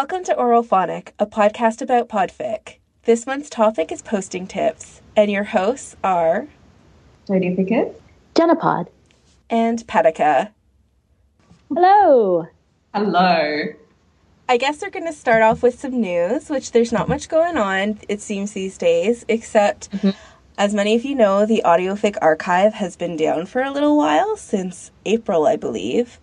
Welcome 0.00 0.22
to 0.26 0.34
Auralphonic, 0.36 1.08
a 1.18 1.26
podcast 1.26 1.82
about 1.82 2.08
podfic. 2.08 2.76
This 3.02 3.26
month's 3.26 3.50
topic 3.50 3.90
is 3.90 4.00
posting 4.00 4.46
tips, 4.46 5.02
and 5.16 5.28
your 5.28 5.42
hosts 5.42 5.96
are 6.04 6.46
Jodie 7.26 7.56
Pickett, 7.56 8.00
Jenepod, 8.32 8.86
and 9.50 9.84
Paraka. 9.88 10.52
Hello. 11.68 12.46
Hello. 12.94 13.64
I 14.48 14.56
guess 14.56 14.80
we're 14.82 14.90
going 14.90 15.06
to 15.06 15.12
start 15.12 15.42
off 15.42 15.64
with 15.64 15.80
some 15.80 16.00
news, 16.00 16.48
which 16.48 16.70
there's 16.70 16.92
not 16.92 17.08
much 17.08 17.28
going 17.28 17.56
on, 17.56 17.98
it 18.08 18.20
seems, 18.20 18.52
these 18.52 18.78
days, 18.78 19.24
except, 19.26 19.90
mm-hmm. 19.90 20.10
as 20.56 20.74
many 20.74 20.94
of 20.94 21.04
you 21.04 21.16
know, 21.16 21.44
the 21.44 21.62
Audiofic 21.64 22.16
archive 22.22 22.74
has 22.74 22.94
been 22.94 23.16
down 23.16 23.46
for 23.46 23.62
a 23.62 23.72
little 23.72 23.96
while, 23.96 24.36
since 24.36 24.92
April, 25.04 25.48
I 25.48 25.56
believe. 25.56 26.20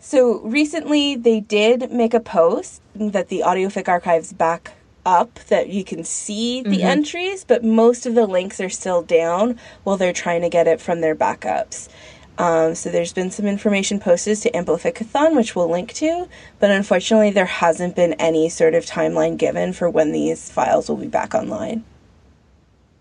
So 0.00 0.40
recently 0.40 1.16
they 1.16 1.40
did 1.40 1.90
make 1.90 2.14
a 2.14 2.20
post 2.20 2.80
that 2.94 3.28
the 3.28 3.42
Audiofic 3.44 3.88
archive's 3.88 4.32
back 4.32 4.72
up 5.04 5.34
that 5.48 5.70
you 5.70 5.84
can 5.84 6.04
see 6.04 6.62
the 6.62 6.70
mm-hmm. 6.70 6.86
entries, 6.86 7.44
but 7.44 7.64
most 7.64 8.06
of 8.06 8.14
the 8.14 8.26
links 8.26 8.60
are 8.60 8.68
still 8.68 9.02
down 9.02 9.58
while 9.84 9.96
they're 9.96 10.12
trying 10.12 10.42
to 10.42 10.48
get 10.48 10.66
it 10.66 10.80
from 10.80 11.00
their 11.00 11.16
backups. 11.16 11.88
Um, 12.36 12.76
so 12.76 12.90
there's 12.90 13.12
been 13.12 13.32
some 13.32 13.46
information 13.46 13.98
posted 13.98 14.38
to 14.38 14.50
Amplificathon, 14.52 15.34
which 15.34 15.56
we'll 15.56 15.68
link 15.68 15.92
to, 15.94 16.28
but 16.60 16.70
unfortunately 16.70 17.30
there 17.30 17.46
hasn't 17.46 17.96
been 17.96 18.12
any 18.14 18.48
sort 18.48 18.74
of 18.74 18.86
timeline 18.86 19.36
given 19.36 19.72
for 19.72 19.90
when 19.90 20.12
these 20.12 20.50
files 20.50 20.88
will 20.88 20.96
be 20.96 21.08
back 21.08 21.34
online. 21.34 21.84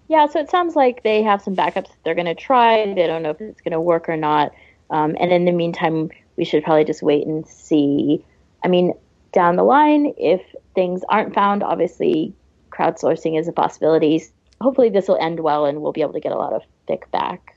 Yeah, 0.07 0.25
so 0.27 0.39
it 0.39 0.49
sounds 0.49 0.75
like 0.75 1.03
they 1.03 1.21
have 1.21 1.41
some 1.41 1.55
backups 1.55 1.89
that 1.89 1.97
they're 2.03 2.15
going 2.15 2.25
to 2.25 2.35
try. 2.35 2.91
They 2.93 3.05
don't 3.05 3.21
know 3.21 3.31
if 3.31 3.41
it's 3.41 3.61
going 3.61 3.73
to 3.73 3.81
work 3.81 4.09
or 4.09 4.17
not. 4.17 4.53
Um, 4.89 5.15
and 5.19 5.31
in 5.31 5.45
the 5.45 5.51
meantime, 5.51 6.09
we 6.37 6.45
should 6.45 6.63
probably 6.63 6.85
just 6.85 7.01
wait 7.01 7.25
and 7.25 7.45
see. 7.47 8.23
I 8.63 8.67
mean, 8.67 8.93
down 9.33 9.55
the 9.55 9.63
line, 9.63 10.13
if 10.17 10.41
things 10.75 11.01
aren't 11.09 11.33
found, 11.33 11.63
obviously 11.63 12.33
crowdsourcing 12.71 13.39
is 13.39 13.47
a 13.47 13.51
possibility. 13.51 14.23
Hopefully, 14.61 14.89
this 14.89 15.07
will 15.07 15.17
end 15.17 15.41
well 15.41 15.65
and 15.65 15.81
we'll 15.81 15.91
be 15.91 16.01
able 16.01 16.13
to 16.13 16.19
get 16.19 16.31
a 16.31 16.37
lot 16.37 16.53
of 16.53 16.61
fic 16.87 17.09
back. 17.11 17.55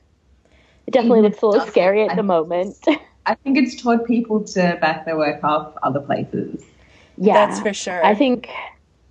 It 0.87 0.91
definitely 0.91 1.19
mm-hmm. 1.19 1.25
looks 1.27 1.41
a 1.41 1.47
little 1.47 1.67
scary 1.67 2.07
at 2.07 2.15
the 2.15 2.23
moment. 2.23 2.77
I 3.25 3.35
think 3.35 3.57
it's 3.57 3.81
taught 3.81 4.05
people 4.05 4.43
to 4.43 4.77
back 4.81 5.05
their 5.05 5.17
work 5.17 5.43
off 5.43 5.73
other 5.83 5.99
places. 5.99 6.63
Yeah, 7.17 7.45
that's 7.45 7.59
for 7.59 7.73
sure. 7.73 8.03
I 8.03 8.15
think 8.15 8.49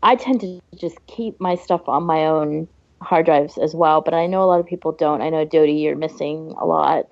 I 0.02 0.16
tend 0.16 0.40
to 0.40 0.60
just 0.76 0.98
keep 1.06 1.40
my 1.40 1.54
stuff 1.54 1.88
on 1.88 2.02
my 2.04 2.26
own 2.26 2.66
hard 3.00 3.26
drives 3.26 3.56
as 3.56 3.74
well, 3.74 4.00
but 4.00 4.14
I 4.14 4.26
know 4.26 4.42
a 4.42 4.46
lot 4.46 4.60
of 4.60 4.66
people 4.66 4.92
don't. 4.92 5.22
I 5.22 5.30
know 5.30 5.44
Dodie, 5.44 5.72
you're 5.74 5.96
missing 5.96 6.54
a 6.58 6.66
lot, 6.66 7.08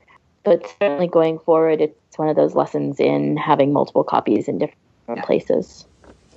but 0.49 0.75
certainly 0.81 1.07
going 1.07 1.39
forward, 1.39 1.81
it's 1.81 2.19
one 2.19 2.29
of 2.29 2.37
those 2.37 2.55
lessons 2.55 2.99
in 2.99 3.37
having 3.37 3.73
multiple 3.73 4.05
copies 4.05 4.49
in 4.49 4.59
different 4.59 4.79
yeah. 5.09 5.25
places. 5.25 5.87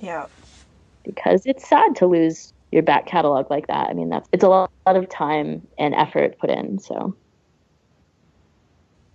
Yeah, 0.00 0.26
because 1.04 1.46
it's 1.46 1.68
sad 1.68 1.96
to 1.96 2.06
lose 2.06 2.52
your 2.70 2.82
back 2.82 3.06
catalog 3.06 3.50
like 3.50 3.66
that. 3.68 3.88
I 3.88 3.92
mean, 3.92 4.08
that's 4.08 4.28
it's 4.32 4.44
a 4.44 4.48
lot, 4.48 4.70
lot 4.86 4.96
of 4.96 5.08
time 5.08 5.66
and 5.78 5.94
effort 5.94 6.38
put 6.38 6.50
in. 6.50 6.78
So 6.78 7.14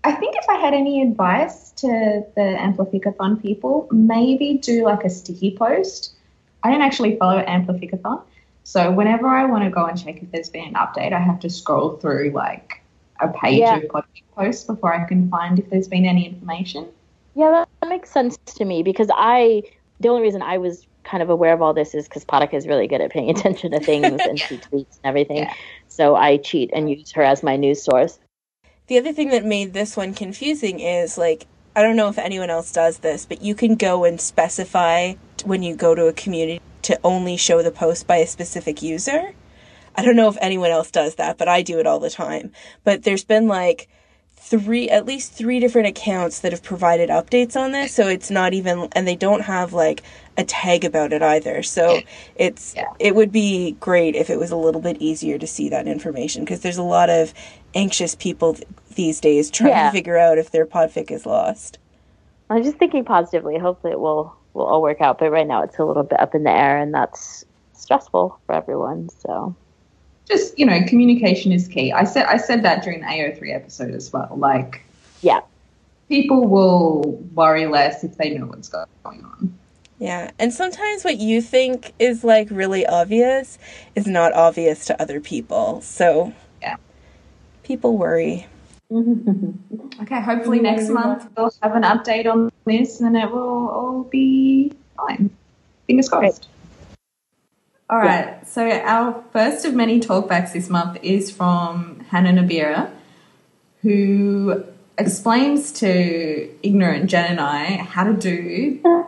I 0.04 0.14
think 0.14 0.36
if 0.38 0.46
I 0.50 0.56
had 0.56 0.74
any 0.74 1.02
advice 1.02 1.72
to 1.72 1.88
the 2.36 2.42
Amplificathon 2.42 3.42
people, 3.42 3.88
maybe 3.92 4.60
do 4.62 4.84
like 4.84 5.04
a 5.04 5.10
sticky 5.10 5.56
post. 5.58 6.14
I 6.64 6.72
don't 6.72 6.82
actually 6.82 7.18
follow 7.18 7.44
Amplificathon. 7.44 8.24
So 8.64 8.92
whenever 8.92 9.28
I 9.28 9.46
want 9.46 9.64
to 9.64 9.70
go 9.70 9.86
and 9.86 10.02
check 10.02 10.22
if 10.22 10.32
there's 10.32 10.50
been 10.50 10.68
an 10.68 10.74
update, 10.74 11.14
I 11.14 11.20
have 11.20 11.40
to 11.42 11.50
scroll 11.50 11.98
through 11.98 12.32
like 12.32 12.82
a 13.20 13.30
page 13.30 13.60
yeah. 13.60 13.80
of 13.94 14.06
posts 14.36 14.64
before 14.64 14.94
I 14.94 15.06
can 15.08 15.30
find 15.30 15.60
if 15.60 15.70
there's 15.70 15.88
been 15.88 16.06
any 16.06 16.28
information. 16.28 16.88
Yeah, 17.36 17.66
that 17.82 17.90
makes 17.90 18.10
sense 18.10 18.38
to 18.46 18.66
me 18.66 18.84
because 18.84 19.10
I, 19.14 19.64
the 20.00 20.10
only 20.10 20.24
reason 20.24 20.42
I 20.42 20.58
was 20.58 20.88
kind 21.04 21.24
of 21.24 21.30
aware 21.30 21.54
of 21.54 21.62
all 21.62 21.74
this 21.74 21.96
is 21.96 22.08
because 22.08 22.26
Paraka 22.26 22.54
is 22.54 22.68
really 22.68 22.88
good 22.88 23.02
at 23.02 23.12
paying 23.12 23.30
attention 23.36 23.72
to 23.72 23.80
things 23.80 24.22
and 24.28 24.40
she 24.40 24.58
tweets 24.58 24.98
and 24.98 25.06
everything. 25.06 25.38
Yeah. 25.38 25.54
So 25.88 26.16
I 26.16 26.38
cheat 26.38 26.70
and 26.74 26.90
use 26.90 27.12
her 27.12 27.24
as 27.24 27.44
my 27.44 27.56
news 27.56 27.82
source. 27.82 28.20
The 28.88 28.98
other 28.98 29.12
thing 29.12 29.30
that 29.30 29.44
made 29.44 29.74
this 29.74 29.98
one 29.98 30.14
confusing 30.14 30.80
is 30.80 31.18
like 31.18 31.46
I 31.76 31.84
don't 31.84 31.96
know 31.96 32.10
if 32.10 32.18
anyone 32.18 32.50
else 32.50 32.72
does 32.72 33.00
this, 33.00 33.28
but 33.28 33.44
you 33.44 33.54
can 33.54 33.76
go 33.76 34.04
and 34.04 34.20
specify 34.20 35.14
when 35.46 35.62
you 35.62 35.76
go 35.76 35.94
to 35.94 36.08
a 36.08 36.14
community 36.14 36.60
to 36.82 37.00
only 37.04 37.38
show 37.38 37.62
the 37.62 37.70
post 37.70 38.08
by 38.08 38.18
a 38.18 38.26
specific 38.26 38.82
user. 38.82 39.34
I 39.98 40.04
don't 40.04 40.16
know 40.16 40.30
if 40.30 40.38
anyone 40.40 40.70
else 40.70 40.92
does 40.92 41.16
that, 41.16 41.38
but 41.38 41.48
I 41.48 41.64
do 41.64 41.80
it 41.80 41.88
all 41.88 42.00
the 42.00 42.10
time. 42.10 42.52
But 42.84 43.04
there's 43.04 43.24
been 43.24 43.48
like 43.48 43.90
three 44.40 44.88
at 44.90 45.06
least 45.06 45.34
three 45.34 45.60
different 45.60 45.88
accounts 45.88 46.40
that 46.40 46.52
have 46.54 46.64
provided 46.64 47.10
updates 47.10 47.58
on 47.58 47.74
this 47.74 47.94
so 47.94 48.08
it's 48.08 48.32
not 48.32 48.54
even 48.54 48.88
and 48.94 49.06
they 49.06 49.16
don't 49.16 49.42
have 49.42 49.74
like 49.74 50.04
a 50.38 50.44
tag 50.44 50.86
about 50.86 51.12
it 51.12 51.22
either 51.22 51.62
so 51.62 52.00
it's 52.36 52.74
yeah. 52.76 52.86
it 53.00 53.14
would 53.16 53.32
be 53.32 53.72
great 53.80 54.16
if 54.16 54.30
it 54.30 54.40
was 54.40 54.52
a 54.52 54.56
little 54.56 54.80
bit 54.80 54.96
easier 55.02 55.38
to 55.38 55.48
see 55.48 55.68
that 55.68 55.88
information 55.88 56.46
because 56.46 56.62
there's 56.62 56.78
a 56.78 56.84
lot 56.84 57.10
of 57.10 57.34
anxious 57.74 58.16
people 58.16 58.54
th- 58.54 58.68
these 58.96 59.20
days 59.20 59.52
trying 59.52 59.72
yeah. 59.72 59.88
to 59.88 59.92
figure 59.92 60.18
out 60.18 60.38
if 60.38 60.52
their 60.52 60.66
podfic 60.66 61.12
is 61.12 61.26
lost 61.26 61.78
i'm 62.50 62.64
just 62.64 62.78
thinking 62.78 63.04
positively 63.04 63.58
hopefully 63.58 63.92
it 63.92 64.00
will 64.00 64.34
will 64.54 64.66
all 64.66 64.82
work 64.82 65.02
out 65.02 65.18
but 65.18 65.30
right 65.30 65.48
now 65.48 65.64
it's 65.64 65.78
a 65.80 65.84
little 65.84 66.04
bit 66.04 66.20
up 66.22 66.34
in 66.36 66.44
the 66.44 66.52
air 66.52 66.78
and 66.78 66.94
that's 66.94 67.44
stressful 67.74 68.40
for 68.46 68.56
everyone 68.56 69.10
so 69.10 69.54
just 70.28 70.58
you 70.58 70.66
know, 70.66 70.80
communication 70.88 71.52
is 71.52 71.68
key. 71.68 71.92
I 71.92 72.04
said 72.04 72.26
I 72.26 72.38
said 72.38 72.64
that 72.64 72.84
during 72.84 73.02
the 73.02 73.08
AO3 73.08 73.56
episode 73.56 73.94
as 73.94 74.12
well. 74.12 74.34
Like, 74.36 74.84
yeah, 75.22 75.42
people 76.10 76.48
will 76.48 77.02
worry 77.34 77.66
less 77.68 78.04
if 78.04 78.18
they 78.18 78.38
know 78.38 78.46
what's 78.48 78.70
going 78.70 78.88
on. 79.04 79.58
Yeah, 80.00 80.32
and 80.38 80.54
sometimes 80.54 81.04
what 81.04 81.18
you 81.18 81.42
think 81.42 81.94
is 81.98 82.24
like 82.24 82.50
really 82.52 82.86
obvious 82.86 83.58
is 83.96 84.06
not 84.06 84.34
obvious 84.34 84.86
to 84.86 85.02
other 85.02 85.20
people. 85.20 85.82
So, 85.82 86.34
yeah, 86.62 86.76
people 87.64 87.98
worry. 87.98 88.46
okay, 88.94 90.22
hopefully 90.22 90.60
next 90.60 90.90
month 90.90 91.28
we'll 91.36 91.52
have 91.62 91.76
an 91.76 91.84
update 91.84 92.26
on 92.26 92.52
this 92.66 93.02
and 93.02 93.18
it 93.18 93.30
will 93.30 93.68
all 93.70 94.04
be 94.04 94.72
fine. 94.96 95.30
Fingers 95.88 96.10
crossed. 96.10 96.48
All 97.90 98.00
right. 98.00 98.28
Yeah. 98.28 98.44
So 98.44 98.70
our 98.70 99.24
first 99.32 99.66
of 99.66 99.74
many 99.74 100.00
talkbacks 100.00 100.54
this 100.54 100.70
month 100.70 100.98
is 101.02 101.32
from 101.32 102.06
Hananobira, 102.12 102.92
who 103.82 104.66
explains 104.98 105.72
to 105.74 106.50
ignorant 106.64 107.10
Jen 107.10 107.32
and 107.32 107.40
I 107.40 107.78
how 107.78 108.04
to 108.04 108.14
do 108.14 108.82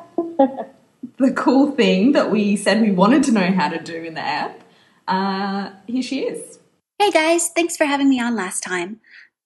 the 1.18 1.31
cool 1.35 1.72
thing 1.72 2.13
that 2.13 2.31
we 2.31 2.56
said 2.56 2.81
we 2.81 2.91
wanted 2.91 3.23
to 3.23 3.31
know 3.31 3.51
how 3.51 3.69
to 3.69 3.79
do 3.79 3.95
in 3.95 4.13
the 4.13 4.22
app. 4.22 4.62
Uh, 5.07 5.72
here 5.88 6.03
she 6.03 6.22
is. 6.22 6.59
Hey 7.00 7.12
guys, 7.12 7.50
thanks 7.50 7.75
for 7.75 7.85
having 7.85 8.09
me 8.09 8.19
on 8.22 8.35
last 8.35 8.62
time. 8.63 9.00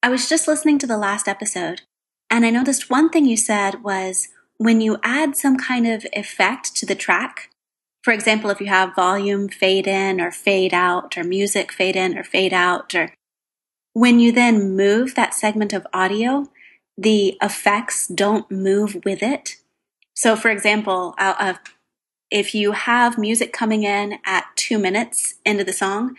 I 0.03 0.09
was 0.09 0.27
just 0.27 0.47
listening 0.47 0.77
to 0.79 0.87
the 0.87 0.97
last 0.97 1.27
episode, 1.27 1.81
and 2.29 2.45
I 2.45 2.49
noticed 2.49 2.89
one 2.89 3.09
thing 3.09 3.25
you 3.25 3.37
said 3.37 3.83
was 3.83 4.27
when 4.57 4.81
you 4.81 4.97
add 5.01 5.37
some 5.37 5.57
kind 5.57 5.87
of 5.87 6.05
effect 6.13 6.75
to 6.75 6.85
the 6.85 6.95
track, 6.95 7.49
for 8.03 8.11
example, 8.11 8.49
if 8.49 8.59
you 8.59 8.67
have 8.67 8.95
volume 8.95 9.47
fade 9.47 9.87
in 9.87 10.19
or 10.19 10.29
fade 10.29 10.73
out, 10.73 11.17
or 11.17 11.23
music 11.23 11.71
fade 11.71 11.95
in 11.95 12.17
or 12.17 12.23
fade 12.23 12.53
out, 12.53 12.93
or 12.93 13.13
when 13.93 14.19
you 14.19 14.31
then 14.31 14.75
move 14.75 15.15
that 15.15 15.33
segment 15.33 15.71
of 15.71 15.87
audio, 15.93 16.49
the 16.97 17.37
effects 17.41 18.07
don't 18.07 18.51
move 18.51 19.03
with 19.05 19.23
it. 19.23 19.55
So, 20.15 20.35
for 20.35 20.49
example, 20.49 21.15
uh, 21.17 21.55
if 22.29 22.53
you 22.53 22.73
have 22.73 23.17
music 23.17 23.53
coming 23.53 23.83
in 23.83 24.19
at 24.25 24.45
two 24.55 24.77
minutes 24.77 25.35
into 25.45 25.63
the 25.63 25.73
song, 25.73 26.15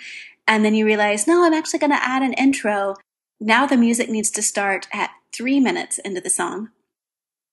and 0.48 0.64
then 0.64 0.74
you 0.74 0.86
realize, 0.86 1.26
no, 1.26 1.44
I'm 1.44 1.52
actually 1.52 1.80
going 1.80 1.90
to 1.92 2.02
add 2.02 2.22
an 2.22 2.32
intro. 2.34 2.96
Now 3.40 3.66
the 3.66 3.76
music 3.76 4.08
needs 4.08 4.30
to 4.32 4.42
start 4.42 4.88
at 4.92 5.10
three 5.34 5.60
minutes 5.60 5.98
into 5.98 6.20
the 6.20 6.30
song. 6.30 6.70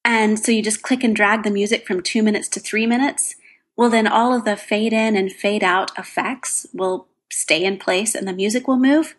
And 0.05 0.39
so 0.39 0.51
you 0.51 0.61
just 0.61 0.81
click 0.81 1.03
and 1.03 1.15
drag 1.15 1.43
the 1.43 1.51
music 1.51 1.85
from 1.85 2.01
two 2.01 2.23
minutes 2.23 2.47
to 2.49 2.59
three 2.59 2.85
minutes 2.85 3.35
well, 3.77 3.89
then 3.89 4.07
all 4.07 4.33
of 4.33 4.45
the 4.45 4.55
fade 4.55 4.93
in 4.93 5.15
and 5.15 5.31
fade 5.31 5.63
out 5.63 5.97
effects 5.97 6.67
will 6.73 7.07
stay 7.31 7.63
in 7.63 7.77
place 7.77 8.13
and 8.13 8.27
the 8.27 8.33
music 8.33 8.67
will 8.67 8.77
move. 8.77 9.15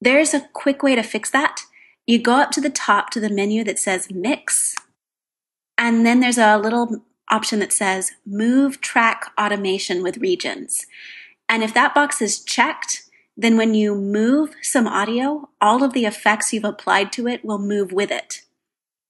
There's 0.00 0.34
a 0.34 0.48
quick 0.52 0.82
way 0.82 0.94
to 0.94 1.02
fix 1.02 1.30
that. 1.30 1.62
You 2.06 2.20
go 2.20 2.34
up 2.34 2.50
to 2.52 2.60
the 2.60 2.70
top 2.70 3.10
to 3.10 3.20
the 3.20 3.30
menu 3.30 3.64
that 3.64 3.78
says 3.78 4.10
mix, 4.10 4.74
and 5.78 6.06
then 6.06 6.20
there's 6.20 6.38
a 6.38 6.58
little 6.58 7.04
option 7.30 7.58
that 7.58 7.72
says 7.72 8.12
move 8.24 8.80
track 8.80 9.32
automation 9.38 10.02
with 10.02 10.18
regions. 10.18 10.86
And 11.48 11.62
if 11.62 11.74
that 11.74 11.94
box 11.94 12.22
is 12.22 12.42
checked, 12.42 13.02
then 13.36 13.56
when 13.56 13.74
you 13.74 13.94
move 13.94 14.54
some 14.62 14.86
audio, 14.86 15.48
all 15.60 15.82
of 15.82 15.92
the 15.92 16.06
effects 16.06 16.52
you've 16.52 16.64
applied 16.64 17.12
to 17.12 17.26
it 17.26 17.44
will 17.44 17.58
move 17.58 17.92
with 17.92 18.10
it. 18.10 18.42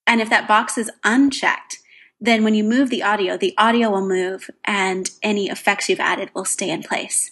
And 0.06 0.20
if 0.20 0.30
that 0.30 0.48
box 0.48 0.78
is 0.78 0.90
unchecked, 1.04 1.78
then 2.20 2.44
when 2.44 2.54
you 2.54 2.64
move 2.64 2.90
the 2.90 3.02
audio, 3.02 3.36
the 3.36 3.54
audio 3.58 3.90
will 3.90 4.06
move 4.06 4.50
and 4.64 5.10
any 5.22 5.48
effects 5.48 5.88
you've 5.88 6.00
added 6.00 6.30
will 6.34 6.44
stay 6.44 6.70
in 6.70 6.82
place. 6.82 7.30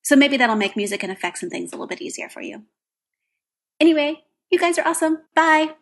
So 0.00 0.16
maybe 0.16 0.36
that'll 0.36 0.56
make 0.56 0.76
music 0.76 1.02
and 1.02 1.12
effects 1.12 1.42
and 1.42 1.50
things 1.50 1.72
a 1.72 1.76
little 1.76 1.86
bit 1.86 2.00
easier 2.00 2.28
for 2.28 2.40
you. 2.40 2.64
Anyway, 3.78 4.24
you 4.50 4.58
guys 4.58 4.78
are 4.78 4.86
awesome. 4.86 5.18
Bye. 5.34 5.74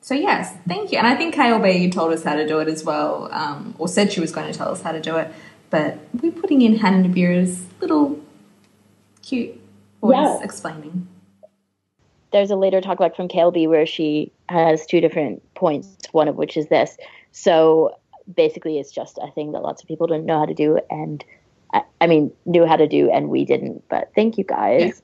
so 0.00 0.14
yes, 0.14 0.54
thank 0.66 0.92
you. 0.92 0.98
And 0.98 1.06
I 1.06 1.14
think 1.14 1.34
KLB 1.34 1.92
told 1.92 2.12
us 2.12 2.24
how 2.24 2.34
to 2.34 2.46
do 2.46 2.58
it 2.58 2.68
as 2.68 2.84
well, 2.84 3.28
um, 3.32 3.74
or 3.78 3.86
said 3.86 4.12
she 4.12 4.20
was 4.20 4.32
going 4.32 4.50
to 4.50 4.56
tell 4.56 4.70
us 4.70 4.82
how 4.82 4.92
to 4.92 5.00
do 5.00 5.16
it. 5.16 5.32
But 5.70 5.98
we're 6.20 6.32
putting 6.32 6.62
in 6.62 6.78
Hananobira's 6.78 7.64
little 7.80 8.20
cute 9.22 9.60
voice 10.00 10.16
yeah. 10.16 10.42
explaining. 10.42 11.06
There's 12.32 12.50
a 12.50 12.56
later 12.56 12.80
talk 12.80 12.98
back 12.98 13.16
from 13.16 13.28
KLB 13.28 13.68
where 13.68 13.86
she 13.86 14.32
has 14.50 14.84
two 14.84 15.00
different 15.00 15.42
points, 15.54 15.96
one 16.12 16.28
of 16.28 16.36
which 16.36 16.56
is 16.56 16.66
this. 16.66 16.96
So 17.32 17.96
basically, 18.34 18.78
it's 18.78 18.90
just 18.90 19.18
a 19.18 19.30
thing 19.30 19.52
that 19.52 19.60
lots 19.62 19.82
of 19.82 19.88
people 19.88 20.06
don't 20.06 20.26
know 20.26 20.38
how 20.38 20.46
to 20.46 20.54
do, 20.54 20.80
and 20.90 21.24
I, 21.72 21.82
I 22.00 22.06
mean, 22.06 22.32
knew 22.44 22.66
how 22.66 22.76
to 22.76 22.88
do, 22.88 23.10
and 23.10 23.28
we 23.28 23.44
didn't. 23.44 23.88
But 23.88 24.10
thank 24.14 24.38
you 24.38 24.44
guys. 24.44 25.02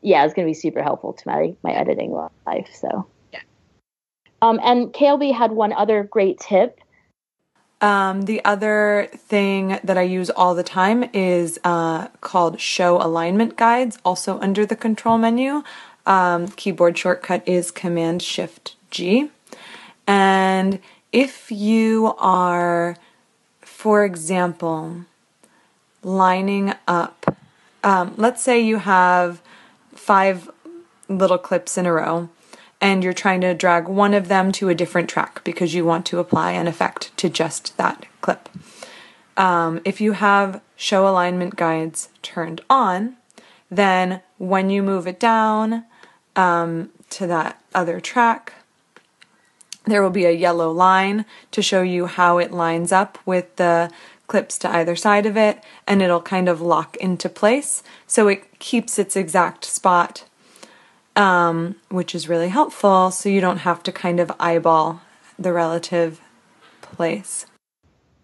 Yeah, 0.00 0.20
yeah 0.20 0.24
it's 0.24 0.34
going 0.34 0.46
to 0.46 0.50
be 0.50 0.54
super 0.54 0.82
helpful 0.82 1.12
to 1.12 1.28
my 1.28 1.54
my 1.62 1.72
editing 1.72 2.12
life. 2.46 2.68
So 2.74 3.06
yeah. 3.32 3.40
Um, 4.42 4.58
and 4.62 4.92
KLB 4.92 5.34
had 5.34 5.52
one 5.52 5.72
other 5.72 6.04
great 6.04 6.40
tip. 6.40 6.80
Um, 7.80 8.22
the 8.22 8.44
other 8.44 9.08
thing 9.14 9.78
that 9.84 9.96
I 9.96 10.02
use 10.02 10.30
all 10.30 10.56
the 10.56 10.64
time 10.64 11.08
is 11.12 11.60
uh, 11.62 12.08
called 12.20 12.60
Show 12.60 13.00
Alignment 13.00 13.56
Guides, 13.56 13.98
also 14.04 14.40
under 14.40 14.66
the 14.66 14.74
Control 14.74 15.16
menu. 15.16 15.62
Um, 16.04 16.48
keyboard 16.48 16.98
shortcut 16.98 17.46
is 17.46 17.70
Command 17.70 18.22
Shift 18.22 18.74
G. 18.90 19.30
And 20.06 20.80
if 21.12 21.50
you 21.50 22.14
are, 22.18 22.96
for 23.60 24.04
example, 24.04 25.04
lining 26.02 26.74
up, 26.86 27.36
um, 27.84 28.14
let's 28.16 28.42
say 28.42 28.60
you 28.60 28.78
have 28.78 29.42
five 29.94 30.50
little 31.08 31.38
clips 31.38 31.78
in 31.78 31.86
a 31.86 31.92
row 31.92 32.28
and 32.80 33.02
you're 33.02 33.12
trying 33.12 33.40
to 33.40 33.54
drag 33.54 33.88
one 33.88 34.14
of 34.14 34.28
them 34.28 34.52
to 34.52 34.68
a 34.68 34.74
different 34.74 35.08
track 35.08 35.42
because 35.44 35.74
you 35.74 35.84
want 35.84 36.06
to 36.06 36.18
apply 36.18 36.52
an 36.52 36.66
effect 36.66 37.16
to 37.16 37.28
just 37.28 37.76
that 37.76 38.06
clip. 38.20 38.48
Um, 39.36 39.80
if 39.84 40.00
you 40.00 40.12
have 40.12 40.60
show 40.76 41.08
alignment 41.08 41.56
guides 41.56 42.08
turned 42.22 42.60
on, 42.70 43.16
then 43.70 44.22
when 44.38 44.70
you 44.70 44.82
move 44.82 45.06
it 45.06 45.20
down 45.20 45.84
um, 46.36 46.90
to 47.10 47.26
that 47.26 47.60
other 47.74 48.00
track, 48.00 48.54
there 49.90 50.02
will 50.02 50.10
be 50.10 50.24
a 50.24 50.32
yellow 50.32 50.70
line 50.70 51.24
to 51.50 51.62
show 51.62 51.82
you 51.82 52.06
how 52.06 52.38
it 52.38 52.52
lines 52.52 52.92
up 52.92 53.18
with 53.26 53.56
the 53.56 53.90
clips 54.26 54.58
to 54.58 54.70
either 54.70 54.94
side 54.94 55.26
of 55.26 55.36
it, 55.36 55.62
and 55.86 56.02
it'll 56.02 56.20
kind 56.20 56.48
of 56.48 56.60
lock 56.60 56.96
into 56.98 57.28
place. 57.28 57.82
So 58.06 58.28
it 58.28 58.58
keeps 58.58 58.98
its 58.98 59.16
exact 59.16 59.64
spot, 59.64 60.24
um, 61.16 61.76
which 61.88 62.14
is 62.14 62.28
really 62.28 62.50
helpful. 62.50 63.10
So 63.10 63.28
you 63.28 63.40
don't 63.40 63.58
have 63.58 63.82
to 63.84 63.92
kind 63.92 64.20
of 64.20 64.30
eyeball 64.38 65.00
the 65.38 65.52
relative 65.52 66.20
place. 66.82 67.46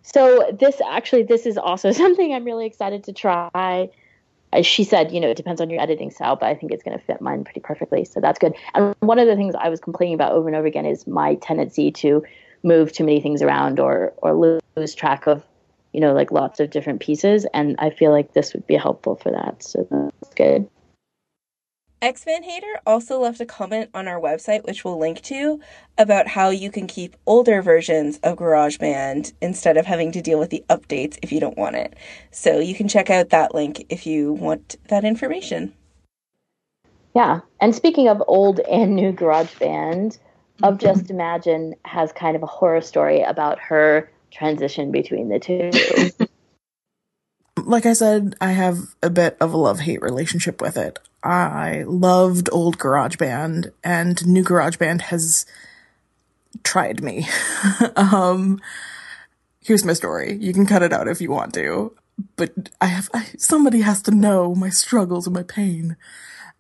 So 0.03 0.55
this 0.59 0.81
actually, 0.89 1.23
this 1.25 1.47
is 1.47 1.57
also 1.57 1.91
something 2.03 2.33
I'm 2.33 2.45
really 2.45 2.67
excited 2.67 3.05
to 3.05 3.13
try 3.13 3.89
Uh, 4.55 4.63
she 4.63 4.85
said, 4.85 5.13
you 5.13 5.21
know, 5.21 5.29
it 5.29 5.37
depends 5.37 5.61
on 5.61 5.69
your 5.69 5.81
editing 5.81 6.11
style, 6.11 6.37
but 6.37 6.47
I 6.47 6.55
think 6.55 6.73
it's 6.73 6.83
going 6.83 6.97
to 6.99 7.05
fit 7.05 7.21
mine 7.21 7.45
pretty 7.45 7.61
perfectly. 7.61 8.05
So 8.05 8.21
that's 8.21 8.39
good. 8.39 8.55
And 8.75 8.95
one 9.01 9.19
of 9.19 9.27
the 9.27 9.37
things 9.37 9.55
I 9.59 9.69
was 9.69 9.81
complaining 9.81 10.15
about 10.15 10.33
over 10.33 10.49
and 10.49 10.57
over 10.57 10.67
again 10.67 10.87
is 10.87 11.07
my 11.07 11.35
tendency 11.37 11.91
to 11.93 12.23
move 12.63 12.93
too 12.93 13.05
many 13.05 13.21
things 13.21 13.43
around 13.43 13.79
or 13.79 14.15
or 14.19 14.35
lose 14.77 14.95
track 14.95 15.27
of, 15.27 15.43
you 15.93 16.01
know, 16.01 16.15
like 16.15 16.31
lots 16.31 16.61
of 16.61 16.71
different 16.71 17.01
pieces. 17.01 17.47
And 17.53 17.77
I 17.79 17.91
feel 17.91 18.11
like 18.11 18.33
this 18.33 18.55
would 18.55 18.67
be 18.67 18.77
helpful 18.77 19.17
for 19.17 19.31
that. 19.33 19.63
So 19.63 19.87
that's 19.91 20.35
good. 20.35 20.69
X 22.05 22.23
Van 22.25 22.43
Hater 22.43 22.81
also 22.85 23.19
left 23.19 23.41
a 23.41 23.47
comment 23.47 23.89
on 23.95 24.07
our 24.07 24.21
website, 24.21 24.67
which 24.67 24.85
we'll 24.85 24.99
link 24.99 25.23
to, 25.23 25.59
about 25.97 26.29
how 26.29 26.51
you 26.51 26.71
can 26.71 26.87
keep 26.87 27.17
older 27.25 27.63
versions 27.63 28.19
of 28.19 28.37
GarageBand 28.37 29.33
instead 29.41 29.79
of 29.79 29.87
having 29.87 30.13
to 30.13 30.21
deal 30.21 30.39
with 30.39 30.51
the 30.51 30.63
updates 30.69 31.19
if 31.23 31.33
you 31.33 31.41
don't 31.41 31.57
want 31.57 31.77
it. 31.77 31.97
So 32.31 32.59
you 32.59 32.75
can 32.75 32.89
check 32.89 33.09
out 33.09 33.31
that 33.31 33.55
link 33.55 33.87
if 33.89 34.07
you 34.07 34.35
want 34.35 34.77
that 34.89 35.07
information. 35.07 35.73
Yeah. 37.15 37.41
And 37.59 37.75
speaking 37.75 38.09
of 38.09 38.23
old 38.27 38.61
and 38.61 38.95
new 38.95 39.11
GarageBand, 39.11 40.19
of 40.63 40.75
mm-hmm. 40.75 40.87
Just 40.87 41.11
Imagine 41.11 41.75
has 41.87 42.13
kind 42.13 42.37
of 42.37 42.43
a 42.43 42.47
horror 42.47 42.83
story 42.83 43.23
about 43.23 43.59
her 43.61 44.13
transition 44.31 44.93
between 44.93 45.31
the 45.31 45.41
two. 45.41 46.27
like 47.65 47.87
I 47.87 47.95
said, 47.95 48.37
I 48.43 48.51
have 48.51 48.95
a 49.03 49.09
bit 49.09 49.39
of 49.41 49.55
a 49.55 49.57
love 49.57 49.81
hate 49.81 50.03
relationship 50.03 50.61
with 50.61 50.77
it. 50.77 50.99
I 51.25 51.85
loved 51.87 52.49
old 52.53 52.79
GarageBand, 52.79 53.73
and 53.83 54.25
new 54.27 54.45
GarageBand 54.45 55.01
has 55.03 55.47
tried 56.63 57.03
me. 57.03 57.27
um, 57.97 58.61
here's 59.63 59.85
my 59.85 59.95
story. 59.95 60.37
You 60.37 60.53
can 60.53 60.67
cut 60.67 60.83
it 60.83 60.93
out 60.93 61.09
if 61.09 61.23
you 61.23 61.31
want 61.31 61.55
to, 61.55 61.97
but 62.37 62.53
I 62.81 62.87
have 62.87 63.09
I, 63.15 63.27
somebody 63.39 63.81
has 63.81 64.03
to 64.03 64.11
know 64.11 64.55
my 64.55 64.69
struggles 64.69 65.27
and 65.27 65.35
my 65.35 65.43
pain. 65.43 65.97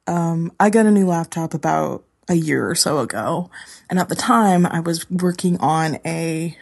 Um, 0.06 0.50
I 0.58 0.70
got 0.70 0.86
a 0.86 0.90
new 0.90 1.06
laptop 1.06 1.52
about 1.52 2.04
a 2.26 2.34
year 2.34 2.66
or 2.68 2.74
so 2.74 3.00
ago, 3.00 3.50
and 3.90 3.98
at 3.98 4.08
the 4.08 4.16
time 4.16 4.64
I 4.64 4.80
was 4.80 5.10
working 5.10 5.58
on 5.58 5.98
a 6.06 6.56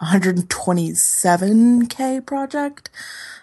127k 0.00 2.24
project 2.24 2.88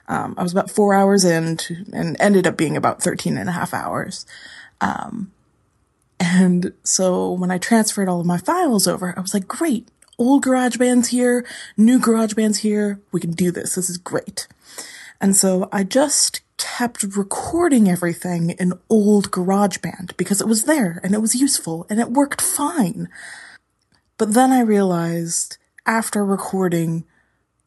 um, 0.09 0.33
I 0.37 0.43
was 0.43 0.51
about 0.51 0.71
four 0.71 0.95
hours 0.95 1.23
in 1.23 1.55
to, 1.57 1.85
and 1.93 2.17
ended 2.19 2.47
up 2.47 2.57
being 2.57 2.75
about 2.75 3.01
13 3.01 3.37
and 3.37 3.47
a 3.47 3.53
half 3.53 3.73
hours. 3.73 4.25
Um, 4.81 5.31
and 6.19 6.73
so 6.83 7.31
when 7.31 7.51
I 7.51 7.59
transferred 7.59 8.09
all 8.09 8.19
of 8.19 8.25
my 8.25 8.39
files 8.39 8.87
over, 8.87 9.13
I 9.15 9.21
was 9.21 9.35
like, 9.35 9.47
great, 9.47 9.87
old 10.17 10.43
GarageBand's 10.43 11.09
here, 11.09 11.45
new 11.77 11.99
GarageBand's 11.99 12.57
here. 12.57 12.99
We 13.11 13.21
can 13.21 13.31
do 13.31 13.51
this. 13.51 13.75
This 13.75 13.89
is 13.89 13.97
great. 13.97 14.47
And 15.21 15.35
so 15.35 15.69
I 15.71 15.83
just 15.83 16.41
kept 16.57 17.03
recording 17.15 17.87
everything 17.87 18.49
in 18.51 18.73
old 18.89 19.29
GarageBand 19.29 20.17
because 20.17 20.41
it 20.41 20.47
was 20.47 20.63
there 20.63 20.99
and 21.03 21.13
it 21.13 21.21
was 21.21 21.35
useful 21.35 21.85
and 21.89 21.99
it 21.99 22.11
worked 22.11 22.41
fine. 22.41 23.09
But 24.17 24.33
then 24.33 24.51
I 24.51 24.61
realized 24.61 25.57
after 25.85 26.25
recording 26.25 27.05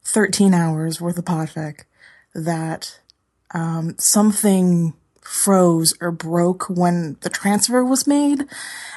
13 0.03 0.53
hours 0.53 1.01
worth 1.01 1.17
of 1.17 1.25
Podfic 1.25 1.85
that 2.35 3.01
um, 3.53 3.97
something 3.99 4.95
froze 5.21 5.95
or 6.01 6.11
broke 6.11 6.69
when 6.69 7.17
the 7.21 7.31
transfer 7.31 7.85
was 7.85 8.07
made, 8.07 8.47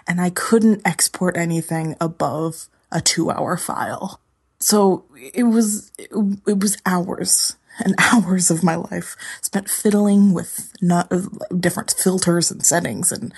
and 0.08 0.20
I 0.20 0.30
couldn't 0.30 0.82
export 0.86 1.38
anything 1.38 1.96
above 2.02 2.68
a 2.92 3.02
two 3.02 3.30
hour 3.30 3.58
file. 3.58 4.20
So 4.60 5.06
it 5.34 5.44
was, 5.44 5.92
it, 5.98 6.58
was 6.58 6.78
hours 6.86 7.56
and 7.80 7.94
hours 8.00 8.50
of 8.50 8.64
my 8.64 8.76
life 8.76 9.16
spent 9.42 9.70
fiddling 9.70 10.34
with 10.34 10.72
not, 10.82 11.12
different 11.60 11.94
filters 11.98 12.52
and 12.52 12.66
settings 12.66 13.12
and 13.12 13.34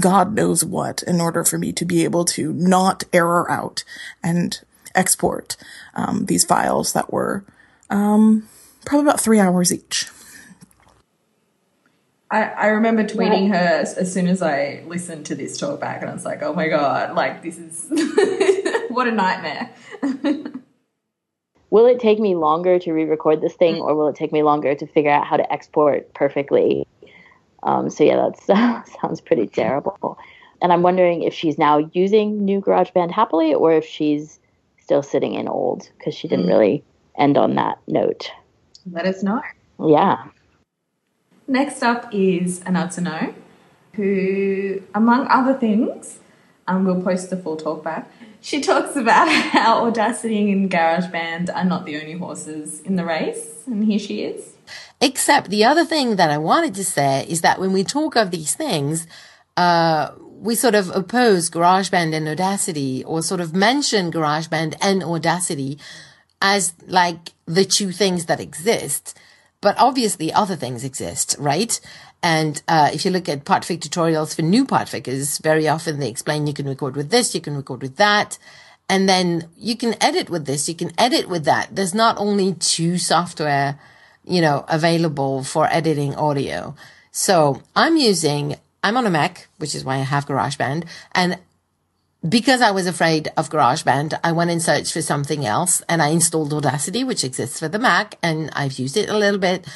God 0.00 0.34
knows 0.34 0.64
what 0.64 1.02
in 1.02 1.20
order 1.20 1.44
for 1.44 1.58
me 1.58 1.72
to 1.72 1.84
be 1.84 2.04
able 2.04 2.24
to 2.26 2.52
not 2.52 3.04
error 3.12 3.50
out 3.50 3.84
and 4.22 4.58
export 4.94 5.56
um, 5.94 6.26
these 6.26 6.44
files 6.44 6.92
that 6.94 7.12
were 7.12 7.44
um, 7.90 8.48
probably 8.84 9.08
about 9.08 9.20
three 9.20 9.38
hours 9.38 9.72
each. 9.72 10.08
I, 12.32 12.44
I 12.44 12.66
remember 12.68 13.04
tweeting 13.04 13.48
her 13.48 13.54
as, 13.54 13.92
as, 13.98 14.10
soon 14.10 14.26
as 14.26 14.40
I 14.40 14.82
listened 14.86 15.26
to 15.26 15.34
this 15.34 15.58
talk 15.58 15.78
back, 15.80 16.00
and 16.00 16.10
I 16.10 16.14
was 16.14 16.24
like, 16.24 16.42
oh 16.42 16.54
my 16.54 16.68
god, 16.68 17.14
like 17.14 17.42
this 17.42 17.58
is 17.58 17.88
what 18.88 19.06
a 19.06 19.12
nightmare. 19.12 19.70
will 21.68 21.84
it 21.84 22.00
take 22.00 22.18
me 22.18 22.34
longer 22.34 22.78
to 22.78 22.92
re 22.92 23.04
record 23.04 23.42
this 23.42 23.52
thing, 23.52 23.76
or 23.76 23.94
will 23.94 24.08
it 24.08 24.16
take 24.16 24.32
me 24.32 24.42
longer 24.42 24.74
to 24.74 24.86
figure 24.86 25.10
out 25.10 25.26
how 25.26 25.36
to 25.36 25.52
export 25.52 26.14
perfectly? 26.14 26.86
Um, 27.64 27.90
so, 27.90 28.02
yeah, 28.02 28.30
that 28.46 28.88
sounds 29.02 29.20
pretty 29.20 29.46
terrible. 29.46 30.18
And 30.62 30.72
I'm 30.72 30.82
wondering 30.82 31.24
if 31.24 31.34
she's 31.34 31.58
now 31.58 31.90
using 31.92 32.46
new 32.46 32.62
GarageBand 32.62 33.10
happily, 33.10 33.52
or 33.52 33.74
if 33.74 33.84
she's 33.84 34.40
still 34.80 35.02
sitting 35.02 35.34
in 35.34 35.48
old, 35.48 35.90
because 35.98 36.14
she 36.14 36.28
didn't 36.28 36.46
mm. 36.46 36.50
really 36.50 36.84
end 37.18 37.36
on 37.36 37.56
that 37.56 37.78
note 37.86 38.30
let 38.90 39.06
us 39.06 39.22
know. 39.22 39.42
Yeah. 39.78 40.26
Next 41.46 41.82
up 41.82 42.08
is 42.12 42.60
Anatsuno, 42.60 43.34
who, 43.94 44.82
among 44.94 45.26
other 45.28 45.54
things, 45.54 46.18
um, 46.66 46.84
we'll 46.84 47.02
post 47.02 47.30
the 47.30 47.36
full 47.36 47.56
talk 47.56 47.82
back. 47.82 48.10
She 48.40 48.60
talks 48.60 48.96
about 48.96 49.28
how 49.52 49.84
Audacity 49.86 50.50
and 50.52 50.70
GarageBand 50.70 51.54
are 51.54 51.64
not 51.64 51.84
the 51.84 52.00
only 52.00 52.14
horses 52.14 52.80
in 52.80 52.96
the 52.96 53.04
race, 53.04 53.62
and 53.66 53.84
here 53.84 53.98
she 53.98 54.22
is. 54.22 54.54
Except 55.00 55.50
the 55.50 55.64
other 55.64 55.84
thing 55.84 56.16
that 56.16 56.30
I 56.30 56.38
wanted 56.38 56.74
to 56.76 56.84
say 56.84 57.26
is 57.28 57.40
that 57.40 57.60
when 57.60 57.72
we 57.72 57.84
talk 57.84 58.16
of 58.16 58.30
these 58.30 58.54
things, 58.54 59.06
uh, 59.56 60.12
we 60.18 60.54
sort 60.54 60.74
of 60.74 60.94
oppose 60.94 61.50
GarageBand 61.50 62.14
and 62.14 62.28
Audacity, 62.28 63.04
or 63.04 63.22
sort 63.22 63.40
of 63.40 63.54
mention 63.54 64.10
GarageBand 64.10 64.76
and 64.80 65.02
Audacity 65.02 65.78
as 66.42 66.74
like 66.86 67.30
the 67.46 67.64
two 67.64 67.90
things 67.92 68.26
that 68.26 68.40
exist. 68.40 69.16
but 69.62 69.78
obviously 69.78 70.30
other 70.32 70.56
things 70.56 70.84
exist, 70.84 71.36
right? 71.38 71.80
And 72.22 72.60
uh, 72.68 72.90
if 72.92 73.04
you 73.04 73.10
look 73.10 73.28
at 73.28 73.44
Podfic 73.44 73.78
tutorials 73.78 74.34
for 74.34 74.42
new 74.42 74.66
Podfickers, 74.66 75.40
very 75.40 75.66
often 75.66 75.98
they 75.98 76.10
explain 76.10 76.46
you 76.46 76.52
can 76.52 76.68
record 76.68 76.96
with 76.96 77.10
this, 77.10 77.34
you 77.34 77.40
can 77.40 77.56
record 77.56 77.80
with 77.80 77.96
that. 77.96 78.38
And 78.88 79.08
then 79.08 79.48
you 79.56 79.76
can 79.76 79.94
edit 80.02 80.28
with 80.28 80.44
this, 80.44 80.68
you 80.68 80.74
can 80.74 80.90
edit 80.98 81.28
with 81.28 81.44
that. 81.44 81.74
There's 81.74 81.94
not 81.94 82.18
only 82.18 82.54
two 82.54 82.98
software, 82.98 83.78
you 84.24 84.40
know, 84.40 84.64
available 84.68 85.44
for 85.44 85.68
editing 85.68 86.14
audio. 86.16 86.74
So 87.12 87.62
I'm 87.74 87.96
using, 87.96 88.56
I'm 88.82 88.96
on 88.96 89.06
a 89.06 89.10
Mac, 89.10 89.46
which 89.58 89.74
is 89.74 89.84
why 89.84 89.94
I 89.94 89.98
have 89.98 90.26
GarageBand. 90.26 90.86
And 91.12 91.38
because 92.28 92.60
I 92.60 92.70
was 92.70 92.86
afraid 92.86 93.32
of 93.36 93.50
GarageBand, 93.50 94.18
I 94.22 94.32
went 94.32 94.50
and 94.50 94.62
searched 94.62 94.92
for 94.92 95.02
something 95.02 95.44
else 95.44 95.82
and 95.88 96.00
I 96.00 96.08
installed 96.08 96.52
Audacity, 96.52 97.02
which 97.04 97.24
exists 97.24 97.58
for 97.58 97.68
the 97.68 97.78
Mac 97.78 98.16
and 98.22 98.50
I've 98.52 98.78
used 98.78 98.96
it 98.96 99.08
a 99.08 99.16
little 99.16 99.40
bit. 99.40 99.66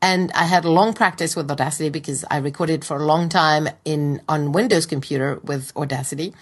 And 0.00 0.30
I 0.32 0.44
had 0.44 0.64
a 0.64 0.70
long 0.70 0.92
practice 0.92 1.34
with 1.34 1.50
Audacity 1.50 1.88
because 1.88 2.24
I 2.30 2.36
recorded 2.36 2.84
for 2.84 2.98
a 2.98 3.04
long 3.04 3.28
time 3.28 3.68
in 3.84 4.20
on 4.28 4.52
Windows 4.52 4.86
computer 4.86 5.40
with 5.42 5.72
Audacity. 5.76 6.34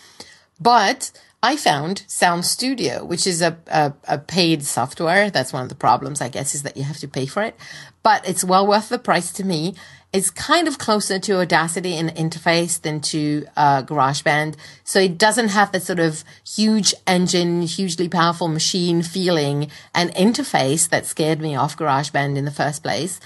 But 0.60 1.12
I 1.42 1.56
found 1.56 2.04
Sound 2.08 2.44
Studio, 2.44 3.04
which 3.04 3.26
is 3.26 3.42
a, 3.42 3.56
a, 3.66 3.92
a, 4.08 4.18
paid 4.18 4.64
software. 4.64 5.30
That's 5.30 5.52
one 5.52 5.62
of 5.62 5.68
the 5.68 5.74
problems, 5.74 6.20
I 6.20 6.30
guess, 6.30 6.54
is 6.54 6.62
that 6.62 6.76
you 6.76 6.84
have 6.84 6.96
to 6.98 7.08
pay 7.08 7.26
for 7.26 7.42
it. 7.42 7.54
But 8.02 8.26
it's 8.26 8.42
well 8.42 8.66
worth 8.66 8.88
the 8.88 8.98
price 8.98 9.30
to 9.32 9.44
me. 9.44 9.74
It's 10.14 10.30
kind 10.30 10.68
of 10.68 10.78
closer 10.78 11.18
to 11.18 11.40
Audacity 11.40 11.96
in 11.96 12.06
interface 12.06 12.80
than 12.80 13.00
to 13.00 13.46
uh, 13.56 13.82
GarageBand. 13.82 14.54
So 14.84 15.00
it 15.00 15.18
doesn't 15.18 15.48
have 15.48 15.72
that 15.72 15.82
sort 15.82 15.98
of 15.98 16.22
huge 16.46 16.94
engine, 17.04 17.62
hugely 17.62 18.08
powerful 18.08 18.46
machine 18.46 19.02
feeling 19.02 19.72
and 19.92 20.14
interface 20.14 20.88
that 20.90 21.04
scared 21.04 21.40
me 21.40 21.56
off 21.56 21.76
GarageBand 21.76 22.36
in 22.36 22.44
the 22.44 22.52
first 22.52 22.84
place. 22.84 23.18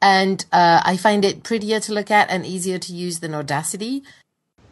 And 0.00 0.44
uh, 0.50 0.82
I 0.84 0.96
find 0.96 1.24
it 1.24 1.44
prettier 1.44 1.78
to 1.78 1.94
look 1.94 2.10
at 2.10 2.28
and 2.28 2.44
easier 2.44 2.80
to 2.80 2.92
use 2.92 3.20
than 3.20 3.36
Audacity. 3.36 4.02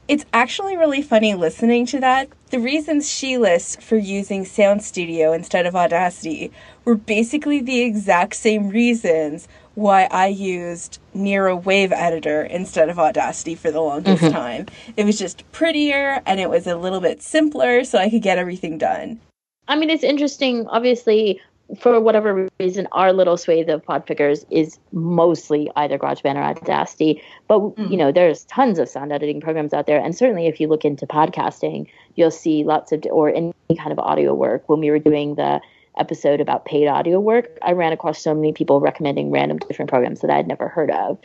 It's 0.08 0.24
actually 0.32 0.76
really 0.76 1.02
funny 1.02 1.36
listening 1.36 1.86
to 1.86 2.00
that. 2.00 2.30
The 2.50 2.58
reasons 2.58 3.08
she 3.08 3.38
lists 3.38 3.76
for 3.76 3.96
using 3.96 4.44
Sound 4.44 4.82
Studio 4.82 5.32
instead 5.32 5.66
of 5.66 5.76
Audacity 5.76 6.50
were 6.84 6.96
basically 6.96 7.60
the 7.60 7.82
exact 7.82 8.34
same 8.34 8.70
reasons 8.70 9.46
why 9.74 10.08
I 10.10 10.26
used 10.26 10.98
Nero 11.14 11.56
Wave 11.56 11.92
Editor 11.92 12.42
instead 12.42 12.88
of 12.88 12.98
Audacity 12.98 13.54
for 13.54 13.70
the 13.70 13.80
longest 13.80 14.22
mm-hmm. 14.22 14.32
time. 14.32 14.66
It 14.96 15.04
was 15.04 15.18
just 15.18 15.50
prettier 15.52 16.22
and 16.26 16.40
it 16.40 16.50
was 16.50 16.66
a 16.66 16.76
little 16.76 17.00
bit 17.00 17.22
simpler 17.22 17.84
so 17.84 17.98
I 17.98 18.10
could 18.10 18.22
get 18.22 18.38
everything 18.38 18.78
done. 18.78 19.20
I 19.68 19.76
mean, 19.76 19.90
it's 19.90 20.02
interesting. 20.02 20.66
Obviously, 20.66 21.40
for 21.78 22.00
whatever 22.00 22.48
reason, 22.58 22.88
our 22.92 23.12
little 23.12 23.36
swathe 23.36 23.68
of 23.68 23.84
Podfickers 23.84 24.44
is 24.50 24.78
mostly 24.92 25.70
either 25.76 25.98
GarageBand 25.98 26.36
or 26.36 26.42
Audacity. 26.42 27.22
But 27.46 27.60
mm. 27.60 27.90
you 27.90 27.96
know, 27.96 28.10
there's 28.10 28.44
tons 28.44 28.78
of 28.78 28.88
sound 28.88 29.12
editing 29.12 29.40
programs 29.40 29.72
out 29.72 29.86
there, 29.86 30.00
and 30.00 30.16
certainly 30.16 30.46
if 30.46 30.60
you 30.60 30.68
look 30.68 30.84
into 30.84 31.06
podcasting, 31.06 31.86
you'll 32.16 32.30
see 32.30 32.64
lots 32.64 32.92
of 32.92 33.04
or 33.10 33.30
any 33.30 33.52
kind 33.78 33.92
of 33.92 33.98
audio 33.98 34.34
work. 34.34 34.68
When 34.68 34.80
we 34.80 34.90
were 34.90 34.98
doing 34.98 35.36
the 35.36 35.60
episode 36.00 36.40
about 36.40 36.64
paid 36.64 36.88
audio 36.88 37.20
work, 37.20 37.58
I 37.62 37.72
ran 37.72 37.92
across 37.92 38.20
so 38.20 38.34
many 38.34 38.52
people 38.52 38.80
recommending 38.80 39.30
random 39.30 39.58
different 39.58 39.90
programs 39.90 40.20
that 40.20 40.30
I'd 40.30 40.48
never 40.48 40.68
heard 40.68 40.90
of, 40.90 41.18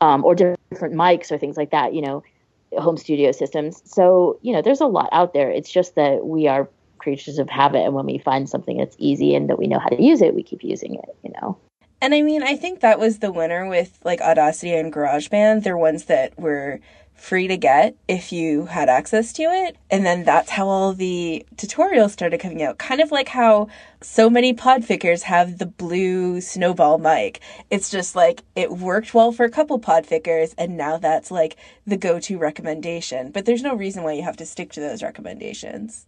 um, 0.00 0.24
or 0.24 0.34
different 0.34 0.94
mics 0.94 1.30
or 1.30 1.38
things 1.38 1.56
like 1.56 1.70
that. 1.70 1.94
You 1.94 2.02
know, 2.02 2.24
home 2.72 2.96
studio 2.96 3.32
systems. 3.32 3.80
So 3.84 4.38
you 4.42 4.52
know, 4.52 4.60
there's 4.60 4.80
a 4.80 4.86
lot 4.86 5.08
out 5.12 5.32
there. 5.32 5.50
It's 5.50 5.70
just 5.70 5.94
that 5.94 6.26
we 6.26 6.46
are 6.48 6.68
creatures 6.98 7.38
of 7.38 7.48
habit 7.48 7.84
and 7.84 7.94
when 7.94 8.06
we 8.06 8.18
find 8.18 8.48
something 8.48 8.78
that's 8.78 8.96
easy 8.98 9.34
and 9.34 9.48
that 9.48 9.58
we 9.58 9.66
know 9.66 9.78
how 9.78 9.88
to 9.88 10.02
use 10.02 10.20
it 10.20 10.34
we 10.34 10.42
keep 10.42 10.64
using 10.64 10.94
it 10.94 11.16
you 11.22 11.30
know 11.40 11.56
and 12.00 12.14
i 12.14 12.22
mean 12.22 12.42
i 12.42 12.56
think 12.56 12.80
that 12.80 12.98
was 12.98 13.18
the 13.18 13.30
winner 13.30 13.68
with 13.68 13.98
like 14.04 14.20
audacity 14.20 14.74
and 14.74 14.92
garageband 14.92 15.62
they're 15.62 15.76
ones 15.76 16.06
that 16.06 16.36
were 16.38 16.80
free 17.16 17.48
to 17.48 17.56
get 17.56 17.96
if 18.06 18.32
you 18.32 18.66
had 18.66 18.88
access 18.88 19.32
to 19.32 19.42
it. 19.42 19.76
And 19.90 20.04
then 20.04 20.24
that's 20.24 20.50
how 20.50 20.68
all 20.68 20.92
the 20.92 21.44
tutorials 21.56 22.10
started 22.10 22.40
coming 22.40 22.62
out. 22.62 22.78
Kind 22.78 23.00
of 23.00 23.10
like 23.10 23.28
how 23.28 23.68
so 24.00 24.30
many 24.30 24.54
podfickers 24.54 25.22
have 25.22 25.58
the 25.58 25.66
blue 25.66 26.40
snowball 26.40 26.98
mic. 26.98 27.40
It's 27.70 27.90
just 27.90 28.14
like 28.14 28.42
it 28.54 28.72
worked 28.72 29.14
well 29.14 29.32
for 29.32 29.44
a 29.44 29.50
couple 29.50 29.80
podfickers 29.80 30.54
and 30.58 30.76
now 30.76 30.98
that's 30.98 31.30
like 31.30 31.56
the 31.86 31.96
go-to 31.96 32.38
recommendation. 32.38 33.30
But 33.30 33.46
there's 33.46 33.62
no 33.62 33.74
reason 33.74 34.02
why 34.02 34.12
you 34.12 34.22
have 34.22 34.36
to 34.36 34.46
stick 34.46 34.72
to 34.72 34.80
those 34.80 35.02
recommendations. 35.02 36.06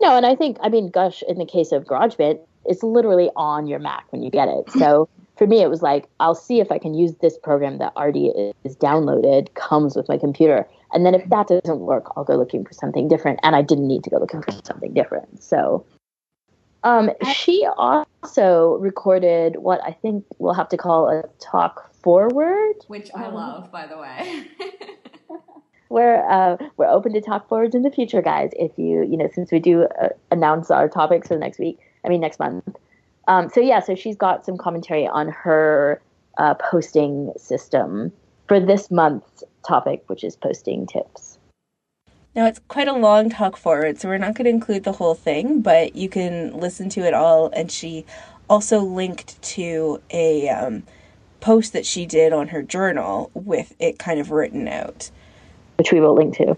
No, 0.00 0.16
and 0.16 0.26
I 0.26 0.34
think, 0.34 0.58
I 0.60 0.68
mean, 0.68 0.90
gosh, 0.90 1.22
in 1.26 1.38
the 1.38 1.46
case 1.46 1.72
of 1.72 1.84
GarageBand, 1.84 2.40
it's 2.64 2.82
literally 2.82 3.30
on 3.36 3.66
your 3.66 3.78
Mac 3.78 4.06
when 4.10 4.22
you 4.22 4.30
get 4.30 4.48
it. 4.48 4.70
So 4.72 5.08
for 5.42 5.48
me, 5.48 5.60
it 5.60 5.68
was 5.68 5.82
like, 5.82 6.08
I'll 6.20 6.36
see 6.36 6.60
if 6.60 6.70
I 6.70 6.78
can 6.78 6.94
use 6.94 7.16
this 7.16 7.36
program 7.36 7.78
that 7.78 7.92
already 7.96 8.28
is 8.62 8.76
downloaded, 8.76 9.52
comes 9.54 9.96
with 9.96 10.08
my 10.08 10.16
computer. 10.16 10.68
And 10.92 11.04
then 11.04 11.16
if 11.16 11.28
that 11.30 11.48
doesn't 11.48 11.80
work, 11.80 12.12
I'll 12.14 12.22
go 12.22 12.36
looking 12.36 12.64
for 12.64 12.72
something 12.72 13.08
different. 13.08 13.40
And 13.42 13.56
I 13.56 13.62
didn't 13.62 13.88
need 13.88 14.04
to 14.04 14.10
go 14.10 14.18
looking 14.18 14.40
for 14.40 14.52
something 14.62 14.94
different. 14.94 15.42
So 15.42 15.84
um, 16.84 17.10
she 17.34 17.66
also 17.76 18.76
recorded 18.78 19.56
what 19.56 19.82
I 19.84 19.90
think 19.90 20.24
we'll 20.38 20.54
have 20.54 20.68
to 20.68 20.76
call 20.76 21.08
a 21.08 21.24
talk 21.40 21.92
forward. 21.92 22.74
Which 22.86 23.10
I 23.12 23.24
um, 23.24 23.34
love, 23.34 23.72
by 23.72 23.88
the 23.88 23.98
way. 23.98 24.46
we're 25.88 26.24
uh, 26.30 26.56
we're 26.76 26.86
open 26.86 27.14
to 27.14 27.20
talk 27.20 27.48
forwards 27.48 27.74
in 27.74 27.82
the 27.82 27.90
future, 27.90 28.22
guys. 28.22 28.50
If 28.56 28.78
you 28.78 29.02
you 29.02 29.16
know, 29.16 29.28
since 29.34 29.50
we 29.50 29.58
do 29.58 29.88
uh, 30.00 30.10
announce 30.30 30.70
our 30.70 30.88
topics 30.88 31.26
for 31.26 31.34
the 31.34 31.40
next 31.40 31.58
week, 31.58 31.80
I 32.04 32.10
mean 32.10 32.20
next 32.20 32.38
month. 32.38 32.76
Um, 33.28 33.48
so 33.48 33.60
yeah, 33.60 33.80
so 33.80 33.94
she's 33.94 34.16
got 34.16 34.44
some 34.44 34.56
commentary 34.56 35.06
on 35.06 35.28
her 35.28 36.00
uh, 36.38 36.54
posting 36.54 37.32
system 37.36 38.12
for 38.48 38.58
this 38.58 38.90
month's 38.90 39.44
topic, 39.66 40.02
which 40.08 40.24
is 40.24 40.36
posting 40.36 40.86
tips. 40.86 41.38
Now 42.34 42.46
it's 42.46 42.60
quite 42.68 42.88
a 42.88 42.94
long 42.94 43.28
talk 43.30 43.56
forward, 43.56 43.98
so 43.98 44.08
we're 44.08 44.18
not 44.18 44.34
going 44.34 44.46
to 44.46 44.50
include 44.50 44.84
the 44.84 44.92
whole 44.92 45.14
thing, 45.14 45.60
but 45.60 45.94
you 45.94 46.08
can 46.08 46.58
listen 46.58 46.88
to 46.90 47.00
it 47.00 47.14
all. 47.14 47.50
And 47.54 47.70
she 47.70 48.06
also 48.48 48.80
linked 48.80 49.40
to 49.42 50.00
a 50.10 50.48
um, 50.48 50.82
post 51.40 51.74
that 51.74 51.84
she 51.84 52.06
did 52.06 52.32
on 52.32 52.48
her 52.48 52.62
journal 52.62 53.30
with 53.34 53.74
it 53.78 53.98
kind 53.98 54.18
of 54.18 54.30
written 54.30 54.66
out 54.66 55.10
which 55.82 55.90
we 55.90 56.00
will 56.00 56.14
link 56.14 56.36
to. 56.36 56.56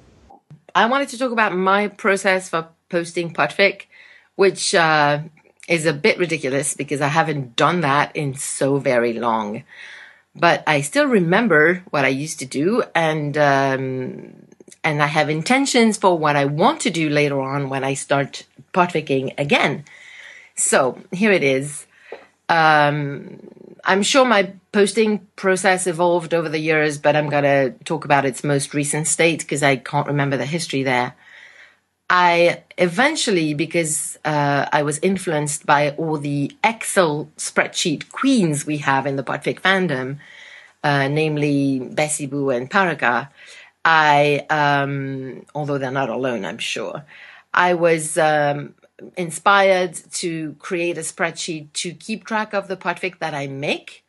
I 0.74 0.84
wanted 0.84 1.08
to 1.10 1.18
talk 1.18 1.32
about 1.32 1.56
my 1.56 1.88
process 1.88 2.50
for 2.50 2.68
posting 2.90 3.32
Podfic, 3.32 3.82
which 4.34 4.74
uh, 4.74 5.20
is 5.68 5.86
a 5.86 5.92
bit 5.92 6.18
ridiculous 6.18 6.74
because 6.74 7.00
I 7.00 7.08
haven't 7.08 7.56
done 7.56 7.80
that 7.80 8.14
in 8.14 8.34
so 8.34 8.78
very 8.78 9.14
long. 9.14 9.64
But 10.36 10.62
I 10.66 10.80
still 10.80 11.06
remember 11.06 11.82
what 11.90 12.04
I 12.04 12.08
used 12.08 12.40
to 12.40 12.46
do, 12.46 12.82
and 12.94 13.38
um, 13.38 14.34
and 14.82 15.02
I 15.02 15.06
have 15.06 15.30
intentions 15.30 15.96
for 15.96 16.18
what 16.18 16.36
I 16.36 16.44
want 16.44 16.80
to 16.80 16.90
do 16.90 17.08
later 17.08 17.40
on 17.40 17.68
when 17.68 17.84
I 17.84 17.94
start 17.94 18.44
Podficing 18.72 19.32
again. 19.38 19.84
So 20.56 20.98
here 21.12 21.30
it 21.30 21.44
is. 21.44 21.86
Um, 22.48 23.38
I'm 23.84 24.02
sure 24.02 24.24
my 24.24 24.52
posting 24.72 25.20
process 25.36 25.86
evolved 25.86 26.34
over 26.34 26.48
the 26.48 26.58
years, 26.58 26.98
but 26.98 27.14
I'm 27.14 27.28
going 27.28 27.44
to 27.44 27.70
talk 27.84 28.04
about 28.04 28.24
its 28.24 28.42
most 28.42 28.74
recent 28.74 29.06
state 29.06 29.40
because 29.40 29.62
I 29.62 29.76
can't 29.76 30.06
remember 30.06 30.36
the 30.36 30.46
history 30.46 30.82
there. 30.82 31.14
I 32.16 32.62
eventually, 32.78 33.54
because 33.54 34.16
uh, 34.24 34.66
I 34.72 34.84
was 34.84 35.00
influenced 35.00 35.66
by 35.66 35.90
all 35.98 36.16
the 36.16 36.56
Excel 36.62 37.28
spreadsheet 37.36 38.12
queens 38.12 38.64
we 38.64 38.76
have 38.78 39.04
in 39.04 39.16
the 39.16 39.24
Podfic 39.24 39.60
fandom, 39.60 40.18
uh, 40.84 41.08
namely 41.08 41.80
Bessie 41.80 42.26
Boo 42.26 42.50
and 42.50 42.70
Paraka, 42.70 43.30
I, 43.84 44.46
um, 44.48 45.44
although 45.56 45.76
they're 45.76 45.90
not 45.90 46.08
alone, 46.08 46.44
I'm 46.44 46.58
sure, 46.58 47.04
I 47.52 47.74
was 47.74 48.16
um, 48.16 48.74
inspired 49.16 49.94
to 50.12 50.54
create 50.60 50.96
a 50.96 51.00
spreadsheet 51.00 51.72
to 51.72 51.94
keep 51.94 52.24
track 52.24 52.54
of 52.54 52.68
the 52.68 52.76
podfic 52.76 53.18
that 53.18 53.34
I 53.34 53.48
make. 53.48 54.03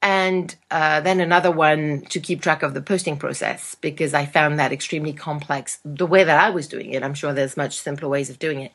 And 0.00 0.54
uh, 0.70 1.00
then 1.00 1.20
another 1.20 1.50
one 1.50 2.02
to 2.10 2.20
keep 2.20 2.40
track 2.40 2.62
of 2.62 2.72
the 2.74 2.80
posting 2.80 3.16
process 3.16 3.74
because 3.74 4.14
I 4.14 4.26
found 4.26 4.58
that 4.58 4.72
extremely 4.72 5.12
complex. 5.12 5.80
The 5.84 6.06
way 6.06 6.22
that 6.22 6.38
I 6.38 6.50
was 6.50 6.68
doing 6.68 6.92
it, 6.92 7.02
I'm 7.02 7.14
sure 7.14 7.32
there's 7.32 7.56
much 7.56 7.78
simpler 7.78 8.08
ways 8.08 8.30
of 8.30 8.38
doing 8.38 8.60
it. 8.60 8.72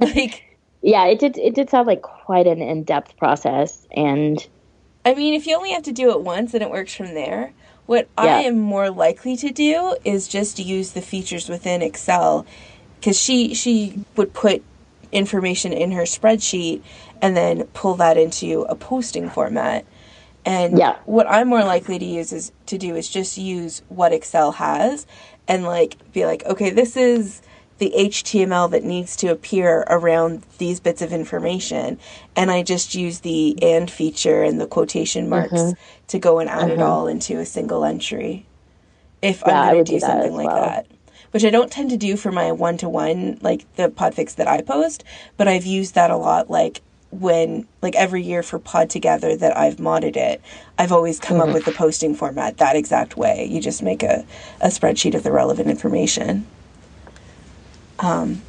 like, 0.00 0.58
yeah, 0.82 1.06
it 1.06 1.20
did. 1.20 1.38
It 1.38 1.54
did 1.54 1.70
sound 1.70 1.86
like 1.86 2.02
quite 2.02 2.48
an 2.48 2.60
in-depth 2.60 3.16
process, 3.16 3.86
and 3.92 4.44
I 5.04 5.14
mean, 5.14 5.34
if 5.34 5.46
you 5.46 5.56
only 5.56 5.70
have 5.70 5.84
to 5.84 5.92
do 5.92 6.10
it 6.10 6.22
once 6.22 6.52
and 6.52 6.62
it 6.62 6.70
works 6.70 6.94
from 6.94 7.14
there, 7.14 7.52
what 7.86 8.08
yeah. 8.18 8.24
I 8.24 8.40
am 8.40 8.58
more 8.58 8.90
likely 8.90 9.36
to 9.36 9.50
do 9.50 9.96
is 10.04 10.26
just 10.26 10.58
use 10.58 10.92
the 10.92 11.00
features 11.00 11.48
within 11.48 11.80
Excel 11.80 12.44
because 12.98 13.18
she 13.18 13.54
she 13.54 14.04
would 14.16 14.32
put 14.32 14.62
information 15.12 15.72
in 15.72 15.92
her 15.92 16.02
spreadsheet 16.02 16.82
and 17.20 17.36
then 17.36 17.64
pull 17.74 17.94
that 17.94 18.16
into 18.16 18.62
a 18.62 18.74
posting 18.74 19.28
format. 19.28 19.84
And 20.44 20.76
yeah. 20.78 20.96
what 21.04 21.26
I'm 21.28 21.48
more 21.48 21.62
likely 21.64 21.98
to 21.98 22.04
use 22.04 22.32
is 22.32 22.52
to 22.66 22.76
do 22.78 22.96
is 22.96 23.08
just 23.08 23.38
use 23.38 23.82
what 23.88 24.12
Excel 24.12 24.52
has 24.52 25.06
and 25.46 25.64
like 25.64 25.96
be 26.12 26.26
like, 26.26 26.44
okay, 26.46 26.70
this 26.70 26.96
is 26.96 27.42
the 27.78 27.92
HTML 27.96 28.70
that 28.70 28.84
needs 28.84 29.16
to 29.16 29.28
appear 29.28 29.84
around 29.88 30.44
these 30.58 30.78
bits 30.80 31.02
of 31.02 31.12
information. 31.12 31.98
And 32.36 32.50
I 32.50 32.62
just 32.62 32.94
use 32.94 33.20
the 33.20 33.56
and 33.62 33.90
feature 33.90 34.42
and 34.42 34.60
the 34.60 34.66
quotation 34.66 35.28
marks 35.28 35.52
Mhm. 35.54 35.76
to 36.08 36.18
go 36.18 36.38
and 36.38 36.48
add 36.50 36.70
it 36.70 36.78
Mhm. 36.78 36.86
all 36.88 37.06
into 37.08 37.38
a 37.38 37.46
single 37.46 37.84
entry. 37.84 38.46
If 39.20 39.42
Yeah, 39.46 39.60
I 39.62 39.66
I'm 39.68 39.72
going 39.74 39.84
to 39.84 39.92
do 39.92 39.96
do 40.00 40.06
something 40.06 40.34
like 40.34 40.46
well. 40.48 40.64
that. 40.64 40.86
Which 41.30 41.44
I 41.44 41.50
don't 41.50 41.70
tend 41.70 41.90
to 41.90 41.96
do 41.96 42.16
for 42.16 42.30
my 42.30 42.52
one 42.52 42.76
to 42.78 42.88
one, 42.88 43.38
like 43.42 43.64
the 43.76 43.88
podfix 43.88 44.34
that 44.34 44.46
I 44.48 44.60
post, 44.60 45.02
but 45.36 45.48
I've 45.48 45.64
used 45.64 45.94
that 45.94 46.10
a 46.10 46.16
lot, 46.16 46.50
like 46.50 46.82
when, 47.12 47.68
like 47.82 47.96
every 47.96 48.22
year 48.22 48.42
for 48.42 48.58
Pod 48.58 48.90
Together 48.90 49.36
that 49.36 49.56
I've 49.56 49.76
modded 49.76 50.16
it, 50.16 50.42
I've 50.78 50.92
always 50.92 51.20
come 51.20 51.38
Mm-hmm. 51.38 51.50
up 51.50 51.52
with 51.52 51.66
the 51.66 51.72
posting 51.72 52.14
format 52.16 52.58
that 52.58 52.76
exact 52.76 53.16
way. 53.18 53.46
You 53.50 53.62
just 53.62 53.82
make 53.82 54.02
a, 54.04 54.26
a 54.60 54.68
spreadsheet 54.68 55.14
of 55.14 55.24
the 55.24 55.32
relevant 55.32 55.70
information. 55.70 56.46
Um, 58.00 58.42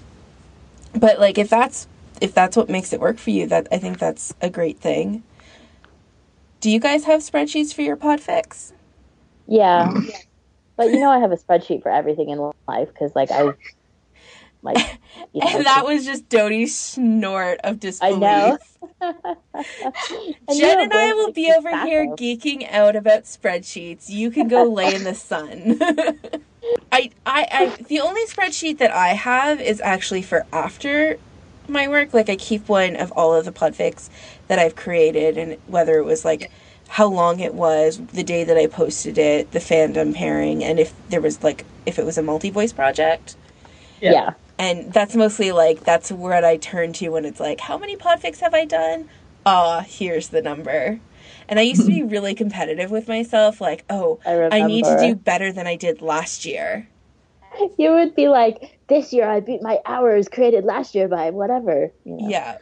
but 0.93 1.19
like 1.19 1.37
if 1.37 1.49
that's 1.49 1.87
if 2.21 2.33
that's 2.33 2.57
what 2.57 2.69
makes 2.69 2.93
it 2.93 3.01
work 3.01 3.19
for 3.19 3.31
you, 3.31 3.47
that 3.47 3.67
I 3.71 3.79
think 3.79 3.99
that's 3.99 4.33
a 4.41 4.49
great 4.49 4.79
thing. 4.79 5.23
Do 6.61 6.71
you 6.71 6.79
guys 6.79 7.05
have 7.05 7.21
spreadsheets 7.21 7.73
for 7.73 7.81
your 7.83 7.97
podfics? 7.97 8.73
Yeah. 9.47 9.93
But 10.77 10.91
you 10.91 10.99
know, 10.99 11.11
I 11.11 11.19
have 11.19 11.31
a 11.31 11.37
spreadsheet 11.37 11.83
for 11.83 11.91
everything 11.91 12.29
in 12.29 12.39
life 12.67 12.89
because, 12.89 13.15
like, 13.15 13.31
I, 13.31 13.53
like, 14.63 14.99
you 15.33 15.41
know, 15.41 15.47
And 15.51 15.65
that 15.65 15.85
was 15.85 16.05
just 16.05 16.29
Dodie's 16.29 16.75
snort 16.77 17.59
of 17.63 17.79
disbelief. 17.79 18.01
I 18.01 18.11
disbelief. 18.11 18.59
know. 19.01 19.01
And 20.47 20.59
Jen 20.59 20.79
and 20.79 20.93
I 20.93 21.13
will 21.13 21.25
like, 21.27 21.35
be 21.35 21.51
over 21.51 21.69
track 21.69 21.85
here 21.85 22.07
geeking 22.07 22.69
out 22.71 22.95
about 22.95 23.23
spreadsheets. 23.23 24.09
You 24.09 24.31
can 24.31 24.47
go 24.47 24.63
lay 24.65 24.93
in 24.93 25.03
the 25.03 25.15
sun. 25.15 25.79
I, 26.91 27.11
I, 27.25 27.47
I, 27.51 27.83
the 27.87 27.99
only 28.01 28.25
spreadsheet 28.25 28.77
that 28.79 28.91
I 28.91 29.09
have 29.09 29.59
is 29.61 29.81
actually 29.81 30.21
for 30.21 30.45
after 30.53 31.19
my 31.67 31.87
work. 31.87 32.13
Like 32.13 32.29
I 32.29 32.35
keep 32.35 32.69
one 32.69 32.95
of 32.95 33.11
all 33.13 33.33
of 33.35 33.45
the 33.45 33.51
podfics 33.51 34.09
that 34.47 34.59
I've 34.59 34.75
created, 34.75 35.37
and 35.37 35.57
whether 35.67 35.97
it 35.97 36.05
was 36.05 36.25
like 36.25 36.51
how 36.89 37.07
long 37.07 37.39
it 37.39 37.53
was, 37.55 37.99
the 38.13 38.23
day 38.23 38.43
that 38.43 38.57
I 38.57 38.67
posted 38.67 39.17
it, 39.17 39.51
the 39.51 39.59
fandom 39.59 40.13
pairing, 40.15 40.63
and 40.63 40.79
if 40.79 40.93
there 41.09 41.21
was 41.21 41.43
like 41.43 41.65
if 41.85 41.99
it 41.99 42.05
was 42.05 42.17
a 42.17 42.23
multi 42.23 42.49
voice 42.49 42.73
project. 42.73 43.35
Yeah. 44.01 44.33
And 44.57 44.93
that's 44.93 45.15
mostly 45.15 45.51
like 45.51 45.83
that's 45.83 46.11
what 46.11 46.43
I 46.43 46.57
turn 46.57 46.93
to 46.93 47.09
when 47.09 47.25
it's 47.25 47.39
like, 47.39 47.59
how 47.59 47.77
many 47.77 47.97
podfics 47.97 48.39
have 48.39 48.53
I 48.53 48.65
done? 48.65 49.09
Ah, 49.45 49.83
here's 49.87 50.29
the 50.29 50.41
number. 50.41 50.99
And 51.47 51.59
I 51.59 51.63
used 51.63 51.81
to 51.81 51.87
be 51.87 52.03
really 52.03 52.35
competitive 52.35 52.91
with 52.91 53.07
myself, 53.07 53.59
like, 53.59 53.83
oh, 53.89 54.19
I 54.25 54.49
I 54.49 54.67
need 54.67 54.85
to 54.85 54.97
do 54.99 55.15
better 55.15 55.51
than 55.51 55.67
I 55.67 55.75
did 55.75 56.01
last 56.01 56.45
year. 56.45 56.87
You 57.77 57.91
would 57.91 58.15
be 58.15 58.29
like, 58.29 58.79
this 58.87 59.13
year 59.13 59.27
I 59.27 59.39
beat 59.39 59.61
my 59.61 59.79
hours 59.85 60.27
created 60.27 60.63
last 60.63 60.95
year 60.95 61.07
by 61.07 61.29
whatever. 61.29 61.91
You 62.03 62.17
know? 62.17 62.29
Yeah. 62.29 62.57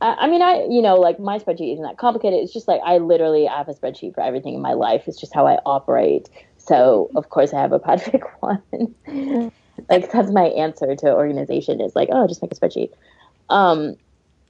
I, 0.00 0.14
I 0.20 0.26
mean, 0.26 0.42
I, 0.42 0.66
you 0.68 0.82
know, 0.82 0.96
like 0.96 1.18
my 1.18 1.38
spreadsheet 1.38 1.72
isn't 1.72 1.84
that 1.84 1.96
complicated. 1.96 2.40
It's 2.40 2.52
just 2.52 2.68
like 2.68 2.80
I 2.84 2.98
literally 2.98 3.46
have 3.46 3.68
a 3.68 3.74
spreadsheet 3.74 4.14
for 4.14 4.22
everything 4.22 4.54
in 4.54 4.60
my 4.60 4.74
life. 4.74 5.04
It's 5.06 5.18
just 5.18 5.34
how 5.34 5.46
I 5.46 5.58
operate. 5.64 6.28
So, 6.58 7.10
of 7.14 7.30
course, 7.30 7.54
I 7.54 7.60
have 7.60 7.72
a 7.72 7.78
Podfic 7.80 8.22
one. 8.40 9.52
Like, 9.88 10.10
that's 10.10 10.30
my 10.30 10.44
answer 10.46 10.94
to 10.96 11.12
organization 11.12 11.80
is 11.80 11.94
like, 11.94 12.08
oh, 12.12 12.26
just 12.26 12.42
make 12.42 12.52
a 12.52 12.54
spreadsheet. 12.54 12.90
Um, 13.50 13.96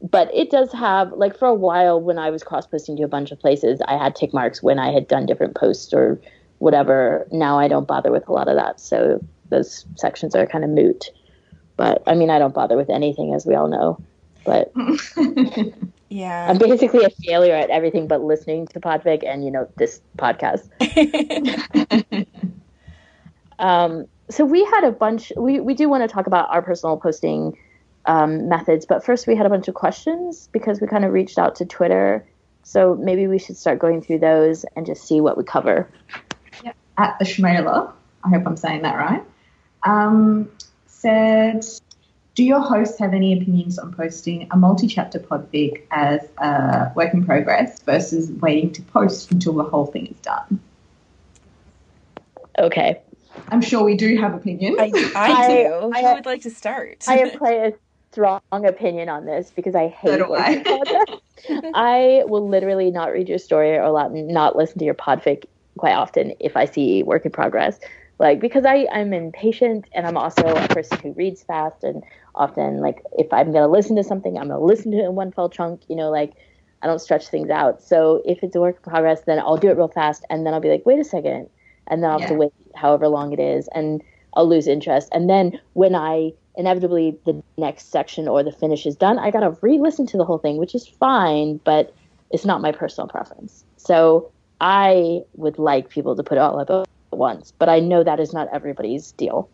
but 0.03 0.33
it 0.35 0.51
does 0.51 0.73
have, 0.73 1.13
like, 1.13 1.39
for 1.39 1.49
a 1.49 1.55
while 1.55 2.01
when 2.01 2.19
I 2.19 2.31
was 2.31 2.43
cross 2.43 2.67
posting 2.67 2.97
to 2.97 3.03
a 3.05 3.09
bunch 3.09 3.31
of 3.31 3.41
places, 3.41 3.81
I 3.89 3.97
had 3.97 4.15
tick 4.15 4.35
marks 4.35 4.63
when 4.63 4.79
I 4.79 4.93
had 4.93 5.09
done 5.09 5.27
different 5.27 5.55
posts 5.55 5.93
or 5.93 6.21
whatever. 6.59 7.27
Now 7.33 7.59
I 7.59 7.69
don't 7.69 7.89
bother 7.89 8.11
with 8.11 8.29
a 8.29 8.33
lot 8.33 8.49
of 8.49 8.57
that. 8.57 8.81
So, 8.81 9.25
those 9.51 9.87
sections 9.97 10.35
are 10.35 10.47
kind 10.47 10.65
of 10.65 10.71
moot. 10.71 11.11
But 11.77 12.03
I 12.07 12.15
mean, 12.15 12.31
I 12.31 12.39
don't 12.39 12.55
bother 12.55 12.77
with 12.77 12.91
anything, 12.91 13.35
as 13.35 13.47
we 13.47 13.55
all 13.55 13.69
know. 13.69 13.99
But 14.45 14.73
Yeah. 16.15 16.47
I'm 16.49 16.59
basically 16.59 17.05
a 17.05 17.11
failure 17.11 17.57
at 17.57 17.71
everything 17.71 18.07
but 18.07 18.23
listening 18.23 18.69
to 18.69 18.79
Podfic 18.79 19.27
and 19.27 19.45
you 19.45 19.51
know 19.51 19.69
this 19.77 20.01
podcast. 20.17 20.69
Um, 23.59 24.07
so 24.31 24.45
we 24.45 24.65
had 24.65 24.85
a 24.85 24.93
bunch. 24.93 25.33
We 25.37 25.61
we 25.61 25.75
do 25.75 25.89
want 25.89 26.09
to 26.09 26.13
talk 26.13 26.27
about 26.27 26.49
our 26.51 26.63
personal 26.63 26.97
posting 26.97 27.59
um, 28.07 28.49
methods, 28.49 28.87
but 28.87 29.05
first 29.05 29.27
we 29.27 29.37
had 29.37 29.47
a 29.47 29.51
bunch 29.51 29.69
of 29.69 29.75
questions 29.75 30.49
because 30.53 30.81
we 30.81 30.87
kind 30.87 31.05
of 31.05 31.13
reached 31.13 31.39
out 31.39 31.57
to 31.57 31.67
Twitter. 31.67 32.25
So 32.63 32.95
maybe 32.95 33.27
we 33.27 33.39
should 33.39 33.57
start 33.57 33.79
going 33.79 34.01
through 34.01 34.21
those 34.21 34.65
and 34.75 34.87
just 34.87 35.07
see 35.07 35.21
what 35.21 35.37
we 35.37 35.45
cover. 35.45 35.89
at 36.97 37.19
the 37.19 37.25
Schmola, 37.25 37.93
I 38.25 38.29
hope 38.31 38.47
I'm 38.47 38.57
saying 38.57 38.83
that 38.83 38.97
right, 38.97 39.23
um, 39.83 40.51
said, 40.87 41.67
Do 42.35 42.43
your 42.43 42.61
hosts 42.61 42.99
have 42.99 43.13
any 43.13 43.35
opinions 43.35 43.79
on 43.79 43.93
posting 43.93 44.49
a 44.51 44.57
multi 44.57 44.87
chapter 44.87 45.19
podfic 45.19 45.83
as 45.91 46.27
a 46.39 46.91
work 46.97 47.13
in 47.13 47.27
progress 47.27 47.81
versus 47.81 48.31
waiting 48.31 48.73
to 48.73 48.83
post 48.83 49.31
until 49.31 49.53
the 49.53 49.65
whole 49.65 49.87
thing 49.87 50.07
is 50.07 50.19
done? 50.21 50.61
Okay, 52.59 53.01
I'm 53.49 53.61
sure 53.61 53.85
we 53.85 53.97
do 53.97 54.17
have 54.17 54.35
opinions. 54.35 54.77
I, 54.79 54.93
I 55.15 55.33
I- 55.33 55.49
do. 55.49 55.93
I- 55.95 56.03
Who 56.03 56.15
would 56.15 56.27
like 56.27 56.43
to 56.43 56.51
start? 56.51 57.05
I 57.09 57.17
have 57.19 57.33
quite 57.39 57.59
a 57.59 57.75
strong 58.13 58.41
opinion 58.53 59.09
on 59.09 59.27
this 59.27 59.51
because 59.55 59.75
I 59.75 59.89
hate 59.89 60.11
So 60.11 60.17
do 60.19 60.31
work 60.31 60.49
in 60.49 60.65
I. 60.67 61.21
I 61.75 62.23
will 62.27 62.49
literally 62.49 62.91
not 62.91 63.13
read 63.13 63.29
your 63.29 63.39
story 63.39 63.77
or 63.77 63.93
not 64.13 64.57
listen 64.57 64.79
to 64.79 64.85
your 64.85 64.95
podfic 64.95 65.45
quite 65.79 65.95
often 65.95 66.35
if 66.39 66.57
I 66.57 66.65
see 66.65 67.03
work 67.03 67.25
in 67.25 67.33
progress. 67.33 67.79
Like 68.21 68.41
because 68.41 68.65
I 68.65 68.87
I'm 68.93 69.13
impatient 69.13 69.87
and 69.93 70.07
I'm 70.07 70.17
also 70.17 70.43
a 70.47 70.69
person 70.69 70.99
who 70.99 71.13
reads 71.13 71.43
fast 71.43 71.83
and 71.83 72.05
often 72.37 72.79
like 72.79 73.03
if 73.19 73.33
I'm 73.33 73.53
gonna 73.53 73.67
listen 73.69 73.97
to 73.97 74.05
something 74.05 74.39
I'm 74.39 74.49
gonna 74.49 74.61
listen 74.61 74.93
to 74.93 74.99
it 74.99 75.05
in 75.07 75.17
one 75.17 75.33
fell 75.33 75.49
chunk. 75.51 75.83
You 75.89 75.97
know 75.97 76.11
like 76.11 76.35
I 76.83 76.87
don't 76.87 77.01
stretch 77.01 77.27
things 77.29 77.51
out. 77.51 77.83
So 77.83 78.23
if 78.25 78.45
it's 78.45 78.55
a 78.55 78.61
work 78.61 78.77
in 78.77 78.91
progress, 78.91 79.23
then 79.23 79.41
I'll 79.41 79.57
do 79.57 79.69
it 79.69 79.77
real 79.77 79.89
fast 79.89 80.25
and 80.31 80.47
then 80.47 80.55
I'll 80.55 80.61
be 80.61 80.69
like, 80.69 80.85
wait 80.87 81.01
a 81.01 81.05
second, 81.05 81.49
and 81.89 82.03
then 82.03 82.11
I'll 82.11 82.21
have 82.21 82.29
to 82.29 82.35
wait 82.35 82.51
however 82.75 83.09
long 83.09 83.33
it 83.33 83.41
is 83.41 83.69
and 83.75 84.03
I'll 84.35 84.49
lose 84.49 84.67
interest. 84.67 85.09
And 85.13 85.29
then 85.31 85.61
when 85.75 85.95
I 85.95 86.33
inevitably 86.57 87.19
the 87.27 87.41
next 87.59 87.91
section 87.91 88.29
or 88.29 88.43
the 88.43 88.53
finish 88.53 88.87
is 88.87 88.97
done, 88.97 89.19
I 89.19 89.31
gotta 89.31 89.57
re-listen 89.63 90.07
to 90.09 90.17
the 90.17 90.25
whole 90.25 90.39
thing, 90.39 90.57
which 90.57 90.75
is 90.75 90.87
fine, 90.87 91.61
but 91.65 91.95
it's 92.31 92.45
not 92.45 92.61
my 92.61 92.73
personal 92.73 93.09
preference. 93.09 93.65
So 93.77 94.31
I 94.61 95.21
would 95.35 95.59
like 95.59 95.89
people 95.91 96.17
to 96.17 96.23
put 96.23 96.39
it 96.39 96.41
all 96.41 96.59
up 96.59 96.71
at 96.71 96.87
once, 97.13 97.53
but 97.59 97.69
I 97.69 97.81
know 97.81 98.03
that 98.03 98.21
is 98.21 98.33
not 98.33 98.49
everybody's 98.53 99.13
deal. 99.13 99.51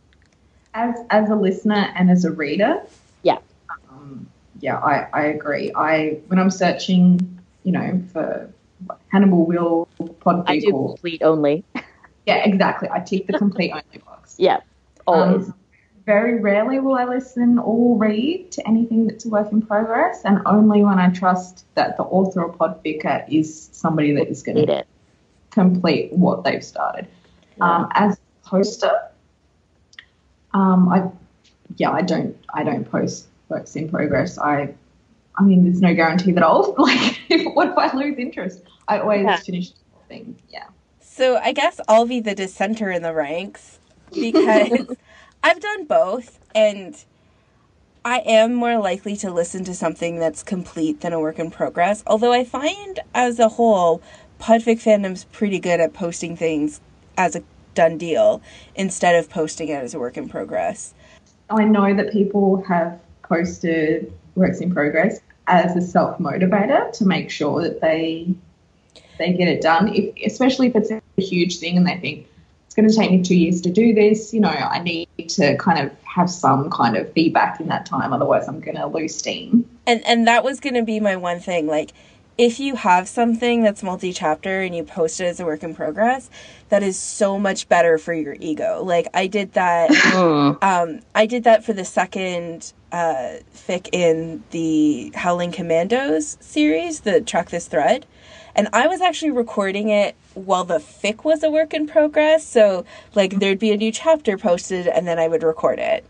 as 0.74 0.94
as 1.10 1.28
a 1.30 1.34
listener 1.34 1.92
and 1.96 2.10
as 2.10 2.24
a 2.24 2.30
reader, 2.30 2.80
Yeah. 3.22 3.38
um, 3.90 4.28
yeah, 4.60 4.76
I, 4.78 5.08
I 5.12 5.22
agree. 5.24 5.72
I 5.74 6.20
when 6.28 6.38
I'm 6.38 6.50
searching, 6.50 7.40
you 7.64 7.72
know, 7.72 8.00
for 8.12 8.48
Hannibal 9.08 9.46
Will 9.46 9.88
podfic 10.00 10.44
I 10.46 10.58
do 10.58 10.70
complete 10.70 11.22
only. 11.22 11.64
yeah, 12.30 12.44
exactly. 12.44 12.88
I 12.90 13.00
tick 13.00 13.26
the 13.26 13.38
complete 13.38 13.70
only 13.78 13.98
box. 14.04 14.36
Yeah, 14.38 14.60
always. 15.06 15.48
Um, 15.48 15.54
very 16.06 16.40
rarely 16.40 16.80
will 16.80 16.94
I 16.94 17.04
listen 17.04 17.58
or 17.58 17.96
read 17.96 18.50
to 18.52 18.66
anything 18.66 19.06
that's 19.06 19.26
a 19.26 19.28
work 19.28 19.52
in 19.52 19.62
progress, 19.62 20.22
and 20.24 20.40
only 20.46 20.82
when 20.82 20.98
I 20.98 21.10
trust 21.10 21.64
that 21.74 21.96
the 21.96 22.02
author 22.04 22.42
or 22.42 22.52
podficer 22.52 23.24
is 23.28 23.68
somebody 23.72 24.12
that 24.12 24.28
is 24.28 24.42
going 24.42 24.66
to 24.66 24.84
complete 25.50 26.12
what 26.12 26.42
they've 26.44 26.64
started. 26.64 27.06
Um, 27.60 27.88
as 27.92 28.16
a 28.16 28.48
poster, 28.48 28.92
um, 30.52 30.88
I 30.88 31.10
yeah, 31.76 31.90
I 31.90 32.02
don't 32.02 32.36
I 32.54 32.64
don't 32.64 32.90
post 32.90 33.28
works 33.48 33.76
in 33.76 33.88
progress. 33.88 34.38
I 34.38 34.74
I 35.36 35.42
mean, 35.42 35.64
there's 35.64 35.80
no 35.80 35.94
guarantee 35.94 36.32
that 36.32 36.42
I'll 36.42 36.74
like. 36.78 37.20
what 37.54 37.68
if 37.68 37.78
I 37.78 37.94
lose 37.96 38.18
interest? 38.18 38.62
I 38.88 38.98
always 38.98 39.24
Yeah. 39.24 39.36
finish 39.36 39.70
the 39.70 39.76
thing. 40.08 40.36
Yeah. 40.48 40.64
So 41.20 41.36
I 41.36 41.52
guess 41.52 41.78
I'll 41.86 42.06
be 42.06 42.20
the 42.20 42.34
dissenter 42.34 42.90
in 42.90 43.02
the 43.02 43.12
ranks 43.12 43.78
because 44.10 44.96
I've 45.44 45.60
done 45.60 45.84
both 45.84 46.38
and 46.54 46.96
I 48.06 48.20
am 48.20 48.54
more 48.54 48.78
likely 48.78 49.16
to 49.18 49.30
listen 49.30 49.62
to 49.64 49.74
something 49.74 50.18
that's 50.18 50.42
complete 50.42 51.02
than 51.02 51.12
a 51.12 51.20
work 51.20 51.38
in 51.38 51.50
progress. 51.50 52.02
Although 52.06 52.32
I 52.32 52.44
find 52.44 53.00
as 53.12 53.38
a 53.38 53.50
whole, 53.50 54.00
Podfic 54.40 54.82
fandom's 54.82 55.24
pretty 55.24 55.58
good 55.58 55.78
at 55.78 55.92
posting 55.92 56.38
things 56.38 56.80
as 57.18 57.36
a 57.36 57.42
done 57.74 57.98
deal 57.98 58.40
instead 58.74 59.14
of 59.14 59.28
posting 59.28 59.68
it 59.68 59.84
as 59.84 59.92
a 59.92 59.98
work 59.98 60.16
in 60.16 60.26
progress. 60.26 60.94
I 61.50 61.64
know 61.64 61.94
that 61.94 62.12
people 62.12 62.62
have 62.62 62.98
posted 63.24 64.10
works 64.36 64.60
in 64.60 64.72
progress 64.72 65.20
as 65.48 65.76
a 65.76 65.82
self 65.82 66.16
motivator 66.16 66.90
to 66.92 67.04
make 67.04 67.28
sure 67.28 67.60
that 67.60 67.82
they 67.82 68.34
they 69.20 69.34
get 69.34 69.46
it 69.46 69.60
done. 69.60 69.94
If, 69.94 70.14
especially 70.26 70.68
if 70.68 70.76
it's 70.76 70.90
a 71.20 71.26
huge 71.26 71.58
thing 71.58 71.76
and 71.76 71.86
they 71.86 71.96
think 71.98 72.26
it's 72.66 72.76
going 72.76 72.88
to 72.88 72.94
take 72.94 73.10
me 73.10 73.20
two 73.20 73.34
years 73.34 73.60
to 73.62 73.70
do 73.70 73.92
this, 73.92 74.32
you 74.32 74.38
know, 74.38 74.48
I 74.48 74.78
need 74.78 75.08
to 75.30 75.56
kind 75.56 75.84
of 75.84 75.92
have 76.04 76.30
some 76.30 76.70
kind 76.70 76.96
of 76.96 77.12
feedback 77.12 77.60
in 77.60 77.66
that 77.66 77.84
time. 77.84 78.12
Otherwise, 78.12 78.46
I'm 78.46 78.60
going 78.60 78.76
to 78.76 78.86
lose 78.86 79.14
steam. 79.16 79.68
and 79.88 80.06
and 80.06 80.26
that 80.28 80.44
was 80.44 80.60
going 80.60 80.74
to 80.74 80.84
be 80.84 81.00
my 81.00 81.16
one 81.16 81.40
thing 81.40 81.66
like 81.66 81.92
if 82.38 82.58
you 82.58 82.74
have 82.76 83.06
something 83.06 83.62
that's 83.62 83.82
multi-chapter 83.82 84.62
and 84.62 84.74
you 84.74 84.82
post 84.82 85.20
it 85.20 85.24
as 85.24 85.40
a 85.40 85.44
work 85.44 85.62
in 85.62 85.74
progress, 85.74 86.30
that 86.70 86.82
is 86.82 86.98
so 86.98 87.38
much 87.38 87.68
better 87.68 87.98
for 87.98 88.14
your 88.14 88.34
ego. 88.40 88.82
Like 88.82 89.08
I 89.12 89.26
did 89.26 89.52
that 89.54 89.90
um 90.62 91.00
I 91.14 91.26
did 91.26 91.44
that 91.44 91.64
for 91.64 91.72
the 91.72 91.84
second 91.84 92.72
uh 92.92 93.40
fic 93.54 93.88
in 93.92 94.42
the 94.52 95.12
Howling 95.16 95.52
Commandos 95.52 96.38
series, 96.40 97.00
the 97.00 97.20
Track 97.20 97.50
This 97.50 97.66
Thread. 97.66 98.06
And 98.54 98.68
I 98.72 98.86
was 98.86 99.00
actually 99.00 99.30
recording 99.32 99.88
it 99.88 100.16
while 100.34 100.64
the 100.64 100.78
fic 100.78 101.24
was 101.24 101.42
a 101.42 101.50
work 101.50 101.74
in 101.74 101.86
progress. 101.86 102.46
So 102.46 102.84
like 103.14 103.38
there'd 103.38 103.58
be 103.58 103.72
a 103.72 103.76
new 103.76 103.92
chapter 103.92 104.36
posted 104.38 104.86
and 104.86 105.06
then 105.06 105.18
I 105.18 105.28
would 105.28 105.42
record 105.42 105.78
it 105.78 106.04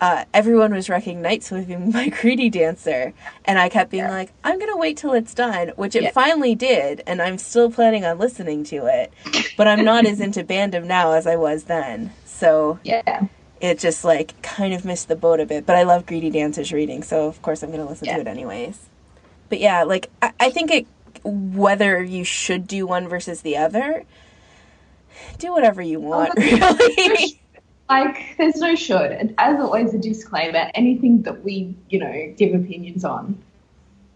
uh, 0.00 0.24
everyone 0.34 0.74
was 0.74 0.88
wrecking 0.88 1.22
Night 1.22 1.44
Sweeping 1.44 1.92
my 1.92 2.08
Greedy 2.08 2.50
Dancer. 2.50 3.14
And 3.44 3.56
I 3.56 3.68
kept 3.68 3.92
being 3.92 4.08
like, 4.08 4.32
I'm 4.42 4.58
going 4.58 4.72
to 4.72 4.76
wait 4.76 4.96
till 4.96 5.12
it's 5.12 5.32
done, 5.32 5.68
which 5.76 5.94
it 5.94 6.02
Yeah. 6.02 6.10
finally 6.10 6.56
did. 6.56 7.04
And 7.06 7.22
I'm 7.22 7.38
still 7.38 7.70
planning 7.70 8.04
on 8.04 8.18
listening 8.18 8.64
to 8.64 8.86
it. 8.86 9.12
But 9.56 9.68
I'm 9.68 9.84
not 9.84 10.04
as 10.04 10.18
into 10.18 10.42
Bandom 10.42 10.86
now 10.86 11.12
as 11.12 11.24
I 11.28 11.36
was 11.36 11.64
then. 11.64 12.12
So 12.24 12.80
Yeah. 12.82 13.26
it 13.60 13.78
just 13.78 14.04
like 14.04 14.42
kind 14.42 14.74
of 14.74 14.84
missed 14.84 15.06
the 15.06 15.14
boat 15.14 15.38
a 15.38 15.46
bit. 15.46 15.66
But 15.66 15.76
I 15.76 15.84
love 15.84 16.04
Greedy 16.04 16.30
Dancer's 16.30 16.72
reading. 16.72 17.04
So 17.04 17.28
of 17.28 17.40
course 17.40 17.62
I'm 17.62 17.70
going 17.70 17.80
to 17.84 17.88
listen 17.88 18.06
Yeah. 18.08 18.16
to 18.16 18.22
it 18.22 18.26
anyways. 18.26 18.80
But 19.50 19.60
yeah, 19.60 19.84
like 19.84 20.10
I, 20.20 20.32
I 20.40 20.50
think 20.50 20.72
it, 20.72 20.86
whether 21.24 22.02
you 22.02 22.24
should 22.24 22.66
do 22.66 22.86
one 22.86 23.08
versus 23.08 23.42
the 23.42 23.56
other, 23.56 24.04
do 25.38 25.52
whatever 25.52 25.82
you 25.82 26.00
want, 26.00 26.32
oh, 26.36 26.76
really. 26.96 27.38
Like, 27.88 28.36
there's 28.38 28.56
no 28.56 28.74
should. 28.74 29.12
And 29.12 29.34
as 29.36 29.60
always, 29.60 29.92
a 29.92 29.98
disclaimer 29.98 30.70
anything 30.74 31.22
that 31.22 31.44
we, 31.44 31.74
you 31.90 31.98
know, 31.98 32.32
give 32.38 32.54
opinions 32.54 33.04
on, 33.04 33.38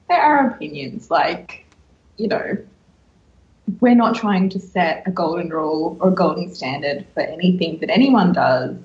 there 0.08 0.18
are 0.18 0.48
opinions. 0.48 1.10
Like, 1.10 1.66
you 2.16 2.26
know, 2.26 2.56
we're 3.80 3.94
not 3.94 4.14
trying 4.14 4.48
to 4.50 4.58
set 4.58 5.02
a 5.04 5.10
golden 5.10 5.50
rule 5.50 5.98
or 6.00 6.08
a 6.08 6.14
golden 6.14 6.54
standard 6.54 7.04
for 7.12 7.20
anything 7.20 7.78
that 7.80 7.90
anyone 7.90 8.32
does. 8.32 8.76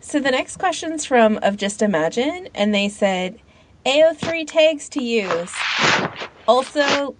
So 0.00 0.18
the 0.18 0.32
next 0.32 0.56
question's 0.56 1.04
from 1.04 1.38
of 1.42 1.56
Just 1.56 1.80
Imagine, 1.80 2.48
and 2.54 2.74
they 2.74 2.88
said, 2.88 3.38
AO3 3.86 4.46
tags 4.46 4.88
to 4.90 5.04
use. 5.04 5.54
Also, 6.48 7.14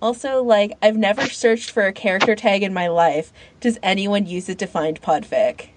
also 0.00 0.42
like 0.42 0.76
I've 0.82 0.96
never 0.96 1.28
searched 1.28 1.70
for 1.70 1.86
a 1.86 1.92
character 1.92 2.34
tag 2.34 2.62
in 2.62 2.74
my 2.74 2.88
life. 2.88 3.32
Does 3.60 3.78
anyone 3.82 4.26
use 4.26 4.48
it 4.48 4.58
to 4.60 4.66
find 4.66 5.00
podfic? 5.00 5.68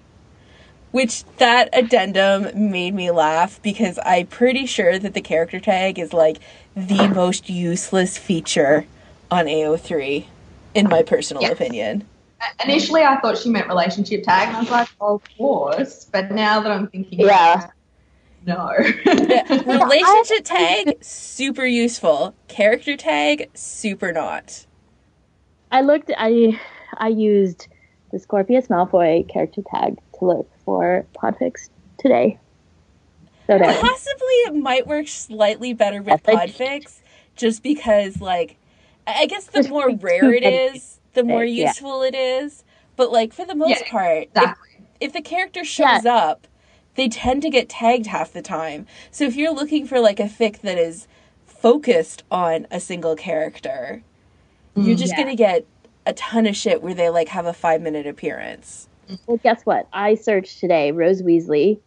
Which 0.92 1.24
that 1.38 1.70
addendum 1.74 2.72
made 2.72 2.94
me 2.94 3.10
laugh 3.10 3.60
because 3.64 3.98
I'm 4.06 4.28
pretty 4.28 4.66
sure 4.68 5.00
that 5.00 5.14
the 5.16 5.22
character 5.22 5.60
tag 5.60 5.98
is 5.98 6.14
like 6.14 6.38
the 6.76 7.08
most 7.08 7.50
useless 7.50 8.18
feature 8.18 8.86
on 9.32 9.46
AO3, 9.48 10.28
in 10.76 10.88
my 10.90 11.02
personal 11.02 11.42
Yes. 11.42 11.54
opinion. 11.54 12.08
Uh, 12.42 12.46
initially, 12.66 13.02
I 13.04 13.20
thought 13.20 13.38
she 13.38 13.50
meant 13.50 13.68
relationship 13.68 14.24
tag, 14.24 14.50
and 14.50 14.58
I 14.58 14.60
was 14.62 14.70
like, 14.70 14.90
oh, 15.00 15.16
of 15.16 15.22
course. 15.38 16.06
But 16.12 16.32
now 16.32 16.60
that 16.60 16.72
I'm 16.72 16.88
thinking, 16.88 17.20
Yeah. 17.22 17.70
No. 18.46 18.72
Yeah, 19.06 19.64
relationship 19.66 20.44
tag 20.44 20.98
super 21.04 21.66
useful. 21.66 22.36
Character 22.48 22.96
tag 22.98 23.50
super 23.54 24.12
not. 24.12 24.66
I 25.72 25.82
looked. 25.82 26.12
I 26.18 26.60
I 26.98 27.08
used 27.10 27.68
the 28.12 28.20
Scorpius 28.20 28.68
Malfoy 28.68 29.28
character 29.28 29.62
tag 29.74 29.98
to 30.20 30.26
look 30.26 30.50
for 30.66 31.06
podfics 31.16 31.70
today. 31.98 32.38
So 33.48 33.58
there. 33.58 33.74
Possibly 33.74 34.34
it 34.48 34.56
might 34.56 34.88
work 34.88 35.08
slightly 35.08 35.74
better 35.74 36.02
with 36.02 36.22
Yes, 36.28 36.36
I- 36.38 36.48
podfics, 36.48 37.00
just 37.36 37.64
because 37.64 38.22
like 38.22 38.58
I 39.08 39.22
I 39.22 39.26
guess 39.26 39.46
the 39.48 39.68
more 39.68 39.90
rare 39.96 40.34
it 40.34 40.44
is, 40.44 41.00
the 41.14 41.24
more 41.24 41.44
yeah. 41.44 41.68
useful 41.68 42.04
it 42.04 42.16
is. 42.16 42.64
But 42.96 43.12
like 43.12 43.34
for 43.34 43.46
the 43.46 43.56
most 43.56 43.82
Yeah, 43.82 43.90
part, 43.92 44.24
exactly. 44.24 44.70
if 45.02 45.14
the 45.14 45.22
character 45.22 45.64
shows 45.66 46.06
up, 46.06 46.48
they 46.96 47.10
tend 47.10 47.42
to 47.44 47.50
get 47.50 47.70
tagged 47.70 48.06
half 48.08 48.32
the 48.34 48.42
time. 48.42 48.86
So 49.12 49.26
if 49.26 49.36
you're 49.36 49.54
looking 49.54 49.86
for 49.88 50.00
like 50.00 50.20
a 50.20 50.24
fic 50.24 50.62
that 50.62 50.78
is 50.78 51.08
focused 51.46 52.24
on 52.30 52.68
a 52.72 52.80
single 52.80 53.16
character, 53.16 54.04
you're 54.76 54.98
just 54.98 55.14
Yeah. 55.14 55.24
gonna 55.24 55.36
get 55.36 55.66
a 56.06 56.14
ton 56.14 56.46
of 56.46 56.56
shit 56.56 56.82
where 56.84 56.94
they 56.94 57.10
like 57.10 57.30
have 57.30 57.46
a 57.46 57.54
five 57.54 57.82
minute 57.82 58.06
appearance. 58.06 58.88
Well, 59.28 59.38
guess 59.44 59.66
what? 59.66 59.88
I 59.94 60.16
searched 60.16 60.60
today 60.60 60.92
Rose 60.92 61.22
Weasley, 61.22 61.80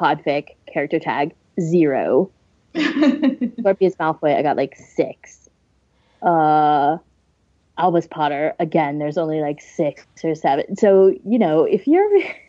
podfic, 0.00 0.50
character 0.72 0.98
tag, 0.98 1.34
zero. 1.60 2.30
Scorpius 2.76 3.94
Malfoy, 3.96 4.36
I 4.36 4.42
got 4.42 4.56
like 4.56 4.76
six. 4.76 5.48
Uh, 6.22 6.98
Albus 7.76 8.06
Potter, 8.08 8.54
again, 8.58 8.98
there's 8.98 9.18
only 9.18 9.40
like 9.40 9.60
six 9.60 10.04
or 10.24 10.34
seven. 10.34 10.76
So, 10.76 11.14
you 11.24 11.38
know, 11.38 11.64
if 11.64 11.86
you're 11.86 12.08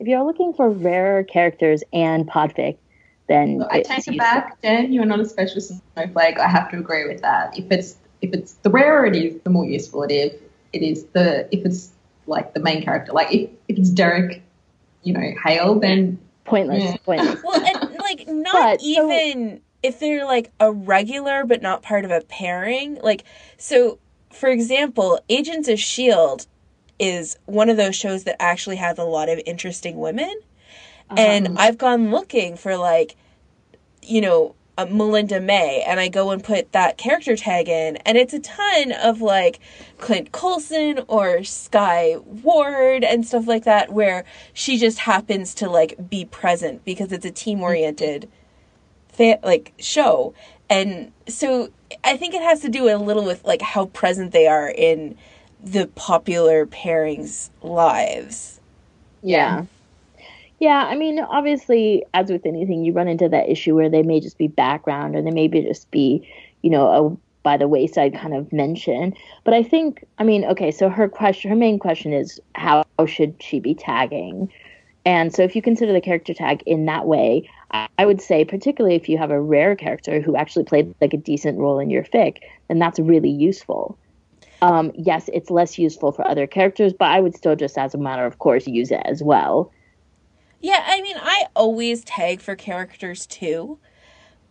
if 0.00 0.06
you're 0.06 0.24
looking 0.24 0.52
for 0.54 0.68
rarer 0.70 1.24
characters 1.24 1.82
and 1.92 2.26
podfic, 2.28 2.78
then 3.28 3.62
I 3.70 3.82
take 3.82 4.08
it 4.08 4.16
back, 4.18 4.60
Jen. 4.62 4.92
You 4.92 5.02
are 5.02 5.06
not 5.06 5.20
a 5.20 5.24
special 5.28 5.60
snowflake. 5.60 6.38
I 6.38 6.48
have 6.48 6.70
to 6.70 6.78
agree 6.78 7.06
with 7.06 7.20
that. 7.22 7.58
If 7.58 7.70
it's 7.70 7.96
if 8.22 8.32
it's 8.32 8.54
the 8.54 8.70
rarer 8.70 9.06
it 9.06 9.16
is, 9.16 9.40
the 9.42 9.50
more 9.50 9.64
useful 9.66 10.02
it 10.02 10.10
is. 10.12 10.32
It 10.72 10.82
is 10.82 11.04
the 11.12 11.48
if 11.54 11.64
it's 11.66 11.90
like 12.26 12.54
the 12.54 12.60
main 12.60 12.82
character, 12.82 13.12
like 13.12 13.32
if, 13.32 13.50
if 13.68 13.78
it's 13.78 13.90
Derek, 13.90 14.42
you 15.02 15.12
know, 15.12 15.32
Hale, 15.44 15.78
then 15.78 16.18
Pointless, 16.44 16.82
Yeah. 16.82 16.96
pointless. 17.04 17.42
Well, 17.44 17.62
and 17.62 17.98
like 17.98 18.24
not 18.28 18.52
But, 18.52 18.80
so- 18.80 18.86
even 18.86 19.60
if 19.82 20.00
they're 20.00 20.24
like 20.24 20.50
a 20.58 20.72
regular 20.72 21.44
but 21.44 21.60
not 21.62 21.82
part 21.82 22.04
of 22.06 22.10
a 22.10 22.22
pairing. 22.22 22.98
Like 23.02 23.24
so, 23.58 23.98
for 24.32 24.48
example, 24.48 25.20
Agents 25.28 25.68
of 25.68 25.78
Shield 25.78 26.46
is 26.98 27.36
one 27.46 27.68
of 27.68 27.76
those 27.76 27.94
shows 27.94 28.24
that 28.24 28.40
actually 28.40 28.76
has 28.76 28.98
a 28.98 29.04
lot 29.04 29.28
of 29.28 29.40
interesting 29.46 29.98
women, 29.98 30.32
and 31.16 31.58
I've 31.58 31.78
gone 31.78 32.10
looking 32.10 32.56
for 32.56 32.76
like, 32.76 33.16
you 34.02 34.20
know. 34.20 34.54
Uh, 34.76 34.86
Melinda 34.86 35.40
May, 35.40 35.82
and 35.82 35.98
I 35.98 36.06
go 36.06 36.30
and 36.30 36.40
put 36.40 36.70
that 36.70 36.98
character 36.98 37.34
tag 37.34 37.68
in, 37.68 37.96
and 38.06 38.16
it's 38.16 38.32
a 38.32 38.38
ton 38.38 38.92
of 38.92 39.20
like 39.20 39.58
Clint 39.98 40.30
Coulson 40.30 41.00
or 41.08 41.42
Sky 41.42 42.14
Ward 42.24 43.02
and 43.02 43.26
stuff 43.26 43.48
like 43.48 43.64
that, 43.64 43.92
where 43.92 44.24
she 44.52 44.78
just 44.78 45.00
happens 45.00 45.52
to 45.54 45.68
like 45.68 46.08
be 46.08 46.24
present 46.24 46.84
because 46.84 47.10
it's 47.10 47.26
a 47.26 47.32
team 47.32 47.60
oriented 47.60 48.30
fa- 49.18 49.40
like 49.42 49.72
show 49.78 50.32
and 50.70 51.12
so 51.26 51.70
i 52.04 52.16
think 52.16 52.34
it 52.34 52.42
has 52.42 52.60
to 52.60 52.68
do 52.68 52.88
a 52.88 52.96
little 52.96 53.24
with 53.24 53.44
like 53.44 53.60
how 53.60 53.86
present 53.86 54.32
they 54.32 54.46
are 54.46 54.68
in 54.68 55.16
the 55.62 55.86
popular 55.94 56.66
pairings 56.66 57.50
lives 57.62 58.60
Yeah. 59.22 59.64
Yeah, 60.60 60.86
I 60.88 60.96
mean, 60.96 61.20
obviously, 61.20 62.04
as 62.14 62.30
with 62.30 62.44
anything, 62.44 62.84
you 62.84 62.92
run 62.92 63.06
into 63.06 63.28
that 63.28 63.48
issue 63.48 63.76
where 63.76 63.88
they 63.88 64.02
may 64.02 64.18
just 64.18 64.38
be 64.38 64.48
background 64.48 65.14
or 65.14 65.22
they 65.22 65.30
may 65.30 65.46
be 65.46 65.62
just 65.62 65.88
be, 65.92 66.28
you 66.62 66.70
know, 66.70 66.88
a 66.88 67.16
by 67.44 67.56
the 67.56 67.68
wayside 67.68 68.14
kind 68.14 68.34
of 68.34 68.52
mention. 68.52 69.14
But 69.44 69.54
I 69.54 69.62
think, 69.62 70.04
I 70.18 70.24
mean, 70.24 70.44
okay, 70.44 70.70
so 70.70 70.88
her 70.88 71.08
question, 71.08 71.50
her 71.50 71.56
main 71.56 71.78
question 71.78 72.12
is 72.12 72.40
how 72.54 72.84
should 73.06 73.40
she 73.40 73.60
be 73.60 73.74
tagging? 73.74 74.52
And 75.06 75.34
so 75.34 75.42
if 75.44 75.56
you 75.56 75.62
consider 75.62 75.92
the 75.92 76.00
character 76.00 76.34
tag 76.34 76.62
in 76.66 76.86
that 76.86 77.06
way, 77.06 77.48
I, 77.70 77.88
I 77.96 78.04
would 78.04 78.20
say, 78.20 78.44
particularly 78.44 78.96
if 78.96 79.08
you 79.08 79.16
have 79.16 79.30
a 79.30 79.40
rare 79.40 79.76
character 79.76 80.20
who 80.20 80.36
actually 80.36 80.64
played 80.64 80.94
like 81.00 81.14
a 81.14 81.16
decent 81.16 81.58
role 81.58 81.78
in 81.78 81.88
your 81.88 82.04
fic, 82.04 82.38
then 82.66 82.78
that's 82.78 82.98
really 82.98 83.30
useful. 83.30 83.96
Um, 84.60 84.92
yes, 84.94 85.28
it's 85.32 85.50
less 85.50 85.78
useful 85.78 86.12
for 86.12 86.26
other 86.26 86.46
characters, 86.46 86.92
but 86.92 87.06
I 87.10 87.20
would 87.20 87.36
still 87.36 87.54
just, 87.56 87.78
as 87.78 87.94
a 87.94 87.98
matter 87.98 88.26
of 88.26 88.38
course, 88.38 88.66
use 88.66 88.90
it 88.90 89.02
as 89.04 89.22
well. 89.22 89.70
yeah 90.60 90.82
i 90.88 91.00
mean 91.00 91.16
i 91.20 91.44
always 91.54 92.02
tag 92.04 92.40
for 92.40 92.56
characters 92.56 93.26
too 93.26 93.78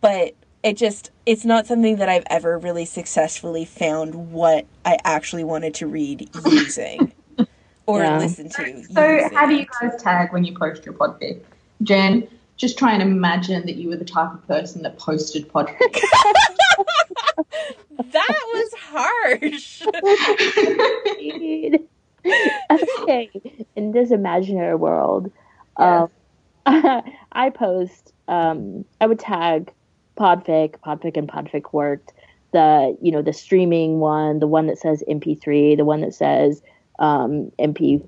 but 0.00 0.34
it 0.62 0.74
just 0.76 1.10
it's 1.26 1.44
not 1.44 1.66
something 1.66 1.96
that 1.96 2.08
i've 2.08 2.24
ever 2.30 2.58
really 2.58 2.86
successfully 2.86 3.64
found 3.66 4.14
what 4.32 4.64
i 4.86 4.96
actually 5.04 5.44
wanted 5.44 5.74
to 5.74 5.86
read 5.86 6.30
using 6.50 7.12
or 7.86 8.02
Yeah. 8.04 8.18
listen 8.18 8.48
to 8.48 8.82
So, 8.84 9.28
how 9.34 9.46
do 9.46 9.54
you 9.54 9.66
guys 9.80 10.02
tag 10.02 10.32
when 10.32 10.44
you 10.44 10.56
post 10.56 10.84
your 10.86 10.94
podfic? 10.94 11.42
Jen, 11.82 12.26
just 12.56 12.78
try 12.78 12.92
and 12.92 13.02
imagine 13.02 13.64
that 13.66 13.76
you 13.76 13.88
were 13.90 13.96
the 13.96 14.04
type 14.04 14.32
of 14.32 14.46
person 14.46 14.82
that 14.82 14.98
posted 14.98 15.48
podfic. 15.52 16.00
that 17.98 18.40
was 18.54 18.72
harsh 18.78 19.82
okay, 23.02 23.30
in 23.76 23.92
this 23.92 24.10
imaginary 24.10 24.74
world, 24.74 25.30
um, 25.76 26.10
I 26.66 27.50
post. 27.50 28.12
Um, 28.28 28.84
I 29.00 29.06
would 29.06 29.18
tag 29.18 29.72
Podfic, 30.16 30.78
Podfic, 30.80 31.16
and 31.16 31.28
Podfic 31.28 31.72
worked. 31.72 32.12
The 32.52 32.96
you 33.02 33.12
know 33.12 33.22
the 33.22 33.32
streaming 33.32 34.00
one, 34.00 34.38
the 34.38 34.46
one 34.46 34.66
that 34.66 34.78
says 34.78 35.02
MP3, 35.08 35.76
the 35.76 35.84
one 35.84 36.00
that 36.00 36.14
says 36.14 36.62
um, 36.98 37.52
MP 37.58 38.02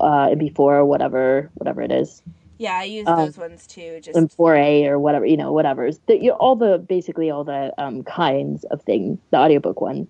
uh, 0.00 0.28
MP4, 0.28 0.86
whatever 0.86 1.50
whatever 1.54 1.82
it 1.82 1.92
is. 1.92 2.22
Yeah, 2.64 2.78
I 2.78 2.84
use 2.84 3.06
Um, 3.06 3.18
those 3.18 3.36
ones 3.36 3.66
too. 3.66 4.00
Just 4.00 4.16
and 4.16 4.30
4A 4.30 4.86
or 4.86 4.98
whatever, 4.98 5.26
you 5.26 5.36
know, 5.36 5.52
whatever. 5.52 5.90
The, 6.06 6.16
you 6.16 6.30
know, 6.30 6.36
all 6.36 6.56
the 6.56 6.78
basically 6.78 7.30
all 7.30 7.44
the 7.44 7.74
um, 7.76 8.02
kinds 8.04 8.64
of 8.64 8.80
things. 8.80 9.18
The 9.30 9.36
audiobook 9.36 9.82
one, 9.82 10.08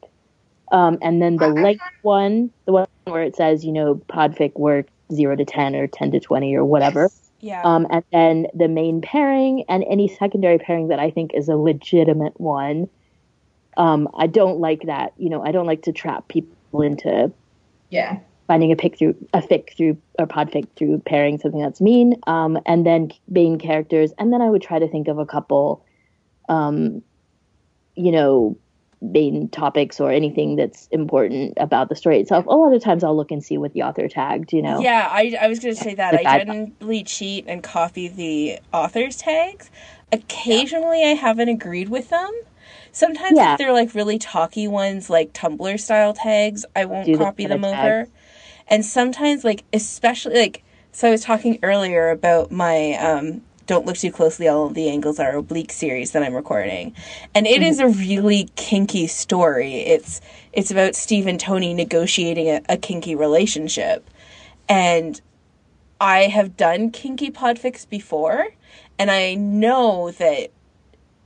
um, 0.71 0.99
and 1.03 1.21
then 1.21 1.37
the 1.39 1.49
length 1.49 1.83
one, 2.03 2.51
the 2.67 2.73
one 2.73 2.87
where 3.07 3.25
it 3.25 3.35
says, 3.35 3.65
you 3.65 3.73
know, 3.73 3.97
Podfic 4.09 4.55
work 4.55 4.87
zero 5.13 5.35
to 5.35 5.45
ten 5.45 5.75
or 5.75 5.89
ten 5.89 6.13
to 6.13 6.21
twenty 6.21 6.55
or 6.55 6.65
whatever. 6.65 7.11
yeah. 7.41 7.63
Um, 7.65 7.89
and 7.91 8.05
then 8.13 8.47
the 8.55 8.69
main 8.69 9.01
pairing 9.01 9.65
and 9.69 9.85
any 9.91 10.07
secondary 10.07 10.59
pairing 10.59 10.89
that 10.89 11.01
I 11.01 11.11
think 11.11 11.35
is 11.35 11.49
a 11.49 11.57
legitimate 11.57 12.41
one. 12.41 12.89
Um, 13.77 14.09
I 14.17 14.29
don't 14.29 14.61
like 14.61 14.83
that. 14.83 15.13
You 15.19 15.29
know, 15.29 15.43
I 15.43 15.51
don't 15.51 15.67
like 15.67 15.83
to 15.83 15.93
trap 15.93 16.29
people 16.29 16.83
into 16.83 17.33
Yeah. 17.91 18.21
Finding 18.47 18.73
a 18.73 18.77
pick 18.77 18.99
through 18.99 19.15
a 19.33 19.41
fic 19.41 19.77
through 19.77 19.97
or 20.19 20.27
podfic 20.27 20.67
through 20.77 20.99
pairing 21.07 21.39
something 21.39 21.61
that's 21.61 21.81
mean. 21.81 22.17
Um, 22.27 22.59
and 22.67 22.85
then 22.87 23.11
main 23.29 23.59
characters, 23.59 24.13
and 24.19 24.33
then 24.33 24.43
I 24.43 24.51
would 24.51 24.63
try 24.63 24.79
to 24.79 24.89
think 24.89 25.09
of 25.09 25.19
a 25.19 25.27
couple, 25.27 25.85
um, 26.49 27.03
you 27.97 28.13
know, 28.13 28.57
main 29.01 29.49
topics 29.51 30.01
or 30.01 30.11
anything 30.11 30.57
that's 30.57 30.87
important 30.89 31.53
about 31.59 31.89
the 31.91 31.95
story 31.97 32.21
itself. 32.21 32.47
A 32.47 32.51
lot 32.51 32.73
of 32.73 32.83
times 32.83 33.05
I'll 33.05 33.17
look 33.17 33.31
and 33.31 33.45
see 33.45 33.59
what 33.59 33.73
the 33.75 33.83
author 33.83 34.09
tagged. 34.09 34.53
You 34.53 34.63
know. 34.63 34.81
Yeah, 34.81 35.09
I, 35.11 35.37
I 35.41 35.49
was 35.49 35.59
going 35.61 35.75
to 35.75 35.81
say 35.81 35.95
that. 35.95 36.15
I 36.15 36.39
generally 36.45 37.03
cheat 37.05 37.45
and 37.47 37.63
copy 37.63 38.09
the 38.09 38.59
author's 38.73 39.17
tags. 39.17 39.71
Occasionally, 40.13 41.03
I 41.03 41.15
haven't 41.15 41.49
agreed 41.49 41.89
with 41.89 42.09
them. 42.11 42.31
Sometimes, 42.93 43.37
Yeah. 43.37 43.53
if 43.55 43.59
they're 43.59 43.73
like 43.73 43.95
really 43.95 44.19
talky 44.19 44.69
ones, 44.69 45.11
like 45.11 45.33
Tumblr 45.33 45.81
style 45.81 46.13
tags, 46.15 46.65
I 46.77 46.85
won't 46.85 47.07
Do 47.07 47.19
copy 47.19 47.47
them 47.47 47.65
over. 47.65 47.75
tags. 47.75 48.11
And 48.69 48.85
sometimes, 48.85 49.45
like, 49.45 49.65
especially, 49.73 50.39
like, 50.39 50.65
so 50.93 51.09
I 51.09 51.11
was 51.11 51.23
talking 51.23 51.59
earlier 51.63 52.11
about 52.11 52.51
my 52.51 52.93
um, 52.95 53.43
Don't 53.67 53.85
Look 53.85 53.97
Too 53.97 54.13
Closely, 54.13 54.49
All 54.49 54.67
of 54.67 54.75
the 54.75 54.89
Angles 54.89 55.19
Are 55.19 55.37
Oblique 55.37 55.73
series 55.73 56.13
that 56.13 56.23
I'm 56.23 56.35
recording. 56.35 56.95
And 57.35 57.47
it 57.47 57.63
is 57.63 57.79
a 57.81 57.89
really 57.89 58.49
kinky 58.57 59.07
story. 59.07 59.81
It's 59.81 60.21
it's 60.53 60.71
about 60.71 60.95
Steve 60.95 61.27
and 61.27 61.39
Tony 61.39 61.75
negotiating 61.75 62.49
a, 62.49 62.63
a 62.69 62.77
kinky 62.77 63.15
relationship. 63.15 64.09
And 64.69 65.21
I 66.01 66.23
have 66.23 66.57
done 66.57 66.91
kinky 66.91 67.31
podfics 67.31 67.89
before, 67.89 68.49
and 68.99 69.11
I 69.11 69.35
know 69.35 70.11
that 70.13 70.51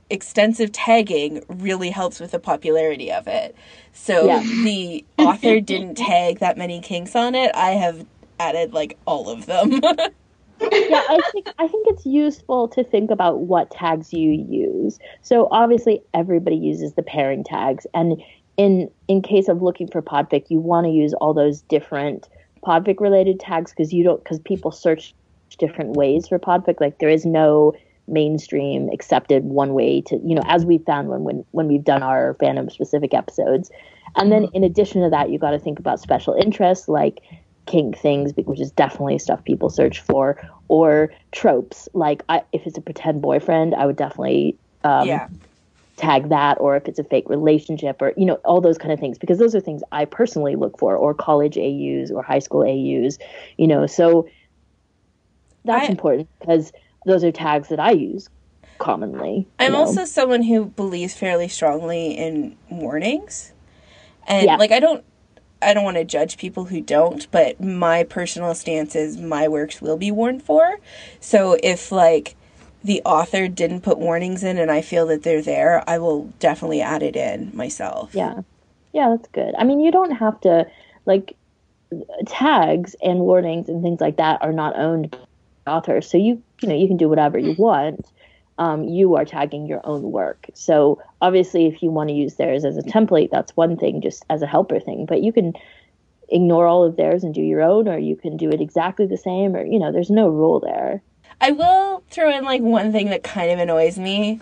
extensive 0.09 0.71
tagging 0.71 1.43
really 1.47 1.89
helps 1.89 2.19
with 2.19 2.31
the 2.31 2.39
popularity 2.39 3.11
of 3.11 3.27
it. 3.27 3.55
So 3.93 4.25
Yeah. 4.27 4.41
the 4.43 5.05
author 5.17 5.59
didn't 5.59 5.95
tag 5.97 6.39
that 6.39 6.57
many 6.57 6.81
kinks 6.81 7.15
on 7.15 7.35
it. 7.35 7.51
I 7.55 7.71
have 7.71 8.05
added 8.39 8.73
like 8.73 8.97
all 9.05 9.29
of 9.29 9.45
them. 9.45 9.71
yeah, 10.61 11.03
I 11.07 11.21
think 11.31 11.47
I 11.57 11.67
think 11.67 11.87
it's 11.89 12.05
useful 12.05 12.67
to 12.69 12.83
think 12.83 13.11
about 13.11 13.41
what 13.41 13.71
tags 13.71 14.11
you 14.13 14.31
use. 14.31 14.97
So 15.21 15.47
obviously 15.51 16.01
everybody 16.13 16.57
uses 16.57 16.93
the 16.95 17.03
pairing 17.03 17.43
tags 17.43 17.85
and 17.93 18.21
in 18.57 18.89
in 19.07 19.21
case 19.21 19.47
of 19.47 19.61
looking 19.61 19.87
for 19.87 20.01
podfic, 20.01 20.45
you 20.49 20.59
want 20.59 20.85
to 20.85 20.91
use 20.91 21.13
all 21.13 21.33
those 21.33 21.61
different 21.61 22.27
podfic 22.65 22.99
related 22.99 23.39
tags 23.39 23.71
because 23.71 23.93
you 23.93 24.03
don't 24.03 24.21
because 24.23 24.39
people 24.39 24.71
search 24.71 25.13
different 25.57 25.95
ways 25.95 26.27
for 26.27 26.37
podfic 26.37 26.79
like 26.79 26.99
there 26.99 27.09
is 27.09 27.25
no 27.25 27.73
mainstream 28.09 28.89
accepted 28.89 29.43
one 29.43 29.73
way 29.73 30.01
to 30.01 30.17
you 30.25 30.35
know 30.35 30.43
as 30.45 30.65
we 30.65 30.77
found 30.79 31.09
when 31.09 31.23
when 31.23 31.45
when 31.51 31.67
we've 31.67 31.83
done 31.83 32.03
our 32.03 32.35
fandom 32.35 32.71
specific 32.71 33.13
episodes. 33.13 33.71
And 34.15 34.31
then 34.31 34.47
in 34.53 34.63
addition 34.63 35.03
to 35.03 35.09
that 35.09 35.29
you 35.29 35.37
got 35.37 35.51
to 35.51 35.59
think 35.59 35.79
about 35.79 35.99
special 35.99 36.33
interests 36.33 36.87
like 36.87 37.19
kink 37.65 37.97
things 37.97 38.33
which 38.35 38.59
is 38.59 38.71
definitely 38.71 39.19
stuff 39.19 39.43
people 39.43 39.69
search 39.69 39.99
for 39.99 40.41
or 40.67 41.11
tropes. 41.31 41.87
Like 41.93 42.23
I, 42.29 42.41
if 42.51 42.65
it's 42.65 42.77
a 42.77 42.81
pretend 42.81 43.21
boyfriend 43.21 43.75
i 43.75 43.85
would 43.85 43.95
definitely 43.95 44.57
um, 44.83 45.07
yeah. 45.07 45.27
tag 45.97 46.29
that 46.29 46.59
or 46.59 46.75
if 46.75 46.87
it's 46.87 46.97
a 46.97 47.03
fake 47.03 47.29
relationship 47.29 48.01
or 48.01 48.13
you 48.17 48.25
know 48.25 48.35
all 48.45 48.61
those 48.61 48.77
kind 48.77 48.91
of 48.91 48.99
things 48.99 49.19
because 49.19 49.37
those 49.37 49.53
are 49.53 49.59
things 49.59 49.83
i 49.91 50.05
personally 50.05 50.55
look 50.55 50.79
for 50.79 50.95
or 50.95 51.13
college 51.13 51.57
aus 51.57 52.09
or 52.09 52.23
high 52.23 52.39
school 52.39 52.63
aus 52.63 53.17
you 53.57 53.67
know. 53.67 53.85
So 53.85 54.27
that's 55.65 55.87
I- 55.87 55.91
important 55.91 56.27
because 56.39 56.71
those 57.05 57.23
are 57.23 57.31
tags 57.31 57.69
that 57.69 57.79
i 57.79 57.91
use 57.91 58.27
commonly 58.79 59.47
I'm 59.59 59.73
know. 59.73 59.79
also 59.79 60.05
someone 60.05 60.43
who 60.43 60.65
believes 60.67 61.13
fairly 61.13 61.49
strongly 61.49 62.11
in 62.11 62.55
warnings. 62.71 63.51
And 64.27 64.45
Yeah. 64.45 64.55
like 64.55 64.71
I 64.71 64.79
don't 64.79 65.03
I 65.61 65.73
don't 65.73 65.83
want 65.83 65.97
to 65.97 66.05
judge 66.05 66.37
people 66.37 66.65
who 66.65 66.79
don't, 66.79 67.29
but 67.31 67.59
my 67.59 68.03
personal 68.05 68.55
stance 68.55 68.95
is 68.95 69.17
my 69.17 69.49
works 69.49 69.81
will 69.81 69.97
be 69.97 70.11
warned 70.11 70.41
for. 70.43 70.77
So 71.19 71.57
if 71.61 71.91
like 71.91 72.35
the 72.81 73.01
author 73.03 73.49
didn't 73.49 73.81
put 73.81 73.97
warnings 73.99 74.41
in 74.43 74.57
and 74.57 74.71
I 74.71 74.81
feel 74.81 75.05
that 75.07 75.23
they're 75.23 75.41
there, 75.41 75.83
I 75.87 75.97
will 75.97 76.31
definitely 76.39 76.81
add 76.81 77.03
it 77.03 77.17
in 77.17 77.51
myself. 77.53 78.15
Yeah. 78.15 78.41
Yeah, 78.93 79.09
that's 79.09 79.27
good. 79.33 79.53
I 79.57 79.65
mean, 79.65 79.81
you 79.81 79.91
don't 79.91 80.11
have 80.11 80.39
to 80.41 80.67
like 81.05 81.35
tags 82.27 82.95
and 83.03 83.19
warnings 83.19 83.67
and 83.67 83.83
things 83.83 83.99
like 83.99 84.17
that 84.17 84.41
are 84.41 84.53
not 84.53 84.77
owned 84.77 85.11
by 85.11 85.17
authors. 85.73 86.09
So 86.09 86.17
you 86.17 86.41
you 86.61 86.69
know, 86.69 86.75
you 86.75 86.87
can 86.87 86.97
do 86.97 87.09
whatever 87.09 87.37
you 87.37 87.53
want. 87.57 88.05
Um, 88.57 88.83
you 88.83 89.15
are 89.15 89.23
tagging 89.23 89.67
your 89.67 89.79
own 89.85 90.11
work. 90.11 90.47
So 90.53 91.01
obviously 91.21 91.67
if 91.67 91.81
you 91.81 91.91
want 91.91 92.09
to 92.09 92.13
use 92.13 92.35
theirs 92.35 92.65
as 92.65 92.77
a 92.77 92.81
template, 92.81 93.29
that's 93.31 93.55
one 93.55 93.77
thing 93.77 94.01
just 94.01 94.25
as 94.29 94.41
a 94.41 94.47
helper 94.47 94.81
thing, 94.81 95.05
but 95.05 95.21
you 95.21 95.31
can 95.31 95.53
ignore 96.27 96.67
all 96.67 96.83
of 96.83 96.97
theirs 96.97 97.23
and 97.23 97.33
do 97.33 97.41
your 97.41 97.61
own 97.61 97.87
or 97.87 97.97
you 97.97 98.15
can 98.15 98.35
do 98.35 98.49
it 98.49 98.59
exactly 98.59 99.05
the 99.05 99.17
same 99.17 99.55
or 99.55 99.65
you 99.65 99.79
know, 99.79 99.91
there's 99.91 100.09
no 100.09 100.27
rule 100.27 100.59
there. 100.59 101.01
I 101.41 101.51
will 101.51 102.03
throw 102.09 102.35
in 102.35 102.43
like 102.43 102.61
one 102.61 102.91
thing 102.91 103.09
that 103.09 103.23
kind 103.23 103.51
of 103.51 103.59
annoys 103.59 103.97
me. 103.97 104.41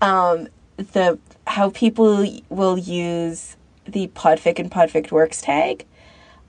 Um, 0.00 0.48
the 0.76 1.18
how 1.46 1.70
people 1.70 2.26
will 2.48 2.76
use 2.76 3.56
the 3.86 4.08
Podfic 4.08 4.58
and 4.58 4.70
Podfic 4.70 5.10
Works 5.10 5.40
tag. 5.40 5.86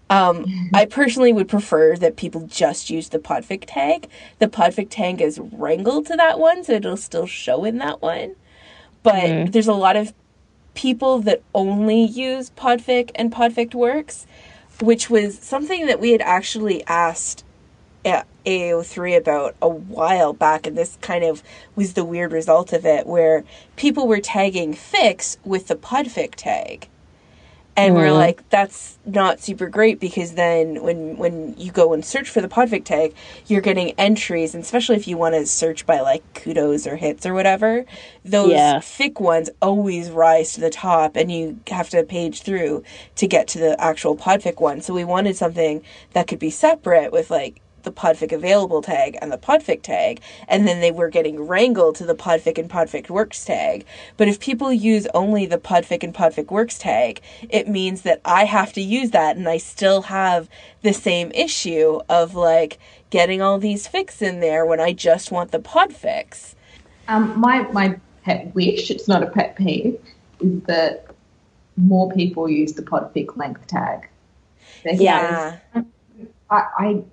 Um, 0.10 0.70
I 0.74 0.86
personally 0.86 1.34
would 1.34 1.48
prefer 1.48 1.96
that 1.98 2.16
people 2.16 2.48
just 2.48 2.90
use 2.90 3.10
the 3.10 3.20
Podfic 3.20 3.64
tag. 3.68 4.10
The 4.40 4.48
Podfic 4.48 4.88
tag 4.90 5.22
is 5.22 5.40
wrangled 5.40 6.08
to 6.08 6.16
that 6.16 6.40
one, 6.40 6.64
so 6.64 6.74
it'll 6.74 6.98
still 6.98 7.28
show 7.28 7.66
in 7.66 7.78
that 7.80 8.02
one. 8.02 8.36
But 9.04 9.54
there's 9.54 9.68
a 9.68 9.74
lot 9.74 9.96
of 9.96 10.14
people 10.74 11.20
that 11.22 11.42
only 11.56 12.04
use 12.04 12.52
Podfic 12.52 13.12
and 13.16 13.32
Podfic 13.32 13.74
Works, 13.74 14.28
which 14.82 15.10
was 15.10 15.40
something 15.40 15.88
that 15.88 16.00
we 16.00 16.12
had 16.12 16.22
actually 16.22 16.86
asked 16.86 17.44
at 18.06 18.28
AO3 18.46 19.18
about 19.18 19.56
a 19.62 19.68
while 19.68 20.34
back, 20.34 20.68
and 20.68 20.78
this 20.78 20.98
kind 21.02 21.24
of 21.24 21.44
was 21.76 21.94
the 21.94 22.06
weird 22.06 22.32
result 22.32 22.72
of 22.74 22.86
it, 22.86 23.06
where 23.06 23.44
people 23.76 24.08
were 24.08 24.22
tagging 24.22 24.74
fix 24.74 25.38
with 25.44 25.68
the 25.68 25.76
podfic 25.76 26.36
tag. 26.36 26.88
And 27.78 27.94
we're 27.94 28.08
mm-hmm. 28.08 28.16
like, 28.16 28.50
that's 28.50 28.98
not 29.06 29.40
super 29.40 29.70
great 29.70 30.00
because 30.00 30.34
then 30.34 30.82
when 30.82 31.16
when 31.18 31.54
you 31.58 31.72
go 31.72 31.94
and 31.94 32.04
search 32.04 32.28
for 32.28 32.42
the 32.42 32.48
podfic 32.48 32.84
tag, 32.86 33.14
you're 33.46 33.62
getting 33.62 33.92
entries, 34.00 34.56
and 34.56 34.64
especially 34.64 34.96
if 34.96 35.08
you 35.08 35.16
want 35.16 35.36
to 35.36 35.46
search 35.46 35.86
by 35.86 36.00
like 36.00 36.24
kudos 36.34 36.88
or 36.88 36.96
hits 36.96 37.24
or 37.24 37.36
whatever, 37.36 37.86
those 38.26 38.50
Yeah. 38.50 38.80
fic 38.80 39.20
ones 39.20 39.52
always 39.62 40.10
rise 40.10 40.54
to 40.54 40.60
the 40.60 40.72
top, 40.72 41.16
and 41.16 41.32
you 41.32 41.60
have 41.70 41.90
to 41.92 42.04
page 42.04 42.42
through 42.42 42.84
to 43.16 43.28
get 43.28 43.48
to 43.50 43.60
the 43.60 43.80
actual 43.80 44.18
podfic 44.18 44.60
one. 44.60 44.82
So 44.82 44.96
we 44.96 45.06
wanted 45.06 45.38
something 45.38 45.84
that 46.14 46.26
could 46.26 46.40
be 46.40 46.50
separate 46.50 47.12
with 47.12 47.30
like 47.30 47.62
the 47.88 47.94
podfic 47.94 48.34
available 48.34 48.82
tag 48.82 49.18
and 49.22 49.32
the 49.32 49.38
podfic 49.38 49.82
tag 49.82 50.20
and 50.50 50.68
then 50.68 50.82
they 50.82 50.92
were 50.92 51.10
getting 51.10 51.48
wrangled 51.48 51.96
to 51.96 52.06
the 52.06 52.14
podfic 52.14 52.58
and 52.58 52.70
podfic 52.70 53.10
works 53.10 53.46
tag. 53.46 53.86
But 54.18 54.28
if 54.28 54.42
people 54.42 54.74
use 54.74 55.08
only 55.14 55.46
the 55.46 55.58
podfic 55.58 56.04
and 56.04 56.14
podfic 56.14 56.52
works 56.52 56.78
tag 56.78 57.22
it 57.50 57.70
means 57.70 58.02
that 58.02 58.20
i 58.26 58.44
have 58.44 58.74
to 58.74 58.82
use 58.82 59.12
that 59.12 59.38
and 59.38 59.48
i 59.48 59.58
still 59.58 60.04
have 60.04 60.50
the 60.82 60.94
same 60.94 61.32
issue 61.32 62.00
of 62.10 62.36
like 62.36 62.78
getting 63.10 63.42
all 63.42 63.58
these 63.58 63.88
fics 63.88 64.22
in 64.22 64.42
there 64.42 64.66
when 64.66 64.82
i 64.82 64.92
just 64.92 65.32
want 65.32 65.52
the 65.52 65.60
podfics. 65.60 66.56
Um, 67.08 67.40
my 67.40 67.62
my 67.72 67.98
pet 68.24 68.54
wish, 68.54 68.92
it's 68.92 69.08
not 69.08 69.24
a 69.24 69.28
pet 69.28 69.56
peeve, 69.56 69.98
is 70.42 70.62
that 70.64 71.06
more 71.78 72.12
people 72.12 72.50
use 72.50 72.74
the 72.74 72.82
podfic 72.82 73.38
length 73.38 73.66
tag. 73.68 74.10
Because 74.84 75.00
yeah 75.00 75.60
I, 76.50 76.64
I 76.78 77.04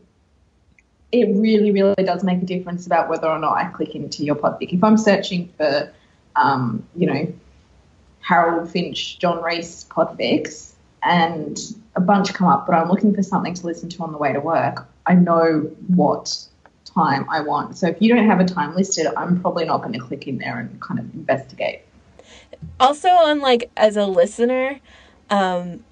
it 1.14 1.35
really, 1.37 1.70
really 1.70 1.94
does 2.05 2.24
make 2.24 2.42
a 2.42 2.46
difference 2.46 2.87
about 2.87 3.09
whether 3.09 3.29
or 3.29 3.38
not 3.38 3.57
I 3.57 3.66
click 3.66 3.94
into 3.94 4.24
your 4.24 4.35
podfic. 4.35 4.72
If 4.72 4.83
I'm 4.83 4.96
searching 4.96 5.53
for, 5.57 5.92
um, 6.37 6.87
you 6.96 7.07
know, 7.07 7.33
Harold 8.20 8.70
Finch, 8.70 9.18
John 9.18 9.42
Reese 9.42 9.85
podfics, 9.85 10.72
and 11.03 11.59
a 11.94 12.00
bunch 12.00 12.33
come 12.35 12.48
up, 12.48 12.66
but 12.66 12.74
I'm 12.74 12.88
looking 12.88 13.14
for 13.14 13.22
something 13.22 13.55
to 13.55 13.66
listen 13.66 13.88
to 13.90 14.03
on 14.03 14.12
the 14.12 14.18
way 14.18 14.33
to 14.33 14.40
work, 14.40 14.88
I 15.07 15.14
know 15.14 15.70
what 15.88 16.37
time 16.85 17.27
I 17.31 17.40
want. 17.40 17.77
So 17.77 17.87
if 17.87 18.00
you 18.00 18.14
don't 18.14 18.27
have 18.27 18.40
a 18.40 18.44
time 18.44 18.74
listed, 18.74 19.07
I'm 19.16 19.40
probably 19.40 19.64
not 19.64 19.83
going 19.83 19.92
to 19.92 19.98
click 19.98 20.27
in 20.27 20.38
there 20.38 20.59
and 20.59 20.81
kind 20.81 20.98
of 20.98 21.12
investigate. 21.14 21.83
also 22.81 23.09
on 23.09 23.40
like 23.40 23.70
as 23.77 23.96
a 23.96 24.07
listener 24.07 24.81
um 25.31 25.85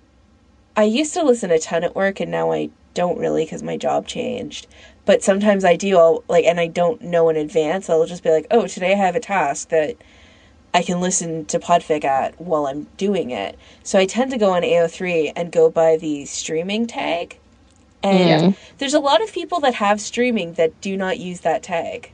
i 0.76 0.82
used 0.82 1.12
to 1.12 1.22
listen 1.22 1.50
a 1.50 1.58
ton 1.58 1.84
at 1.84 1.94
work 1.94 2.20
and 2.20 2.30
now 2.30 2.50
i 2.50 2.68
don't 2.94 3.18
really 3.18 3.44
because 3.44 3.62
my 3.62 3.76
job 3.76 4.06
changed 4.06 4.66
but 5.04 5.22
sometimes 5.22 5.64
I 5.64 5.76
do. 5.76 5.98
I'll 5.98 6.24
like, 6.28 6.44
and 6.44 6.60
I 6.60 6.66
don't 6.66 7.02
know 7.02 7.28
in 7.28 7.36
advance. 7.36 7.90
I'll 7.90 8.06
just 8.06 8.22
be 8.22 8.30
like, 8.30 8.46
oh, 8.50 8.66
today 8.66 8.92
I 8.92 8.96
have 8.96 9.16
a 9.16 9.20
task 9.20 9.68
that 9.70 9.96
I 10.74 10.82
can 10.82 11.00
listen 11.00 11.44
to 11.46 11.58
Podfic 11.58 12.04
at 12.04 12.40
while 12.40 12.66
I'm 12.66 12.84
doing 12.96 13.30
it. 13.30 13.58
So 13.82 13.98
I 13.98 14.06
tend 14.06 14.30
to 14.30 14.38
go 14.38 14.50
on 14.52 14.62
AO3 14.62 15.32
and 15.36 15.52
go 15.52 15.70
by 15.70 15.96
the 15.96 16.24
streaming 16.24 16.86
tag. 16.86 17.38
And 18.02 18.56
there's 18.78 18.94
a 18.94 19.00
lot 19.00 19.22
of 19.22 19.32
people 19.32 19.60
that 19.60 19.74
have 19.74 20.00
streaming 20.00 20.54
that 20.54 20.80
do 20.80 20.96
not 20.96 21.18
use 21.18 21.40
that 21.40 21.62
tag. 21.62 22.12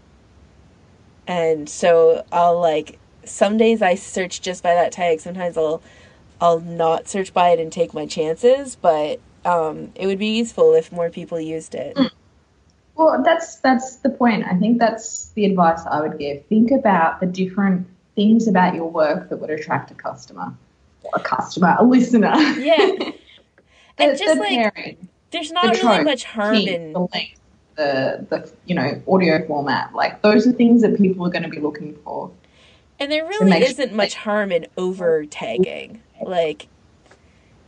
And 1.26 1.68
so 1.68 2.24
I'll 2.32 2.58
like 2.58 2.98
some 3.24 3.58
days 3.58 3.82
I 3.82 3.94
search 3.94 4.40
just 4.40 4.62
by 4.62 4.74
that 4.74 4.92
tag. 4.92 5.20
Sometimes 5.20 5.56
I'll 5.56 5.82
I'll 6.40 6.60
not 6.60 7.08
search 7.08 7.32
by 7.34 7.50
it 7.50 7.60
and 7.60 7.72
take 7.72 7.92
my 7.94 8.06
chances, 8.06 8.76
but 8.76 9.20
um, 9.44 9.92
it 9.94 10.06
would 10.06 10.18
be 10.18 10.36
useful 10.38 10.74
if 10.74 10.90
more 10.92 11.10
people 11.10 11.40
used 11.40 11.74
it. 11.74 11.96
Well, 12.98 13.22
that's 13.22 13.56
that's 13.60 13.96
the 13.96 14.10
point. 14.10 14.44
I 14.44 14.56
think 14.56 14.80
that's 14.80 15.28
the 15.30 15.44
advice 15.44 15.86
I 15.86 16.00
would 16.00 16.18
give. 16.18 16.44
Think 16.46 16.72
about 16.72 17.20
the 17.20 17.26
different 17.26 17.86
things 18.16 18.48
about 18.48 18.74
your 18.74 18.90
work 18.90 19.30
that 19.30 19.36
would 19.36 19.50
attract 19.50 19.92
a 19.92 19.94
customer, 19.94 20.52
or 21.04 21.12
a 21.14 21.20
customer, 21.20 21.76
a 21.78 21.84
listener. 21.84 22.34
Yeah. 22.34 22.76
The, 22.76 23.14
and 23.98 24.18
just 24.18 24.34
the 24.34 24.40
like 24.40 24.74
pairing, 24.74 25.08
there's 25.30 25.48
the 25.48 25.54
not 25.54 25.64
really 25.66 25.78
trope, 25.78 26.04
much 26.04 26.24
harm 26.24 26.56
key, 26.56 26.74
in 26.74 26.92
the 26.92 26.98
length, 26.98 27.40
the 27.76 28.26
the 28.28 28.52
you 28.66 28.74
know 28.74 29.00
audio 29.06 29.46
format. 29.46 29.94
Like 29.94 30.20
those 30.22 30.48
are 30.48 30.52
things 30.52 30.82
that 30.82 30.98
people 30.98 31.24
are 31.24 31.30
going 31.30 31.44
to 31.44 31.48
be 31.48 31.60
looking 31.60 31.96
for. 32.02 32.32
And 32.98 33.12
there 33.12 33.24
really 33.24 33.62
isn't 33.62 33.92
much 33.92 34.16
harm 34.16 34.50
in 34.50 34.66
over 34.76 35.24
tagging. 35.24 36.02
Like, 36.20 36.66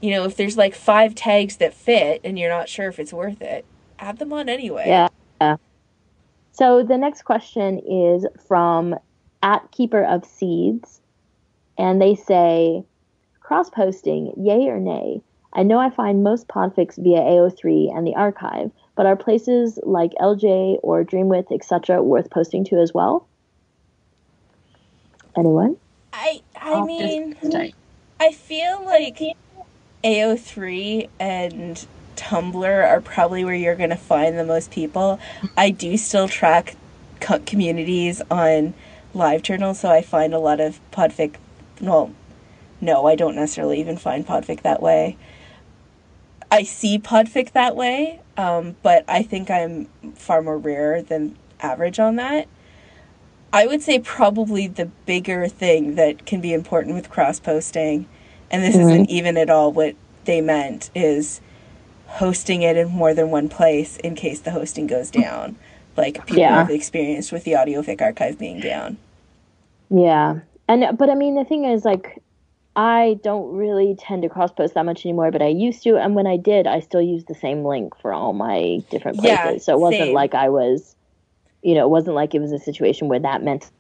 you 0.01 0.11
know, 0.11 0.25
if 0.25 0.37
there's 0.37 0.57
like 0.57 0.75
five 0.75 1.15
tags 1.15 1.59
that 1.59 1.73
fit 1.73 2.21
and 2.25 2.37
you're 2.37 2.51
not 2.51 2.69
sure 2.69 2.89
if 2.89 2.99
it's 2.99 3.13
worth 3.13 3.41
it, 3.41 3.65
add 4.01 4.19
them 4.19 4.33
on 4.33 4.49
anyway. 4.49 4.87
Yeah. 4.89 5.07
Uh, 5.41 5.57
so 6.53 6.83
the 6.83 6.99
next 6.99 7.23
question 7.23 7.79
is 7.79 8.27
from 8.47 8.95
at 9.43 9.71
Keeper 9.71 10.05
of 10.05 10.25
Seeds, 10.25 11.01
and 11.79 12.01
they 12.01 12.15
say, 12.15 12.85
cross 13.41 13.71
posting, 13.71 14.35
yay 14.37 14.69
or 14.69 14.79
nay? 14.79 15.23
I 15.53 15.63
know 15.63 15.79
I 15.79 15.91
find 15.91 16.23
most 16.23 16.47
podfics 16.47 17.03
via 17.03 17.21
AO3 17.21 17.97
and 17.97 18.07
the 18.07 18.15
archive, 18.15 18.71
but 18.95 19.07
are 19.07 19.17
places 19.17 19.79
like 19.83 20.13
LJ 20.21 20.79
or 20.83 21.05
Dreamwidth, 21.05 21.51
etc., 21.53 22.03
worth 22.03 22.31
posting 22.31 22.65
to 22.67 22.77
as 22.77 22.95
well? 22.95 23.27
Anyone? 25.37 25.77
I 26.13 26.43
I 26.55 26.73
I'll 26.73 26.87
mean. 26.87 27.37
I 28.21 28.33
feel 28.33 28.85
like 28.85 29.19
AO3 30.05 31.09
and 31.19 31.87
Tumblr 32.21 32.87
are 32.87 33.01
probably 33.01 33.45
where 33.45 33.55
you're 33.55 33.75
going 33.75 33.91
to 33.91 33.97
find 33.97 34.39
the 34.39 34.45
most 34.45 34.71
people. 34.71 35.19
I 35.57 35.71
do 35.71 35.97
still 35.97 36.29
track 36.29 36.77
co- 37.21 37.41
communities 37.41 38.21
on 38.31 38.75
LiveJournal, 39.15 39.75
so 39.75 39.91
I 39.91 40.03
find 40.03 40.35
a 40.35 40.39
lot 40.39 40.61
of 40.61 40.81
podfic. 40.93 41.37
Well, 41.81 42.13
no, 42.81 43.07
I 43.07 43.15
don't 43.15 43.37
necessarily 43.37 43.81
even 43.81 43.97
find 43.97 44.27
podfic 44.27 44.61
that 44.63 44.83
way. 44.83 45.17
I 46.51 46.63
see 46.65 46.99
podfic 46.99 47.53
that 47.53 47.75
way, 47.75 48.21
um, 48.37 48.77
but 48.83 49.05
I 49.09 49.23
think 49.23 49.51
I'm 49.51 49.87
far 50.15 50.43
more 50.43 50.59
rare 50.59 51.01
than 51.01 51.37
average 51.61 51.99
on 51.99 52.17
that. 52.17 52.49
I 53.53 53.67
would 53.67 53.83
say 53.83 53.99
probably 53.99 54.67
the 54.67 54.87
bigger 55.07 55.49
thing 55.49 55.95
that 55.95 56.27
can 56.27 56.41
be 56.41 56.53
important 56.53 56.95
with 56.95 57.09
cross 57.09 57.41
posting, 57.41 58.07
and 58.51 58.63
this 58.63 58.77
isn't 58.77 59.09
even 59.09 59.37
at 59.37 59.49
all 59.49 59.73
what 59.73 59.97
they 60.27 60.41
meant, 60.41 60.91
is 60.95 61.41
hosting 62.15 62.63
it 62.63 62.77
in 62.77 62.89
more 62.89 63.15
than 63.15 63.31
one 63.31 63.49
place 63.49 63.97
in 63.99 64.15
case 64.15 64.41
the 64.41 64.51
hosting 64.51 64.87
goes 64.87 65.11
down, 65.11 65.57
like 65.97 66.15
people 66.27 66.39
Yeah. 66.39 66.57
have 66.59 66.71
experienced 66.71 67.33
with 67.33 67.45
the 67.45 67.53
AudioFic 67.53 68.01
archive 68.03 68.39
being 68.39 68.61
down. 68.61 68.97
Yeah. 69.91 70.41
And 70.69 70.97
but 70.99 71.09
I 71.11 71.15
mean 71.15 71.35
the 71.35 71.45
thing 71.45 71.65
is 71.65 71.85
like 71.85 72.23
I 72.77 73.19
don't 73.25 73.53
really 73.57 73.97
tend 73.99 74.23
to 74.23 74.29
cross 74.29 74.53
post 74.53 74.75
that 74.75 74.85
much 74.87 75.05
anymore, 75.05 75.31
but 75.31 75.43
I 75.43 75.49
used 75.49 75.83
to 75.85 75.97
and 75.97 76.15
when 76.15 76.27
I 76.27 76.37
did 76.37 76.67
I 76.67 76.81
still 76.81 77.03
used 77.03 77.27
the 77.29 77.35
same 77.35 77.65
link 77.65 77.97
for 78.01 78.13
all 78.13 78.33
my 78.33 78.83
different 78.91 79.19
places. 79.19 79.39
Yeah, 79.39 79.59
so 79.59 79.75
it 79.75 79.81
wasn't 79.81 80.03
same. 80.05 80.15
like 80.15 80.35
I 80.35 80.49
was 80.49 80.95
you 81.63 81.75
know, 81.75 81.85
it 81.85 81.91
wasn't 81.91 82.17
like 82.17 82.35
it 82.35 82.41
was 82.41 82.53
a 82.53 82.59
situation 82.59 83.09
where 83.09 83.19
that 83.21 83.43
meant 83.43 83.71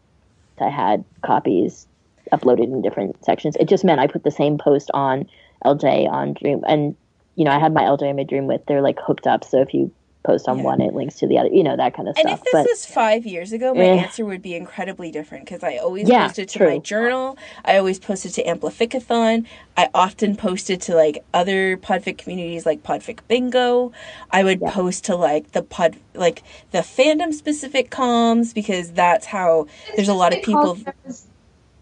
I 0.60 0.68
had 0.68 1.02
copies 1.22 1.86
uploaded 2.32 2.64
in 2.64 2.82
different 2.82 3.24
sections. 3.24 3.56
It 3.58 3.66
just 3.68 3.82
meant 3.84 3.98
I 3.98 4.06
put 4.06 4.22
the 4.24 4.30
same 4.30 4.58
post 4.58 4.90
on 4.92 5.26
LJ 5.64 6.06
on 6.10 6.34
Dream 6.34 6.62
and 6.68 6.94
you 7.36 7.44
know, 7.44 7.50
I 7.52 7.58
had 7.58 7.72
my 7.72 7.82
LJ 7.82 8.02
and 8.08 8.16
my 8.16 8.24
Dreamwidth 8.24 8.66
they're 8.66 8.82
like 8.82 8.98
hooked 9.04 9.26
up, 9.26 9.44
so 9.44 9.60
if 9.60 9.72
you 9.74 9.92
post 10.26 10.48
on 10.48 10.58
Yeah. 10.58 10.64
one 10.64 10.82
it 10.82 10.92
links 10.92 11.14
to 11.16 11.26
the 11.26 11.38
other, 11.38 11.48
you 11.48 11.64
know, 11.64 11.76
that 11.78 11.94
kind 11.94 12.06
of 12.06 12.14
And 12.18 12.28
stuff. 12.28 12.32
And 12.32 12.38
if 12.38 12.44
this 12.44 12.52
but 12.52 12.66
was 12.68 12.84
five 12.84 13.24
years 13.24 13.52
ago, 13.52 13.72
my 13.72 13.84
Eh. 13.84 13.96
answer 14.04 14.26
would 14.26 14.42
be 14.42 14.54
incredibly 14.54 15.10
different 15.10 15.46
because 15.46 15.62
I 15.64 15.78
always 15.78 16.10
Yeah, 16.10 16.26
posted 16.26 16.50
to 16.50 16.64
my 16.66 16.76
journal. 16.76 17.38
I 17.64 17.78
always 17.78 17.98
posted 17.98 18.34
to 18.34 18.44
Amplificathon. 18.44 19.46
I 19.78 19.88
often 19.94 20.36
posted 20.36 20.82
to 20.82 20.94
like 20.94 21.24
other 21.32 21.78
podfic 21.78 22.18
communities 22.18 22.66
like 22.66 22.82
Podfic 22.82 23.20
Bingo. 23.28 23.92
I 24.30 24.44
would 24.44 24.60
Yeah. 24.60 24.70
post 24.72 25.06
to 25.06 25.16
like 25.16 25.52
the 25.52 25.62
pod, 25.62 25.96
like 26.14 26.42
the 26.70 26.80
fandom 26.80 27.32
specific 27.32 27.90
comms 27.90 28.52
because 28.52 28.92
that's 28.92 29.24
how 29.24 29.68
there's 29.96 30.08
a 30.10 30.14
lot 30.14 30.34
of 30.34 30.42
people. 30.42 30.74
There 30.74 30.94
was, 31.06 31.26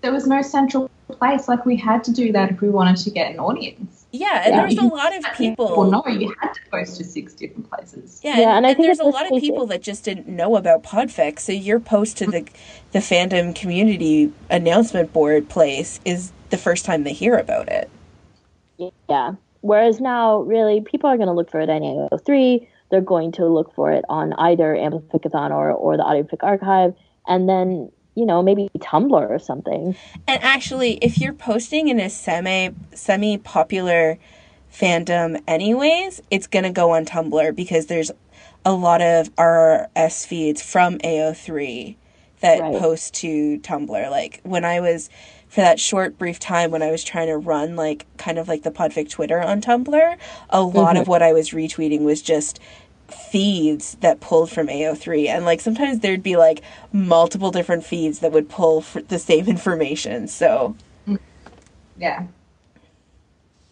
there 0.02 0.12
was 0.12 0.28
no 0.28 0.42
central 0.42 0.88
place. 1.10 1.48
Like 1.48 1.66
we 1.66 1.74
had 1.76 2.04
to 2.04 2.12
do 2.12 2.30
that 2.32 2.52
if 2.52 2.60
we 2.60 2.68
wanted 2.70 2.98
to 2.98 3.10
get 3.10 3.32
an 3.32 3.40
audience. 3.40 3.97
Yeah, 4.10 4.42
and 4.44 4.54
Yeah. 4.54 4.60
there's 4.62 4.78
a 4.78 4.84
lot 4.86 5.14
of 5.16 5.24
people. 5.36 5.68
Well, 5.76 5.90
no, 5.90 6.04
you 6.10 6.34
had 6.40 6.54
to 6.54 6.60
post 6.70 6.96
to 6.96 7.04
six 7.04 7.34
different 7.34 7.68
places. 7.70 8.20
Yeah, 8.24 8.38
Yeah, 8.38 8.48
and, 8.56 8.58
and 8.58 8.66
I 8.66 8.74
think 8.74 8.86
there's 8.86 9.00
a 9.00 9.04
lot 9.04 9.30
of 9.30 9.38
people 9.38 9.66
that 9.66 9.82
just 9.82 10.04
didn't 10.04 10.26
know 10.28 10.56
about 10.56 10.82
Podfic. 10.82 11.38
So 11.38 11.52
your 11.52 11.78
post 11.78 12.16
to 12.18 12.26
the 12.26 12.46
the 12.92 13.00
fandom 13.00 13.54
community 13.54 14.32
announcement 14.50 15.12
board 15.12 15.48
place 15.50 16.00
is 16.06 16.32
the 16.50 16.56
first 16.56 16.86
time 16.86 17.04
they 17.04 17.12
hear 17.12 17.36
about 17.36 17.68
it. 17.68 17.90
Yeah. 19.08 19.32
Whereas 19.60 20.00
now, 20.00 20.38
really, 20.40 20.80
people 20.80 21.10
are 21.10 21.16
going 21.16 21.26
to 21.28 21.34
look 21.34 21.50
for 21.50 21.60
it 21.60 21.68
on 21.68 21.82
AO3. 21.82 22.66
They're 22.90 23.00
going 23.00 23.32
to 23.32 23.46
look 23.46 23.74
for 23.74 23.92
it 23.92 24.04
on 24.08 24.32
either 24.34 24.74
Amplificathon 24.74 25.50
or, 25.50 25.70
or 25.72 25.96
the 25.96 26.04
AudioFic 26.04 26.38
archive. 26.42 26.94
And 27.26 27.48
then, 27.48 27.90
you 28.18 28.26
know, 28.26 28.42
maybe 28.42 28.68
Tumblr 28.78 29.12
or 29.12 29.38
something. 29.38 29.94
And 30.26 30.42
actually, 30.42 30.94
if 30.96 31.18
you're 31.18 31.32
posting 31.32 31.86
in 31.86 32.00
a 32.00 32.10
semi 32.10 32.70
semi 32.92 33.38
popular 33.38 34.18
fandom 34.72 35.40
anyways, 35.46 36.20
it's 36.28 36.48
gonna 36.48 36.72
go 36.72 36.90
on 36.90 37.04
Tumblr 37.04 37.54
because 37.54 37.86
there's 37.86 38.10
a 38.64 38.72
lot 38.72 39.00
of 39.00 39.34
RSS 39.36 40.26
feeds 40.26 40.60
from 40.60 40.98
AO3 40.98 41.94
that 42.40 42.60
Right. 42.60 42.76
post 42.76 43.14
to 43.14 43.58
Tumblr. 43.60 44.10
Like 44.10 44.40
when 44.42 44.64
I 44.64 44.80
was 44.80 45.08
for 45.48 45.60
that 45.60 45.78
short 45.78 46.18
brief 46.18 46.40
time 46.40 46.72
when 46.72 46.82
I 46.82 46.90
was 46.90 47.04
trying 47.04 47.28
to 47.28 47.38
run 47.38 47.76
like 47.76 48.04
kind 48.16 48.38
of 48.38 48.48
like 48.48 48.64
the 48.64 48.70
Podfic 48.72 49.08
Twitter 49.08 49.40
on 49.40 49.60
Tumblr, 49.60 50.16
a 50.50 50.62
lot 50.62 50.96
of 50.96 51.02
mm-hmm. 51.02 51.10
what 51.10 51.22
I 51.22 51.32
was 51.32 51.50
retweeting 51.50 52.00
was 52.00 52.20
just 52.20 52.58
feeds 53.10 53.96
that 54.00 54.20
pulled 54.20 54.50
from 54.50 54.68
AO3 54.68 55.28
and 55.28 55.44
like 55.44 55.60
sometimes 55.60 56.00
there'd 56.00 56.22
be 56.22 56.36
like 56.36 56.62
multiple 56.92 57.50
different 57.50 57.84
feeds 57.84 58.18
that 58.20 58.32
would 58.32 58.48
pull 58.48 58.80
for 58.80 59.02
the 59.02 59.18
same 59.18 59.46
information. 59.48 60.28
So 60.28 60.76
Yeah. 61.98 62.24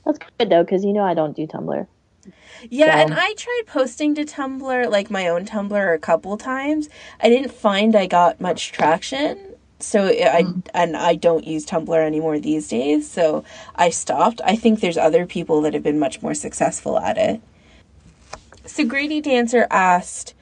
That's 0.05 0.19
good, 0.39 0.51
though, 0.51 0.63
because 0.63 0.85
you 0.85 0.93
know 0.93 1.03
I 1.03 1.15
don't 1.15 1.35
do 1.35 1.47
Tumblr. 1.47 1.87
Yeah, 2.71 2.87
So- 2.87 3.03
and 3.03 3.15
I 3.15 3.35
tried 3.35 3.63
posting 3.67 4.15
to 4.15 4.25
Tumblr, 4.25 4.91
like 4.91 5.11
my 5.11 5.29
own 5.29 5.45
Tumblr, 5.45 5.95
a 5.95 5.99
couple 5.99 6.37
times. 6.37 6.89
I 7.21 7.29
didn't 7.29 7.53
find 7.53 7.95
I 7.95 8.07
got 8.07 8.41
much 8.41 8.73
traction, 8.73 9.39
so 9.79 10.07
I 10.07 10.43
mm. 10.43 10.63
and 10.75 10.97
I 10.97 11.17
don't 11.17 11.47
use 11.47 11.67
Tumblr 11.67 11.97
anymore 11.97 12.39
these 12.39 12.69
days. 12.69 13.09
So 13.11 13.45
I 13.75 13.91
stopped. 13.91 14.41
I 14.45 14.57
think 14.57 14.81
there's 14.81 14.97
other 14.97 15.27
people 15.27 15.61
that 15.63 15.75
have 15.75 15.83
been 15.83 15.99
much 15.99 16.23
more 16.23 16.35
successful 16.35 16.99
at 16.99 17.19
it. 17.19 17.41
So 18.67 18.85
Greedy 18.85 19.21
Dancer 19.21 19.67
asked, 19.71 20.35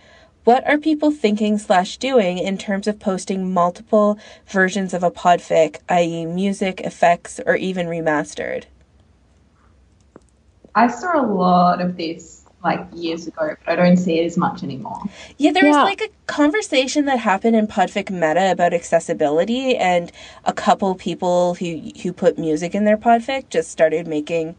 "What 0.45 0.67
are 0.67 0.79
people 0.79 1.11
thinking 1.11 1.59
slash 1.59 1.99
doing 1.99 2.39
in 2.39 2.59
terms 2.59 2.87
of 2.87 2.99
posting 2.99 3.53
multiple 3.53 4.19
versions 4.47 4.95
of 4.95 5.03
a 5.03 5.11
podfic, 5.11 5.79
i.e., 5.89 6.27
music, 6.27 6.81
effects, 6.81 7.41
or 7.45 7.57
even 7.57 7.87
remastered?" 7.87 8.65
I 10.75 10.89
saw 10.89 11.21
a 11.21 11.27
lot 11.27 11.81
of 11.81 11.97
this 11.97 12.41
like 12.65 12.81
years 12.95 13.27
ago, 13.27 13.55
but 13.67 13.73
I 13.73 13.77
don't 13.77 13.99
see 13.99 14.19
it 14.21 14.25
as 14.25 14.39
much 14.39 14.63
anymore. 14.63 14.99
Yeah, 15.37 15.53
there 15.53 15.67
was 15.67 15.77
like 15.77 16.01
a 16.01 16.09
conversation 16.27 17.05
that 17.05 17.19
happened 17.19 17.57
in 17.57 17.67
Podfic 17.67 18.09
Meta 18.09 18.51
about 18.51 18.73
accessibility, 18.73 19.77
and 19.77 20.11
a 20.47 20.53
couple 20.55 20.95
people 20.95 21.55
who 21.57 21.91
who 22.03 22.11
put 22.13 22.39
music 22.39 22.75
in 22.75 22.87
their 22.87 22.97
Podfic 22.97 23.51
just 23.51 23.71
started 23.71 24.09
making 24.09 24.57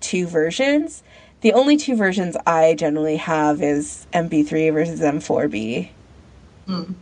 two 0.00 0.26
versions. 0.26 1.03
The 1.44 1.52
only 1.52 1.76
two 1.76 1.94
versions 1.94 2.38
I 2.46 2.72
generally 2.72 3.18
have 3.18 3.60
is 3.60 4.06
MP3 4.14 4.72
versus 4.72 5.00
M4B. 5.00 5.90
Hmm. 6.66 6.92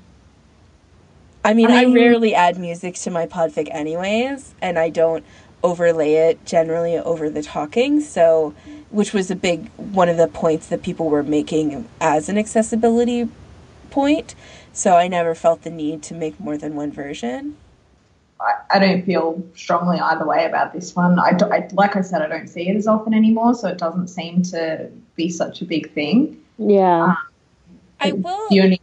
I 1.45 1.55
mean, 1.55 1.71
I, 1.71 1.83
I 1.83 1.85
rarely 1.85 2.35
add 2.35 2.59
music 2.59 2.97
to 2.97 3.11
my 3.13 3.27
Podfic 3.27 3.69
anyways, 3.71 4.57
and 4.61 4.81
I 4.81 4.89
don't 4.91 5.25
overlay 5.63 6.15
it 6.15 6.45
generally 6.45 6.99
over 6.99 7.31
the 7.31 7.41
talking. 7.41 8.01
So, 8.01 8.53
which 8.91 9.13
was 9.13 9.31
a 9.31 9.37
big 9.37 9.69
one 9.77 10.09
of 10.09 10.17
the 10.17 10.27
points 10.27 10.67
that 10.71 10.83
people 10.83 11.09
were 11.09 11.23
making 11.23 11.89
as 12.01 12.29
an 12.29 12.37
accessibility 12.37 13.29
point. 13.91 14.35
So 14.73 14.97
I 14.97 15.07
never 15.07 15.37
felt 15.37 15.63
the 15.63 15.71
need 15.71 16.03
to 16.03 16.15
make 16.15 16.41
more 16.41 16.59
than 16.59 16.75
one 16.75 16.91
version. 16.91 17.57
I, 18.43 18.77
I 18.77 18.79
don't 18.79 19.05
feel 19.05 19.43
strongly 19.55 19.99
either 19.99 20.27
way 20.27 20.45
about 20.45 20.73
this 20.73 20.95
one. 20.95 21.19
I, 21.19 21.33
do- 21.33 21.51
I 21.51 21.69
like 21.73 21.97
I 21.97 22.01
said, 22.03 22.23
I 22.23 22.29
don't 22.29 22.49
see 22.49 22.69
it 22.69 22.77
as 22.77 22.87
often 22.87 23.15
anymore, 23.15 23.55
so 23.55 23.69
it 23.69 23.79
doesn't 23.79 24.09
seem 24.09 24.43
to 24.45 24.91
be 25.17 25.31
such 25.31 25.63
a 25.63 25.65
big 25.65 25.93
thing. 25.93 26.43
Yeah. 26.59 27.05
Um, 27.05 27.17
I 28.01 28.13
will 28.13 28.49
only 28.51 28.81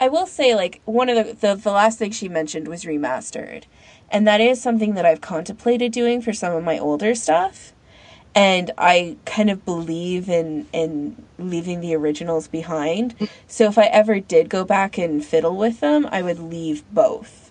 I 0.00 0.08
will 0.08 0.26
say 0.26 0.54
like 0.54 0.80
one 0.84 1.08
of 1.08 1.16
the, 1.16 1.32
the 1.34 1.54
the 1.54 1.70
last 1.70 1.98
thing 1.98 2.10
she 2.10 2.28
mentioned 2.28 2.68
was 2.68 2.84
remastered. 2.84 3.64
And 4.10 4.26
that 4.28 4.40
is 4.40 4.60
something 4.60 4.94
that 4.94 5.06
I've 5.06 5.20
contemplated 5.20 5.92
doing 5.92 6.20
for 6.20 6.32
some 6.32 6.52
of 6.52 6.62
my 6.62 6.78
older 6.78 7.14
stuff. 7.14 7.72
And 8.34 8.70
I 8.76 9.16
kind 9.24 9.50
of 9.50 9.64
believe 9.64 10.28
in 10.28 10.66
in 10.72 11.24
leaving 11.38 11.80
the 11.80 11.94
originals 11.94 12.48
behind. 12.48 13.18
Mm. 13.18 13.28
So 13.46 13.66
if 13.66 13.78
I 13.78 13.84
ever 13.86 14.20
did 14.20 14.48
go 14.48 14.64
back 14.64 14.98
and 14.98 15.24
fiddle 15.24 15.56
with 15.56 15.80
them, 15.80 16.06
I 16.10 16.22
would 16.22 16.38
leave 16.38 16.84
both. 16.92 17.43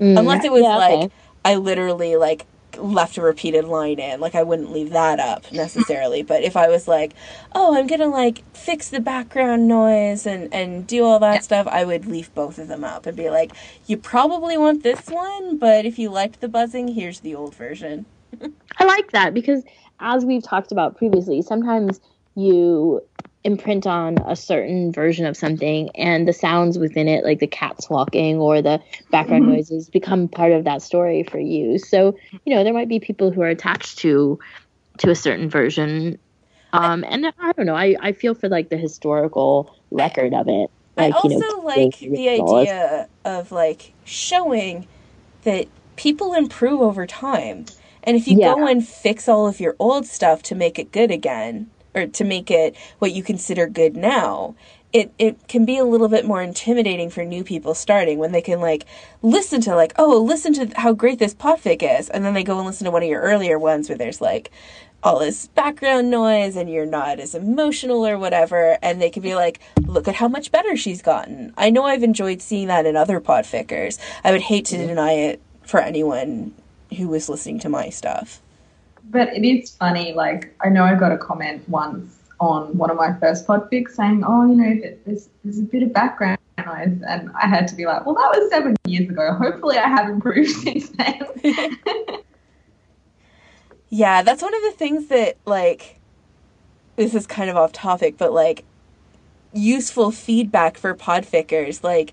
Mm. 0.00 0.18
Unless 0.20 0.44
it 0.44 0.52
was 0.52 0.62
Yeah, 0.62 0.76
okay. 0.78 1.00
like 1.02 1.12
I 1.44 1.54
literally 1.56 2.16
like 2.16 2.46
left 2.78 3.18
a 3.18 3.22
repeated 3.22 3.64
line 3.64 3.98
in, 3.98 4.20
like 4.20 4.34
I 4.34 4.42
wouldn't 4.44 4.72
leave 4.72 4.90
that 4.90 5.18
up 5.20 5.50
necessarily. 5.52 6.22
but 6.22 6.42
if 6.44 6.56
I 6.56 6.68
was 6.68 6.86
like, 6.88 7.14
oh, 7.54 7.76
I'm 7.76 7.86
gonna 7.86 8.08
like 8.08 8.44
fix 8.54 8.88
the 8.88 9.00
background 9.00 9.66
noise 9.68 10.26
and 10.26 10.52
and 10.54 10.86
do 10.86 11.04
all 11.04 11.18
that 11.20 11.44
stuff, 11.44 11.66
I 11.66 11.84
would 11.84 12.06
leave 12.06 12.32
both 12.34 12.58
of 12.58 12.68
them 12.68 12.84
up 12.84 13.06
and 13.06 13.16
be 13.16 13.30
like, 13.30 13.52
you 13.86 13.96
probably 13.96 14.56
want 14.58 14.82
this 14.82 15.06
one, 15.08 15.58
but 15.58 15.86
if 15.86 15.98
you 15.98 16.10
liked 16.10 16.40
the 16.40 16.48
buzzing, 16.48 16.88
here's 16.88 17.20
the 17.20 17.34
old 17.34 17.54
version. 17.54 18.06
I 18.78 18.84
like 18.84 19.12
that 19.12 19.34
because, 19.34 19.64
as 20.00 20.24
we've 20.24 20.42
talked 20.42 20.72
about 20.72 20.96
previously, 20.96 21.42
sometimes 21.42 22.00
you 22.36 23.02
imprint 23.48 23.86
on 23.86 24.18
a 24.26 24.36
certain 24.36 24.92
version 24.92 25.24
of 25.24 25.36
something 25.36 25.88
and 25.94 26.28
the 26.28 26.32
sounds 26.32 26.78
within 26.78 27.08
it, 27.08 27.24
like 27.24 27.38
the 27.40 27.46
cats 27.46 27.88
walking 27.88 28.36
or 28.36 28.60
the 28.60 28.78
background 29.10 29.46
noises, 29.46 29.88
become 29.88 30.28
part 30.28 30.52
of 30.52 30.64
that 30.64 30.82
story 30.82 31.22
for 31.22 31.38
you. 31.38 31.78
So, 31.78 32.14
you 32.44 32.54
know, 32.54 32.62
there 32.62 32.74
might 32.74 32.88
be 32.88 33.00
people 33.00 33.30
who 33.30 33.40
are 33.42 33.48
attached 33.48 33.98
to 34.00 34.38
to 34.98 35.10
a 35.10 35.14
certain 35.14 35.48
version. 35.48 36.18
Um, 36.72 37.04
and 37.08 37.26
I 37.26 37.52
don't 37.52 37.66
know, 37.66 37.74
I, 37.74 37.96
I 38.00 38.12
feel 38.12 38.34
for 38.34 38.48
like 38.48 38.68
the 38.68 38.76
historical 38.76 39.74
record 39.90 40.34
of 40.34 40.46
it. 40.48 40.70
Like, 40.96 41.14
I 41.14 41.18
you 41.24 41.30
also 41.30 41.40
know, 41.40 41.62
like 41.64 41.98
the 41.98 42.28
idea 42.28 43.08
of 43.24 43.50
like 43.52 43.94
showing 44.04 44.86
that 45.44 45.68
people 45.96 46.34
improve 46.34 46.80
over 46.80 47.06
time. 47.06 47.64
And 48.04 48.16
if 48.16 48.28
you 48.28 48.36
Yeah. 48.36 48.54
go 48.54 48.66
and 48.66 48.86
fix 48.86 49.28
all 49.28 49.46
of 49.46 49.60
your 49.60 49.76
old 49.78 50.06
stuff 50.06 50.42
to 50.44 50.54
make 50.54 50.78
it 50.78 50.92
good 50.92 51.10
again, 51.10 51.70
or 51.98 52.06
to 52.06 52.24
make 52.24 52.50
it 52.50 52.76
what 52.98 53.12
you 53.12 53.22
consider 53.22 53.66
good 53.66 53.96
now, 53.96 54.54
it, 54.92 55.12
it 55.18 55.48
can 55.48 55.66
be 55.66 55.76
a 55.76 55.84
little 55.84 56.08
bit 56.08 56.24
more 56.24 56.42
intimidating 56.42 57.10
for 57.10 57.24
new 57.24 57.44
people 57.44 57.74
starting 57.74 58.18
when 58.18 58.32
they 58.32 58.40
can 58.40 58.60
like 58.60 58.86
listen 59.20 59.60
to 59.60 59.74
like, 59.74 59.92
oh, 59.98 60.22
listen 60.22 60.54
to 60.54 60.80
how 60.80 60.92
great 60.92 61.18
this 61.18 61.34
podfic 61.34 61.82
is, 61.82 62.08
and 62.08 62.24
then 62.24 62.34
they 62.34 62.42
go 62.42 62.56
and 62.56 62.66
listen 62.66 62.86
to 62.86 62.90
one 62.90 63.02
of 63.02 63.08
your 63.08 63.20
earlier 63.20 63.58
ones 63.58 63.88
where 63.88 63.98
there's 63.98 64.20
like 64.20 64.50
all 65.02 65.20
this 65.20 65.46
background 65.48 66.10
noise 66.10 66.56
and 66.56 66.68
you're 66.68 66.86
not 66.86 67.20
as 67.20 67.34
emotional 67.34 68.06
or 68.06 68.18
whatever, 68.18 68.78
and 68.82 69.00
they 69.00 69.10
can 69.10 69.22
be 69.22 69.34
like, 69.34 69.60
look 69.82 70.08
at 70.08 70.16
how 70.16 70.26
much 70.26 70.50
better 70.50 70.76
she's 70.76 71.02
gotten. 71.02 71.52
I 71.56 71.70
know 71.70 71.84
I've 71.84 72.02
enjoyed 72.02 72.40
seeing 72.40 72.68
that 72.68 72.86
in 72.86 72.96
other 72.96 73.20
podfickers. 73.20 73.98
I 74.24 74.32
would 74.32 74.40
hate 74.40 74.64
to 74.66 74.76
deny 74.76 75.12
it 75.12 75.42
for 75.64 75.80
anyone 75.80 76.54
who 76.96 77.08
was 77.08 77.28
listening 77.28 77.60
to 77.60 77.68
my 77.68 77.90
stuff. 77.90 78.40
But 79.10 79.28
it 79.34 79.44
is 79.44 79.70
funny. 79.70 80.12
Like 80.12 80.54
I 80.64 80.68
know 80.68 80.84
I 80.84 80.94
got 80.94 81.12
a 81.12 81.18
comment 81.18 81.68
once 81.68 82.18
on 82.40 82.76
one 82.76 82.90
of 82.90 82.96
my 82.96 83.14
first 83.14 83.46
podfics 83.46 83.92
saying, 83.92 84.24
"Oh, 84.26 84.46
you 84.46 84.54
know, 84.54 84.96
there's 85.04 85.28
there's 85.44 85.58
a 85.58 85.62
bit 85.62 85.82
of 85.82 85.92
background 85.92 86.38
noise," 86.58 87.02
and 87.08 87.30
I 87.40 87.46
had 87.46 87.66
to 87.68 87.74
be 87.74 87.86
like, 87.86 88.04
"Well, 88.06 88.14
that 88.14 88.38
was 88.38 88.50
seven 88.50 88.76
years 88.84 89.08
ago. 89.08 89.34
Hopefully, 89.34 89.78
I 89.78 89.88
have 89.88 90.08
improved 90.08 90.50
since 90.62 90.90
then." 90.90 91.26
Yeah, 93.90 94.22
that's 94.22 94.42
one 94.42 94.54
of 94.54 94.62
the 94.62 94.72
things 94.72 95.06
that 95.08 95.36
like 95.46 95.98
this 96.96 97.14
is 97.14 97.26
kind 97.26 97.48
of 97.48 97.56
off 97.56 97.72
topic, 97.72 98.18
but 98.18 98.32
like 98.32 98.64
useful 99.52 100.10
feedback 100.10 100.76
for 100.76 100.94
podfickers, 100.94 101.82
like 101.82 102.12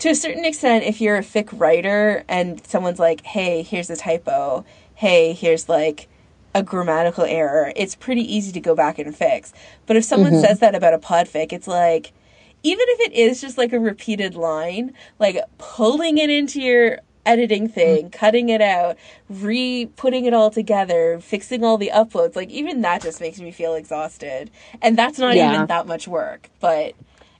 to 0.00 0.08
a 0.08 0.14
certain 0.14 0.44
extent 0.44 0.84
if 0.84 1.00
you're 1.00 1.16
a 1.16 1.22
fic 1.22 1.48
writer 1.52 2.24
and 2.28 2.64
someone's 2.66 2.98
like, 2.98 3.20
"Hey, 3.22 3.62
here's 3.62 3.90
a 3.90 3.96
typo. 3.96 4.64
Hey, 4.96 5.32
here's 5.34 5.68
like 5.68 6.08
a 6.54 6.62
grammatical 6.62 7.24
error." 7.24 7.72
It's 7.76 7.94
pretty 7.94 8.22
easy 8.22 8.52
to 8.52 8.60
go 8.60 8.74
back 8.74 8.98
and 8.98 9.14
fix. 9.14 9.52
But 9.86 9.96
if 9.96 10.04
someone 10.04 10.32
mm-hmm. 10.32 10.44
says 10.44 10.60
that 10.60 10.74
about 10.74 10.94
a 10.94 10.98
podfic, 10.98 11.52
it's 11.52 11.68
like 11.68 12.12
even 12.62 12.86
if 12.88 13.00
it 13.00 13.12
is 13.12 13.40
just 13.40 13.58
like 13.58 13.72
a 13.72 13.78
repeated 13.78 14.34
line, 14.34 14.94
like 15.18 15.38
pulling 15.58 16.18
it 16.18 16.30
into 16.30 16.60
your 16.60 16.98
editing 17.26 17.64
mm-hmm. 17.64 17.74
thing, 17.74 18.10
cutting 18.10 18.48
it 18.48 18.60
out, 18.60 18.96
re 19.28 19.86
putting 19.96 20.24
it 20.24 20.34
all 20.34 20.50
together, 20.50 21.20
fixing 21.20 21.62
all 21.64 21.76
the 21.76 21.90
uploads, 21.94 22.36
like 22.36 22.50
even 22.50 22.80
that 22.80 23.02
just 23.02 23.20
makes 23.20 23.40
me 23.40 23.50
feel 23.50 23.74
exhausted. 23.74 24.50
And 24.82 24.96
that's 24.96 25.18
not 25.18 25.36
Yeah. 25.36 25.52
even 25.54 25.66
that 25.66 25.86
much 25.86 26.08
work. 26.08 26.50
But 26.60 26.94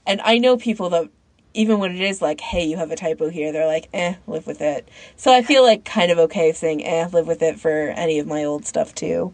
and 0.05 0.21
I 0.23 0.37
know 0.37 0.57
people 0.57 0.89
that 0.91 1.09
even 1.55 1.79
when 1.79 1.95
it 1.95 2.01
is 2.01 2.21
like, 2.21 2.41
hey, 2.41 2.65
you 2.65 2.77
have 2.77 2.91
a 2.91 2.95
typo 2.95 3.29
here, 3.29 3.51
they're 3.51 3.65
like, 3.65 3.87
eh, 3.93 4.15
live 4.27 4.45
with 4.45 4.61
it. 4.61 4.87
So 5.15 5.33
I 5.33 5.41
feel 5.41 5.63
like 5.63 5.85
kind 5.85 6.11
of 6.11 6.19
okay 6.19 6.51
saying, 6.51 6.85
eh, 6.85 7.07
live 7.11 7.27
with 7.27 7.41
it 7.41 7.59
for 7.59 7.89
any 7.89 8.19
of 8.19 8.27
my 8.27 8.43
old 8.43 8.65
stuff 8.65 8.93
too. 8.93 9.33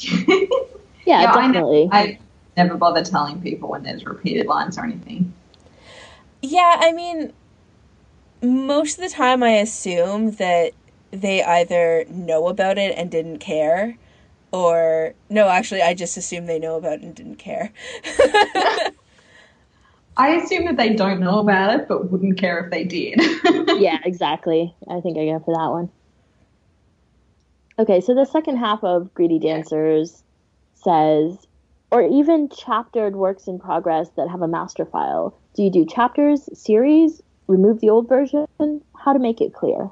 Yeah, 1.06 1.22
Yeah, 1.22 1.32
I 1.32 1.34
definitely. 1.34 1.88
I 1.90 2.18
never 2.56 2.76
bother 2.76 3.02
telling 3.02 3.40
people 3.40 3.70
when 3.70 3.82
there's 3.82 4.04
repeated 4.04 4.46
lines 4.46 4.78
or 4.78 4.84
anything. 4.84 5.32
Yeah, 6.42 6.76
I 6.78 6.92
mean, 6.92 7.32
most 8.42 8.98
of 8.98 9.04
the 9.04 9.10
time 9.10 9.42
I 9.42 9.52
assume 9.52 10.32
that 10.32 10.72
they 11.10 11.42
either 11.42 12.04
know 12.08 12.48
about 12.48 12.78
it 12.78 12.96
and 12.96 13.10
didn't 13.10 13.38
care, 13.38 13.96
or 14.52 15.14
no, 15.28 15.48
actually, 15.48 15.82
I 15.82 15.94
just 15.94 16.16
assume 16.16 16.46
they 16.46 16.58
know 16.58 16.76
about 16.76 16.94
it 16.94 17.02
and 17.02 17.14
didn't 17.14 17.36
care. 17.36 17.72
I 20.20 20.36
assume 20.36 20.66
that 20.66 20.76
they 20.76 20.94
don't 20.94 21.18
know 21.18 21.38
about 21.38 21.80
it, 21.80 21.88
but 21.88 22.10
wouldn't 22.10 22.38
care 22.38 22.58
if 22.58 22.70
they 22.70 22.84
did. 22.84 23.18
yeah, 23.80 23.98
exactly. 24.04 24.74
I 24.88 25.00
think 25.00 25.16
I 25.16 25.24
go 25.24 25.38
for 25.42 25.54
that 25.54 25.70
one. 25.70 25.90
Okay, 27.78 28.02
so 28.02 28.14
the 28.14 28.26
second 28.26 28.58
half 28.58 28.84
of 28.84 29.14
Greedy 29.14 29.38
Dancers 29.38 30.22
says, 30.74 31.38
or 31.90 32.02
even 32.02 32.50
chaptered 32.50 33.16
works 33.16 33.48
in 33.48 33.58
progress 33.58 34.10
that 34.16 34.28
have 34.28 34.42
a 34.42 34.48
master 34.48 34.84
file. 34.84 35.34
Do 35.54 35.62
you 35.62 35.70
do 35.70 35.86
chapters, 35.86 36.50
series, 36.52 37.22
remove 37.46 37.80
the 37.80 37.88
old 37.88 38.06
version? 38.06 38.46
How 38.94 39.14
to 39.14 39.18
make 39.18 39.40
it 39.40 39.54
clear? 39.54 39.88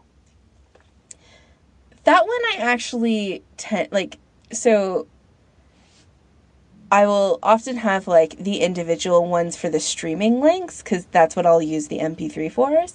that 2.08 2.26
one 2.26 2.40
I 2.52 2.56
actually 2.60 3.42
tend 3.58 3.92
like 3.92 4.18
so 4.50 5.06
I 6.90 7.06
will 7.06 7.38
often 7.42 7.76
have 7.78 8.08
like 8.08 8.38
the 8.38 8.60
individual 8.60 9.26
ones 9.26 9.56
for 9.56 9.68
the 9.68 9.80
streaming 9.80 10.40
links 10.40 10.82
cuz 10.82 11.06
that's 11.10 11.36
what 11.36 11.44
I'll 11.44 11.62
use 11.62 11.88
the 11.88 11.98
MP3 11.98 12.50
for. 12.50 12.86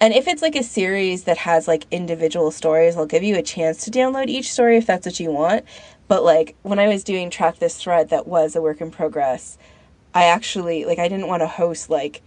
And 0.00 0.12
if 0.12 0.26
it's 0.26 0.42
like 0.42 0.56
a 0.56 0.62
series 0.62 1.24
that 1.24 1.38
has 1.38 1.68
like 1.68 1.86
individual 1.90 2.50
stories, 2.50 2.96
I'll 2.96 3.06
give 3.06 3.22
you 3.22 3.36
a 3.36 3.42
chance 3.42 3.84
to 3.84 3.90
download 3.90 4.26
each 4.28 4.52
story 4.52 4.76
if 4.76 4.86
that's 4.86 5.06
what 5.06 5.20
you 5.20 5.30
want. 5.30 5.64
But 6.08 6.24
like 6.24 6.56
when 6.62 6.78
I 6.78 6.88
was 6.88 7.04
doing 7.04 7.30
track 7.30 7.58
this 7.58 7.76
thread 7.76 8.08
that 8.10 8.26
was 8.26 8.56
a 8.56 8.60
work 8.60 8.80
in 8.80 8.90
progress, 8.90 9.58
I 10.12 10.24
actually 10.24 10.84
like 10.84 10.98
I 10.98 11.08
didn't 11.08 11.28
want 11.28 11.42
to 11.42 11.46
host 11.46 11.88
like 11.88 12.22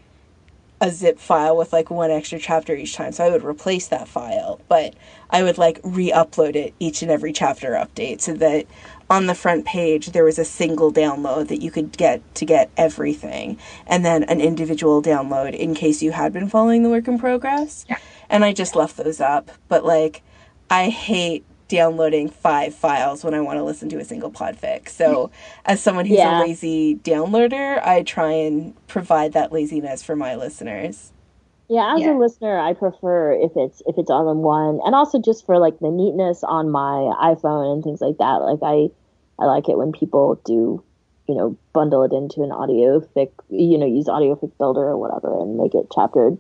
a 0.80 0.92
zip 0.92 1.20
file 1.20 1.58
with 1.58 1.74
like 1.74 1.90
one 1.90 2.12
extra 2.12 2.40
chapter 2.40 2.76
each 2.76 2.96
time. 2.96 3.12
So 3.12 3.26
I 3.26 3.30
would 3.30 3.44
replace 3.44 3.88
that 3.88 4.08
file, 4.08 4.62
but 4.68 4.94
I 5.30 5.44
would 5.44 5.58
like 5.58 5.80
re-upload 5.84 6.56
it 6.56 6.74
each 6.80 7.02
and 7.02 7.12
every 7.12 7.34
chapter 7.34 7.72
update 7.72 8.22
so 8.22 8.34
that 8.34 8.66
on 9.10 9.26
the 9.28 9.36
front 9.36 9.66
page 9.66 10.08
there 10.08 10.24
was 10.24 10.38
a 10.38 10.46
single 10.46 10.92
download 10.92 11.48
that 11.48 11.62
you 11.62 11.72
could 11.72 11.96
get 11.98 12.22
to 12.36 12.46
get 12.46 12.70
everything 12.78 13.58
and 13.86 14.04
then 14.04 14.24
an 14.24 14.42
individual 14.42 15.02
download 15.02 15.54
in 15.56 15.74
case 15.74 16.02
you 16.02 16.12
had 16.12 16.34
been 16.34 16.50
following 16.50 16.84
the 16.84 16.90
work 16.90 17.08
in 17.08 17.18
progress. 17.18 17.86
Yeah. 17.90 17.98
And 18.30 18.44
I 18.44 18.52
just 18.54 18.76
left 18.76 18.98
those 18.98 19.22
up, 19.22 19.52
but 19.70 19.86
like 19.86 20.22
I 20.70 20.90
hate 20.90 21.46
downloading 21.68 22.30
five 22.30 22.74
files 22.74 23.24
when 23.24 23.34
I 23.34 23.42
want 23.42 23.58
to 23.58 23.64
listen 23.64 23.90
to 23.90 23.98
a 24.00 24.06
single 24.06 24.32
podfic. 24.32 24.90
So, 24.90 25.28
mm-hmm. 25.28 25.34
as 25.66 25.82
someone 25.82 26.06
who's 26.06 26.18
Yeah. 26.18 26.40
a 26.40 26.42
lazy 26.42 26.96
downloader, 26.96 27.86
I 27.86 28.04
try 28.04 28.32
and 28.32 28.74
provide 28.88 29.34
that 29.34 29.52
laziness 29.52 30.04
for 30.04 30.16
my 30.16 30.36
listeners. 30.36 31.12
Yeah, 31.70 31.96
as 31.96 32.02
Yeah. 32.02 32.14
a 32.14 32.18
listener, 32.18 32.58
I 32.58 32.74
prefer 32.74 33.34
if 33.34 33.52
it's 33.56 33.82
if 33.86 33.98
it's 33.98 34.10
all 34.10 34.32
in 34.32 34.38
one, 34.38 34.80
and 34.86 34.96
also 34.96 35.20
just 35.20 35.46
for 35.46 35.60
like 35.60 35.78
the 35.80 35.92
neatness 35.92 36.44
on 36.44 36.70
my 36.70 37.12
iPhone 37.22 37.74
and 37.74 37.84
things 37.84 38.00
like 38.02 38.18
that. 38.20 38.42
Like 38.42 38.60
I, 38.64 38.90
I 39.38 39.46
like 39.46 39.68
it 39.68 39.78
when 39.78 39.92
people 39.92 40.40
do, 40.46 40.82
you 41.28 41.36
know, 41.36 41.58
bundle 41.74 42.04
it 42.04 42.14
into 42.14 42.44
an 42.44 42.52
audio 42.52 43.02
fic, 43.16 43.32
you 43.50 43.78
know, 43.78 43.86
use 43.86 44.08
audio 44.08 44.36
fic 44.36 44.52
builder 44.58 44.82
or 44.84 44.98
whatever, 44.98 45.42
and 45.42 45.58
make 45.58 45.76
it 45.76 45.92
chaptered, 45.94 46.38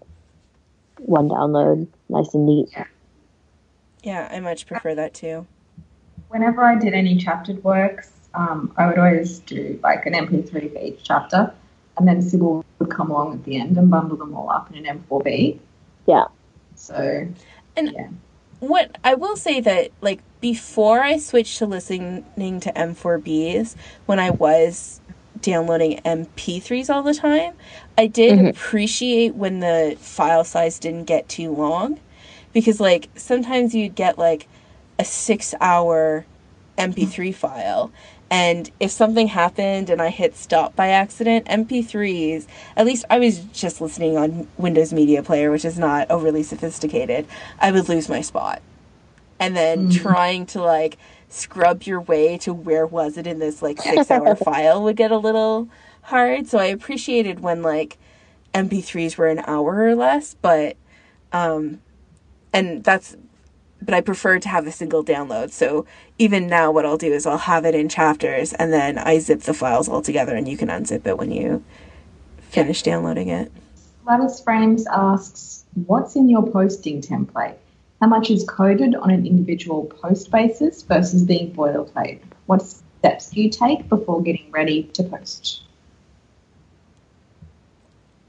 one 0.99 1.27
download, 1.27 1.87
nice 2.09 2.33
and 2.33 2.45
neat. 2.45 2.69
Yeah. 2.71 2.85
Yeah, 4.03 4.29
I 4.31 4.39
much 4.39 4.65
prefer 4.67 4.95
that 4.95 5.13
too. 5.13 5.45
Whenever 6.29 6.63
I 6.63 6.75
did 6.75 6.93
any 6.93 7.17
chaptered 7.17 7.61
works, 7.63 8.11
um, 8.33 8.71
I 8.77 8.87
would 8.87 8.97
always 8.97 9.39
do 9.39 9.77
like 9.83 10.05
an 10.05 10.13
MP3 10.13 10.71
for 10.71 10.79
each 10.79 11.03
chapter, 11.03 11.53
and 11.97 12.07
then 12.07 12.21
Sybil 12.21 12.63
would 12.79 12.89
come 12.89 13.09
along 13.11 13.33
at 13.33 13.43
the 13.43 13.59
end 13.59 13.77
and 13.77 13.89
bundle 13.89 14.17
them 14.17 14.35
all 14.35 14.49
up 14.49 14.71
in 14.73 14.85
an 14.85 15.03
M4B. 15.09 15.59
Yeah. 16.05 16.25
So, 16.75 17.27
And 17.75 17.91
yeah. 17.91 18.07
what 18.59 18.97
I 19.03 19.15
will 19.15 19.35
say 19.35 19.59
that 19.61 19.91
like 20.01 20.21
before 20.41 21.01
I 21.01 21.17
switched 21.17 21.57
to 21.59 21.65
listening 21.65 22.23
to 22.37 22.71
M4Bs, 22.71 23.75
when 24.05 24.19
I 24.19 24.29
was 24.29 25.01
downloading 25.41 25.99
MP3s 26.01 26.93
all 26.93 27.03
the 27.03 27.13
time, 27.13 27.53
I 27.97 28.07
did 28.07 28.37
mm-hmm. 28.37 28.47
appreciate 28.47 29.35
when 29.35 29.59
the 29.59 29.97
file 29.99 30.43
size 30.43 30.79
didn't 30.79 31.05
get 31.05 31.27
too 31.29 31.51
long 31.51 31.99
because 32.53 32.79
like 32.79 33.09
sometimes 33.15 33.73
you'd 33.73 33.95
get 33.95 34.17
like 34.17 34.47
a 34.99 35.05
6 35.05 35.55
hour 35.61 36.25
MP3 36.77 37.33
file 37.33 37.91
and 38.29 38.69
if 38.79 38.91
something 38.91 39.27
happened 39.27 39.89
and 39.89 40.01
I 40.01 40.09
hit 40.09 40.35
stop 40.35 40.75
by 40.75 40.89
accident, 40.89 41.45
MP3s, 41.47 42.45
at 42.75 42.85
least 42.85 43.05
I 43.09 43.19
was 43.19 43.39
just 43.39 43.79
listening 43.79 44.17
on 44.17 44.47
Windows 44.57 44.91
Media 44.91 45.23
Player, 45.23 45.49
which 45.49 45.63
is 45.63 45.79
not 45.79 46.11
overly 46.11 46.43
sophisticated, 46.43 47.25
I 47.59 47.71
would 47.71 47.87
lose 47.87 48.09
my 48.09 48.21
spot. 48.21 48.61
And 49.39 49.55
then 49.55 49.89
trying 49.91 50.45
to 50.47 50.61
like 50.61 50.97
scrub 51.29 51.83
your 51.83 52.01
way 52.01 52.37
to 52.39 52.53
where 52.53 52.85
was 52.85 53.17
it 53.17 53.27
in 53.27 53.39
this 53.39 53.61
like 53.61 53.81
six 53.81 54.09
hour 54.11 54.35
file 54.35 54.83
would 54.83 54.97
get 54.97 55.11
a 55.11 55.17
little 55.17 55.69
hard. 56.03 56.47
So 56.47 56.57
I 56.57 56.65
appreciated 56.65 57.39
when 57.39 57.61
like 57.61 57.97
MP3s 58.53 59.17
were 59.17 59.27
an 59.27 59.43
hour 59.45 59.83
or 59.83 59.95
less, 59.95 60.35
but 60.41 60.75
um 61.31 61.81
and 62.51 62.83
that's 62.83 63.15
but 63.81 63.93
I 63.93 64.01
prefer 64.01 64.39
to 64.39 64.49
have 64.49 64.67
a 64.67 64.71
single 64.71 65.03
download. 65.03 65.51
So 65.51 65.85
even 66.17 66.47
now, 66.47 66.71
what 66.71 66.85
I'll 66.85 66.97
do 66.97 67.13
is 67.13 67.25
I'll 67.25 67.37
have 67.37 67.65
it 67.65 67.75
in 67.75 67.89
chapters 67.89 68.53
and 68.53 68.73
then 68.73 68.97
I 68.97 69.19
zip 69.19 69.41
the 69.41 69.53
files 69.53 69.87
all 69.87 70.01
together 70.01 70.35
and 70.35 70.47
you 70.47 70.57
can 70.57 70.69
unzip 70.69 71.05
it 71.05 71.17
when 71.17 71.31
you 71.31 71.63
finish 72.39 72.81
downloading 72.83 73.29
it. 73.29 73.51
Lattice 74.05 74.41
Frames 74.41 74.85
asks, 74.87 75.65
what's 75.85 76.15
in 76.15 76.29
your 76.29 76.45
posting 76.49 77.01
template? 77.01 77.55
How 78.01 78.07
much 78.07 78.29
is 78.29 78.45
coded 78.47 78.95
on 78.95 79.09
an 79.09 79.25
individual 79.25 79.85
post 79.85 80.31
basis 80.31 80.81
versus 80.83 81.23
being 81.23 81.53
boilerplate? 81.53 82.19
What 82.45 82.61
steps 82.61 83.31
do 83.31 83.41
you 83.41 83.49
take 83.49 83.89
before 83.89 84.21
getting 84.21 84.49
ready 84.51 84.83
to 84.93 85.03
post? 85.03 85.63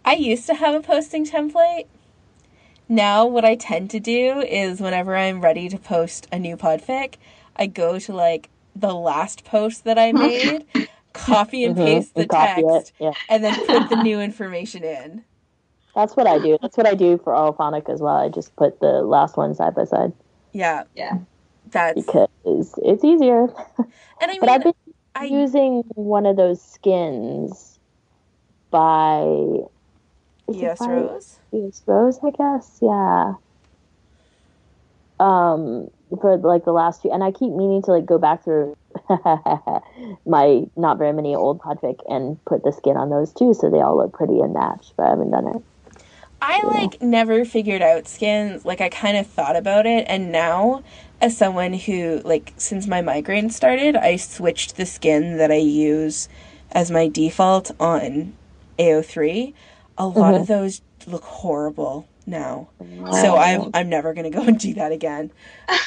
I 0.04 0.14
used 0.14 0.46
to 0.46 0.54
have 0.54 0.74
a 0.74 0.80
posting 0.80 1.26
template. 1.26 1.86
Now, 2.88 3.26
what 3.26 3.44
I 3.44 3.54
tend 3.54 3.90
to 3.90 4.00
do 4.00 4.40
is 4.40 4.80
whenever 4.80 5.14
I'm 5.14 5.40
ready 5.42 5.68
to 5.68 5.78
post 5.78 6.26
a 6.32 6.38
new 6.38 6.56
podfic, 6.56 7.14
I 7.56 7.66
go 7.66 7.98
to 7.98 8.12
like 8.14 8.48
the 8.74 8.94
last 8.94 9.44
post 9.44 9.84
that 9.84 9.98
I 9.98 10.12
made, 10.12 10.64
copy 11.12 11.64
and 11.64 11.76
mm-hmm. 11.76 11.84
paste 11.84 12.14
the 12.14 12.22
and 12.22 12.30
text, 12.30 12.92
yeah. 12.98 13.12
and 13.28 13.44
then 13.44 13.54
put 13.66 13.90
the 13.90 14.02
new 14.02 14.20
information 14.28 14.84
in. 14.84 15.24
That's 15.94 16.16
what 16.16 16.26
I 16.26 16.38
do. 16.38 16.58
That's 16.62 16.76
what 16.76 16.86
I 16.86 16.94
do 16.94 17.18
for 17.18 17.32
Auralphonic 17.32 17.92
as 17.92 18.00
well. 18.00 18.16
I 18.16 18.28
just 18.28 18.54
put 18.56 18.80
the 18.80 19.02
last 19.02 19.36
one 19.36 19.54
side 19.54 19.74
by 19.74 19.84
side 19.84 20.12
Yeah, 20.52 20.84
Yeah. 20.94 21.18
that's 21.70 22.00
because 22.06 22.28
it's 22.46 23.04
easier. 23.04 23.42
and 24.20 24.30
I 24.30 24.38
But 24.38 24.48
I've 24.48 24.62
been 24.62 24.74
I 25.14 25.24
using 25.24 25.82
one 25.94 26.24
of 26.24 26.36
those 26.36 26.62
skins 26.62 27.80
by 28.70 29.24
yes, 30.48 30.80
Rose. 30.80 31.38
Yes, 31.52 31.82
Rose, 31.86 32.18
I 32.22 32.30
guess. 32.30 32.78
Yeah. 32.80 33.34
Um, 35.20 35.90
for 36.20 36.36
like 36.38 36.64
the 36.64 36.72
last 36.72 37.02
few, 37.02 37.12
and 37.12 37.22
I 37.22 37.32
keep 37.32 37.50
meaning 37.52 37.82
to 37.82 37.92
like 37.92 38.06
go 38.06 38.18
back 38.18 38.44
through 38.44 38.76
my 40.26 40.64
not 40.76 40.98
very 40.98 41.12
many 41.12 41.34
old 41.34 41.60
podfic 41.60 41.98
and 42.08 42.42
put 42.44 42.62
the 42.64 42.72
skin 42.72 42.96
on 42.96 43.10
those 43.10 43.32
too, 43.32 43.54
so 43.54 43.70
they 43.70 43.80
all 43.80 43.96
look 43.96 44.12
pretty 44.12 44.40
and 44.40 44.54
match. 44.54 44.92
But 44.96 45.06
I 45.06 45.10
haven't 45.10 45.30
done 45.30 45.48
it. 45.48 45.62
I 46.40 46.62
like 46.62 47.02
never 47.02 47.44
figured 47.44 47.82
out 47.82 48.06
skins. 48.06 48.64
Like 48.64 48.80
I 48.80 48.88
kind 48.88 49.16
of 49.16 49.26
thought 49.26 49.56
about 49.56 49.86
it, 49.86 50.04
and 50.08 50.30
now, 50.30 50.82
as 51.20 51.36
someone 51.36 51.72
who 51.72 52.20
like 52.24 52.52
since 52.56 52.86
my 52.86 53.02
migraine 53.02 53.50
started, 53.50 53.96
I 53.96 54.16
switched 54.16 54.76
the 54.76 54.86
skin 54.86 55.36
that 55.38 55.50
I 55.50 55.56
use 55.56 56.28
as 56.72 56.90
my 56.90 57.08
default 57.08 57.70
on 57.80 58.34
AO3. 58.78 59.52
A 59.98 60.06
lot 60.06 60.34
of 60.34 60.44
mm-hmm. 60.44 60.46
those 60.46 60.82
look 61.06 61.24
horrible 61.24 62.08
now. 62.26 62.70
So 63.12 63.36
I'm 63.36 63.68
I'm 63.74 63.90
never 63.90 64.14
gonna 64.14 64.30
go 64.30 64.42
and 64.42 64.58
do 64.60 64.74
that 64.74 64.92
again. 64.92 65.32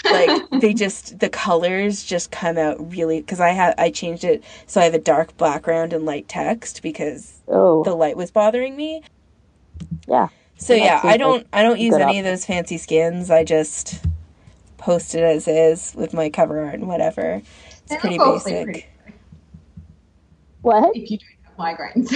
Like 0.09 0.33
they 0.59 0.73
just 0.75 1.19
the 1.19 1.29
colors 1.29 2.03
just 2.03 2.31
come 2.31 2.57
out 2.57 2.77
really 2.91 3.21
because 3.21 3.39
I 3.41 3.51
had 3.51 3.75
I 3.79 3.91
changed 3.91 4.23
it 4.25 4.43
so 4.67 4.81
I 4.81 4.85
have 4.85 4.95
a 4.95 4.99
dark 4.99 5.37
background 5.37 5.93
and 5.93 6.05
light 6.05 6.27
text 6.29 6.83
because 6.83 7.43
Oh, 7.47 7.83
the 7.83 7.95
light 7.95 8.17
was 8.17 8.31
bothering 8.31 8.75
me. 8.77 9.03
yeah. 10.07 10.29
So 10.57 10.73
yeah, 10.75 11.01
I 11.05 11.17
don't 11.17 11.47
like 11.53 11.53
I 11.53 11.63
don't 11.63 11.79
use 11.79 11.97
good 11.97 12.01
any 12.01 12.19
of 12.19 12.25
those 12.25 12.45
fancy 12.45 12.77
skins. 12.77 13.31
I 13.31 13.43
just 13.43 14.05
post 14.77 15.15
it 15.15 15.23
as 15.23 15.47
is 15.47 15.93
with 15.95 16.13
my 16.13 16.29
cover 16.29 16.61
art 16.61 16.75
and 16.75 16.87
whatever. 16.87 17.43
It's 17.85 17.95
They 17.95 17.97
pretty 17.97 18.19
basic. 18.19 18.55
pretty 18.63 18.87
What? 20.61 20.95
if 20.95 21.09
you 21.11 21.17
don't 21.17 21.27
have 21.29 21.30
migraines. 21.61 22.11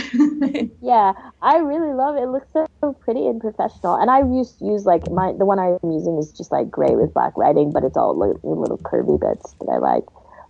Yeah, 0.86 1.14
I 1.42 1.58
really 1.58 1.94
love 1.94 2.16
it. 2.16 2.24
It 2.24 2.30
looks 2.30 2.52
so 2.54 2.94
pretty 3.02 3.26
and 3.26 3.42
professional. 3.42 3.96
And 3.96 4.12
I 4.12 4.20
used 4.20 4.60
to 4.60 4.66
use 4.66 4.86
like 4.86 5.10
my 5.10 5.34
the 5.38 5.46
one 5.46 5.58
I'm 5.58 5.80
using 5.84 6.18
is 6.20 6.32
just 6.32 6.52
like 6.52 6.70
gray 6.70 6.96
with 6.96 7.14
black 7.14 7.36
writing, 7.38 7.72
but 7.72 7.84
it's 7.84 7.98
all 7.98 8.14
li- 8.14 8.38
little 8.44 8.78
curvy 8.78 9.20
bits 9.20 9.56
that 9.60 9.72
I 9.72 9.78
like. 9.78 10.04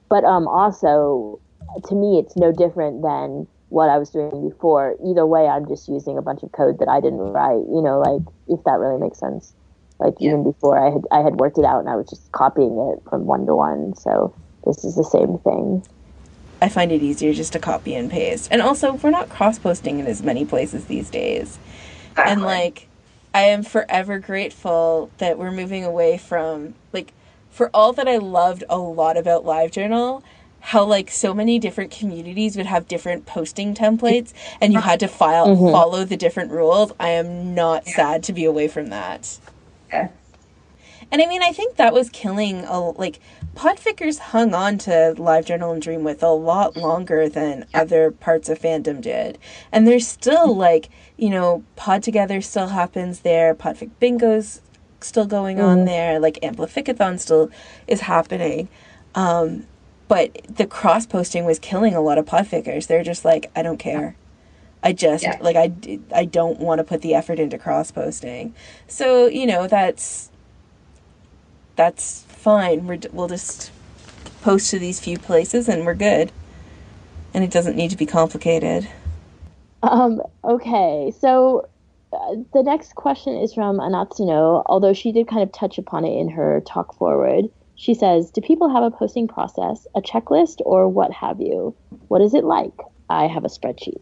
But 0.10 0.26
um, 0.26 0.48
also 0.48 1.40
to 1.88 1.96
me, 1.96 2.20
it's 2.20 2.36
no 2.36 2.52
different 2.52 3.02
than 3.02 3.48
what 3.70 3.90
I 3.90 3.98
was 3.98 4.10
doing 4.10 4.50
before. 4.50 4.96
Either 5.06 5.26
way, 5.26 5.48
I'm 5.48 5.68
just 5.68 5.88
using 5.88 6.18
a 6.18 6.22
bunch 6.22 6.44
of 6.44 6.52
code 6.52 6.80
that 6.80 6.90
I 6.90 7.00
didn't 7.00 7.20
write. 7.20 7.64
You 7.72 7.82
know, 7.82 8.00
like 8.00 8.24
if 8.48 8.64
that 8.66 8.80
really 8.80 9.00
makes 9.00 9.20
sense. 9.20 9.54
Like 10.00 10.16
even 10.20 10.44
before 10.44 10.76
I 10.76 10.92
had 10.92 11.04
I 11.12 11.24
had 11.24 11.40
worked 11.40 11.58
it 11.58 11.66
out 11.66 11.80
and 11.80 11.88
I 11.88 11.96
was 11.96 12.10
just 12.10 12.30
copying 12.34 12.76
it 12.92 13.10
from 13.10 13.26
one 13.26 13.46
to 13.46 13.56
one. 13.56 13.96
So 13.96 14.36
this 14.66 14.84
is 14.84 14.96
the 14.96 15.08
same 15.08 15.40
thing. 15.40 15.86
I 16.62 16.70
find 16.70 16.92
it 16.92 17.02
easier 17.02 17.34
just 17.34 17.54
to 17.54 17.60
copy 17.60 17.96
and 17.96 18.10
paste. 18.10 18.48
And 18.52 18.62
also, 18.62 18.94
we're 18.94 19.10
not 19.10 19.30
cross 19.30 19.60
posting 19.60 20.00
in 20.00 20.08
as 20.08 20.24
many 20.24 20.46
places 20.46 20.86
these 20.86 21.10
days. 21.10 21.60
And 22.18 22.42
like, 22.42 22.88
I 23.34 23.42
am 23.42 23.64
forever 23.64 24.20
grateful 24.20 25.12
that 25.18 25.38
we're 25.38 25.52
moving 25.52 25.84
away 25.84 26.18
from 26.18 26.76
like, 26.94 27.14
for 27.50 27.70
all 27.74 27.94
that 27.94 28.08
I 28.08 28.18
loved 28.18 28.64
a 28.70 28.78
lot 28.78 29.18
about 29.18 29.46
LiveJournal, 29.46 30.24
how 30.66 30.84
like 30.84 31.12
so 31.12 31.34
many 31.34 31.60
different 31.60 31.92
communities 31.92 32.58
would 32.58 32.66
have 32.66 32.88
different 32.88 33.26
posting 33.26 33.76
templates, 33.76 34.34
and 34.60 34.74
you 34.74 34.80
had 34.80 35.00
to 35.02 35.08
file 35.08 35.48
mm-hmm. 35.48 35.72
follow 35.72 36.04
the 36.04 36.18
different 36.18 36.52
rules. 36.52 36.92
I 37.00 37.10
am 37.10 37.54
not 37.54 37.86
sad 37.86 38.24
to 38.24 38.34
be 38.34 38.46
away 38.46 38.68
from 38.68 38.88
that. 38.88 39.38
Yeah. 39.94 40.08
And 41.16 41.22
I 41.22 41.28
mean, 41.28 41.42
I 41.42 41.54
think 41.54 41.78
that 41.78 41.94
was 41.94 42.10
killing 42.10 42.66
a 42.66 42.78
like 42.78 43.22
Podfickers 43.56 44.20
hung 44.20 44.54
on 44.54 44.78
to 44.80 45.16
LiveJournal 45.18 45.72
and 45.72 45.82
Dreamwidth 45.82 46.22
a 46.22 46.28
lot 46.28 46.76
longer 46.76 47.30
than 47.30 47.66
other 47.74 48.12
parts 48.12 48.50
of 48.50 48.60
fandom 48.60 49.00
did. 49.00 49.38
And 49.72 49.88
there's 49.88 50.06
still 50.06 50.54
like, 50.54 50.90
you 51.16 51.30
know, 51.30 51.64
Pod 51.78 52.04
Together 52.04 52.42
still 52.42 52.68
happens 52.68 53.22
there, 53.22 53.56
Podfic 53.56 53.92
Bingo's 53.98 54.62
still 55.00 55.26
going 55.26 55.62
on 55.62 55.86
there, 55.86 56.20
like 56.20 56.38
Amplificathon 56.44 57.18
still 57.18 57.50
is 57.88 58.02
happening. 58.02 58.68
Um, 59.16 59.68
but 60.10 60.38
the 60.54 60.68
cross 60.68 61.06
posting 61.06 61.46
was 61.46 61.60
killing 61.60 61.96
a 61.96 62.02
lot 62.02 62.18
of 62.18 62.26
Podfickers. 62.26 62.88
They're 62.88 63.04
just 63.04 63.24
like, 63.24 63.50
I 63.56 63.62
don't 63.62 63.78
care. 63.80 64.18
I 64.84 64.92
just 64.92 65.24
Yeah. 65.24 65.38
like 65.40 65.56
I 66.14 66.26
don't 66.26 66.60
want 66.60 66.80
to 66.80 66.84
put 66.84 67.02
the 67.02 67.16
effort 67.16 67.40
into 67.40 67.58
cross 67.58 67.90
posting. 67.90 68.54
So, 68.90 69.28
you 69.28 69.46
know, 69.46 69.66
that's 69.66 70.30
that's 71.76 72.24
fine. 72.24 72.88
We're, 72.88 73.00
we'll 73.12 73.28
just 73.28 73.72
post 74.42 74.70
to 74.72 74.80
these 74.80 75.00
few 75.00 75.18
places 75.18 75.68
and 75.68 75.86
we're 75.86 75.96
good. 75.96 76.32
And 77.34 77.44
it 77.44 77.52
doesn't 77.52 77.76
need 77.76 77.92
to 77.92 77.98
be 77.98 78.06
complicated. 78.06 78.88
Um, 79.84 80.22
okay, 80.44 81.12
so 81.20 81.68
uh, 82.14 82.36
the 82.54 82.64
next 82.64 82.96
question 82.96 83.38
is 83.38 83.54
from 83.54 83.78
Anatsuno, 83.78 84.64
although 84.68 84.94
she 84.94 85.12
did 85.12 85.28
kind 85.28 85.44
of 85.44 85.52
touch 85.52 85.78
upon 85.78 86.06
it 86.06 86.18
in 86.18 86.30
her 86.30 86.62
talk 86.66 86.96
forward. 86.96 87.46
She 87.76 87.94
says, 87.94 88.32
Do 88.32 88.42
people 88.42 88.70
have 88.70 88.84
a 88.84 88.92
posting 88.92 89.28
process, 89.28 89.86
a 89.96 90.02
checklist, 90.02 90.62
or 90.66 90.88
what 90.88 91.12
have 91.12 91.42
you? 91.42 91.76
What 92.08 92.22
is 92.22 92.34
it 92.34 92.46
like? 92.46 92.74
I 93.10 93.28
have 93.28 93.44
a 93.44 93.50
spreadsheet. 93.50 94.00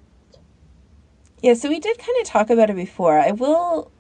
Yeah, 1.42 1.56
so 1.56 1.70
we 1.70 1.80
did 1.80 1.98
kind 1.98 2.18
of 2.22 2.28
talk 2.28 2.50
about 2.50 2.70
it 2.70 2.76
before. 2.76 3.20
I 3.20 3.32
will. 3.32 3.92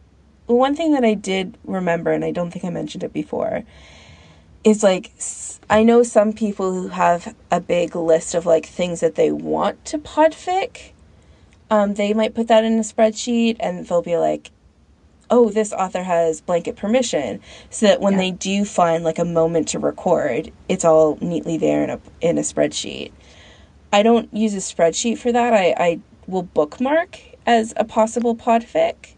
One 0.47 0.75
thing 0.75 0.91
that 0.93 1.05
I 1.05 1.13
did 1.13 1.57
remember, 1.63 2.11
and 2.11 2.23
I 2.25 2.31
don't 2.31 2.51
think 2.51 2.65
I 2.65 2.69
mentioned 2.69 3.03
it 3.03 3.13
before, 3.13 3.63
is 4.63 4.83
like 4.83 5.11
I 5.69 5.83
know 5.83 6.03
some 6.03 6.33
people 6.33 6.73
who 6.73 6.87
have 6.89 7.35
a 7.51 7.59
big 7.59 7.95
list 7.95 8.35
of 8.35 8.45
like 8.45 8.65
things 8.65 8.99
that 8.99 9.15
they 9.15 9.31
want 9.31 9.83
to 9.85 9.97
podfic. 9.97 10.91
Um, 11.69 11.95
they 11.95 12.13
might 12.13 12.35
put 12.35 12.47
that 12.49 12.63
in 12.63 12.77
a 12.77 12.81
spreadsheet, 12.83 13.57
and 13.59 13.87
they'll 13.87 14.01
be 14.01 14.17
like, 14.17 14.51
oh, 15.29 15.49
this 15.49 15.73
author 15.73 16.03
has 16.03 16.41
blanket 16.41 16.75
permission, 16.75 17.39
so 17.69 17.87
that 17.87 18.01
when 18.01 18.13
Yeah. 18.13 18.19
they 18.19 18.31
do 18.31 18.65
find 18.65 19.03
like 19.03 19.17
a 19.17 19.25
moment 19.25 19.69
to 19.69 19.79
record, 19.79 20.51
it's 20.69 20.85
all 20.85 21.17
neatly 21.21 21.57
there 21.57 21.83
in 21.83 21.89
a 21.89 21.99
in 22.21 22.37
a 22.37 22.41
spreadsheet. 22.41 23.11
I 23.91 24.03
don't 24.03 24.31
use 24.33 24.53
a 24.53 24.57
spreadsheet 24.57 25.17
for 25.17 25.31
that. 25.31 25.53
I, 25.53 25.73
I 25.77 25.99
will 26.27 26.43
bookmark 26.43 27.19
as 27.45 27.73
a 27.77 27.83
possible 27.83 28.35
podfic, 28.35 29.13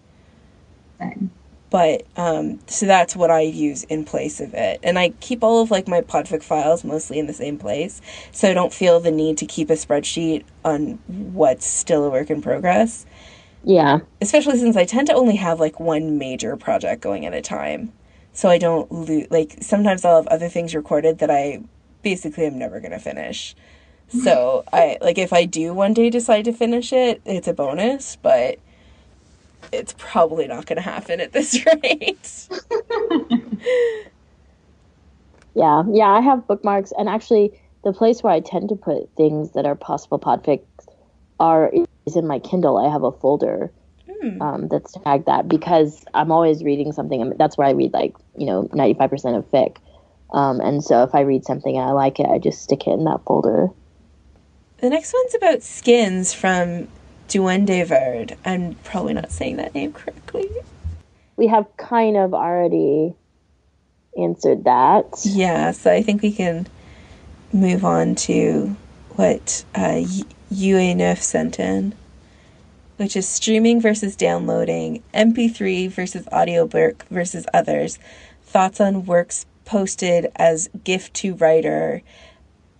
Same. 0.99 1.31
but 1.69 2.05
um, 2.15 2.59
so 2.67 2.85
that's 2.85 3.15
what 3.15 3.31
I 3.31 3.41
use 3.41 3.83
in 3.85 4.05
place 4.05 4.39
of 4.39 4.53
it. 4.53 4.79
And 4.81 4.97
I 4.97 5.09
keep 5.19 5.43
all 5.43 5.61
of 5.61 5.71
like 5.71 5.87
my 5.87 6.01
podfic 6.01 6.41
files 6.43 6.83
mostly 6.83 7.19
in 7.19 7.27
the 7.27 7.33
same 7.33 7.57
place, 7.57 8.01
so 8.31 8.49
I 8.49 8.53
don't 8.53 8.73
feel 8.73 8.99
the 8.99 9.11
need 9.11 9.37
to 9.39 9.45
keep 9.45 9.69
a 9.69 9.73
spreadsheet 9.73 10.45
on 10.63 10.99
what's 11.07 11.65
still 11.65 12.05
a 12.05 12.09
work 12.09 12.29
in 12.29 12.41
progress. 12.41 13.05
Yeah. 13.63 13.99
Especially 14.21 14.57
since 14.59 14.77
I 14.77 14.85
tend 14.85 15.07
to 15.07 15.13
only 15.13 15.35
have 15.37 15.59
like 15.59 15.79
one 15.79 16.17
major 16.17 16.55
project 16.55 17.01
going 17.01 17.25
at 17.25 17.33
a 17.33 17.41
time, 17.41 17.91
so 18.31 18.47
I 18.47 18.57
don't 18.57 18.89
lose. 18.91 19.27
Like 19.31 19.57
sometimes 19.61 20.05
I'll 20.05 20.17
have 20.17 20.27
other 20.27 20.49
things 20.49 20.75
recorded 20.75 21.17
that 21.19 21.31
I 21.31 21.63
basically 22.03 22.45
am 22.45 22.59
never 22.59 22.79
gonna 22.79 22.99
finish. 22.99 23.55
So 24.07 24.63
I 24.71 24.97
like 25.01 25.17
if 25.17 25.33
I 25.33 25.45
do 25.45 25.73
one 25.73 25.93
day 25.93 26.09
decide 26.09 26.45
to 26.45 26.53
finish 26.53 26.93
it, 26.93 27.21
it's 27.25 27.47
a 27.47 27.53
bonus, 27.53 28.17
but 28.17 28.59
it's 29.71 29.93
probably 29.97 30.47
not 30.47 30.65
going 30.65 30.77
to 30.77 30.81
happen 30.81 31.19
at 31.19 31.31
this 31.31 31.65
rate. 31.83 32.47
Yeah, 35.55 35.83
yeah, 35.89 36.09
I 36.09 36.19
have 36.19 36.45
bookmarks, 36.47 36.91
and 36.97 37.07
actually, 37.07 37.57
the 37.85 37.93
place 37.93 38.21
where 38.21 38.33
I 38.33 38.41
tend 38.41 38.69
to 38.69 38.75
put 38.75 39.09
things 39.15 39.51
that 39.51 39.65
are 39.65 39.75
possible 39.75 40.19
podfics 40.19 40.65
are 41.39 41.71
is 42.05 42.15
in 42.17 42.27
my 42.27 42.39
Kindle. 42.39 42.77
I 42.77 42.91
have 42.91 43.03
a 43.03 43.11
folder 43.13 43.71
um, 44.41 44.67
that's 44.67 44.93
tagged 45.03 45.27
that 45.27 45.47
because 45.47 46.03
I'm 46.13 46.31
always 46.31 46.63
reading 46.63 46.91
something. 46.91 47.21
and 47.21 47.37
That's 47.37 47.57
where 47.57 47.67
I 47.67 47.71
read 47.71 47.93
like 47.93 48.15
you 48.37 48.45
know 48.45 48.69
95 48.73 49.09
percent 49.09 49.35
of 49.37 49.49
fic, 49.51 49.77
um, 50.33 50.59
and 50.59 50.83
so 50.83 51.03
if 51.03 51.15
I 51.15 51.21
read 51.21 51.45
something 51.45 51.77
and 51.77 51.87
I 51.87 51.93
like 51.93 52.19
it, 52.19 52.27
I 52.27 52.37
just 52.37 52.61
stick 52.61 52.85
it 52.87 52.91
in 52.91 53.05
that 53.05 53.23
folder. 53.25 53.69
the 54.79 54.89
next 54.89 55.13
one's 55.13 55.35
about 55.35 55.63
skins 55.63 56.33
from 56.33 56.89
Duende 57.27 57.85
Verde. 57.85 58.35
I'm 58.45 58.75
probably 58.83 59.13
not 59.13 59.31
saying 59.31 59.57
that 59.57 59.73
name 59.73 59.93
correctly. 59.93 60.49
We 61.37 61.47
have 61.47 61.65
kind 61.77 62.17
of 62.17 62.33
already 62.33 63.15
answered 64.17 64.63
that. 64.63 65.05
Yeah, 65.23 65.71
so 65.71 65.91
I 65.91 66.01
think 66.01 66.21
we 66.21 66.31
can 66.31 66.67
move 67.51 67.83
on 67.83 68.15
to 68.15 68.75
what 69.15 69.65
uh, 69.73 70.03
UA9 70.51 71.17
sent 71.17 71.59
in, 71.59 71.93
which 72.97 73.15
is 73.15 73.27
streaming 73.27 73.81
versus 73.81 74.15
downloading, 74.15 75.03
MP3 75.13 75.89
versus 75.89 76.27
audiobook 76.27 77.05
versus 77.09 77.45
others, 77.53 77.99
thoughts 78.43 78.79
on 78.79 79.05
works 79.05 79.45
posted 79.65 80.31
as 80.35 80.69
gift 80.83 81.13
to 81.15 81.33
writer 81.35 82.01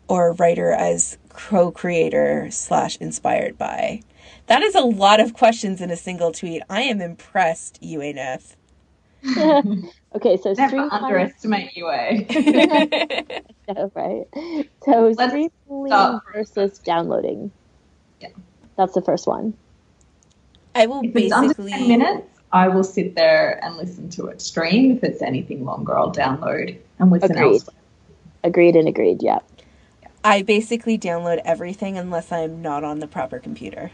or 0.08 0.34
writer 0.34 0.72
as 0.72 1.18
co-creator 1.30 2.48
slash 2.52 2.98
inspired 2.98 3.58
by. 3.58 4.02
That 4.48 4.62
is 4.62 4.76
a 4.76 4.82
lot 4.82 5.20
of 5.20 5.34
questions 5.34 5.82
in 5.82 5.90
a 5.90 5.98
single 5.98 6.32
tweet. 6.32 6.62
I 6.70 6.82
am 6.82 7.02
impressed, 7.02 7.82
UANF. 7.82 8.56
Okay, 10.16 10.38
so 10.38 10.54
Never 10.54 10.70
stream 10.70 10.90
underestimate 10.92 11.76
UA. 11.76 12.26
Yeah, 13.68 13.88
right. 13.96 14.28
So 14.86 15.12
Let's 15.18 15.32
streaming 15.32 15.52
start 15.88 16.24
versus 16.32 16.78
downloading. 16.80 17.52
Yeah. 18.22 18.30
That's 18.78 18.94
the 18.94 19.02
first 19.02 19.26
one. 19.26 19.56
I 20.76 20.86
will 20.86 21.02
if 21.04 21.16
it's 21.16 21.34
under 21.34 21.48
basically 21.50 21.72
10 21.72 21.88
minutes, 21.88 22.28
I 22.52 22.68
will 22.68 22.84
sit 22.84 23.16
there 23.16 23.60
and 23.66 23.76
listen 23.76 24.10
to 24.12 24.28
it 24.28 24.42
stream. 24.42 24.98
If 24.98 25.04
it's 25.04 25.22
anything 25.22 25.66
longer, 25.66 25.98
I'll 25.98 26.14
download 26.14 26.78
and 27.00 27.12
listen 27.12 27.32
Agreed. 27.32 27.54
elsewhere. 27.54 27.76
Agreed 28.44 28.76
and 28.76 28.88
agreed, 28.88 29.24
yeah. 29.24 29.40
I 30.24 30.44
basically 30.44 30.98
download 30.98 31.42
everything 31.44 31.98
unless 31.98 32.32
I'm 32.32 32.62
not 32.62 32.84
on 32.84 33.00
the 33.00 33.08
proper 33.08 33.40
computer. 33.40 33.92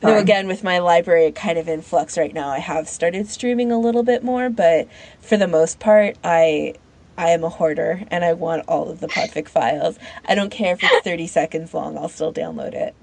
Though 0.00 0.16
again, 0.16 0.46
with 0.46 0.62
my 0.62 0.78
library 0.78 1.32
kind 1.32 1.58
of 1.58 1.66
in 1.66 1.82
flux 1.82 2.16
right 2.16 2.32
now, 2.32 2.50
I 2.50 2.60
have 2.60 2.88
started 2.88 3.26
streaming 3.28 3.72
a 3.72 3.78
little 3.78 4.04
bit 4.04 4.22
more, 4.22 4.48
but 4.48 4.86
for 5.20 5.36
the 5.36 5.48
most 5.48 5.80
part, 5.80 6.16
I 6.22 6.74
I 7.16 7.30
am 7.30 7.42
a 7.42 7.48
hoarder 7.48 8.02
and 8.08 8.24
I 8.24 8.32
want 8.32 8.64
all 8.68 8.88
of 8.90 9.00
the 9.00 9.08
podfic 9.08 9.48
files. 9.48 9.98
I 10.26 10.36
don't 10.36 10.50
care 10.50 10.74
if 10.74 10.84
it's 10.84 11.04
30 11.04 11.26
seconds 11.26 11.74
long, 11.74 11.98
I'll 11.98 12.08
still 12.08 12.32
download 12.32 12.74
it. 12.74 12.94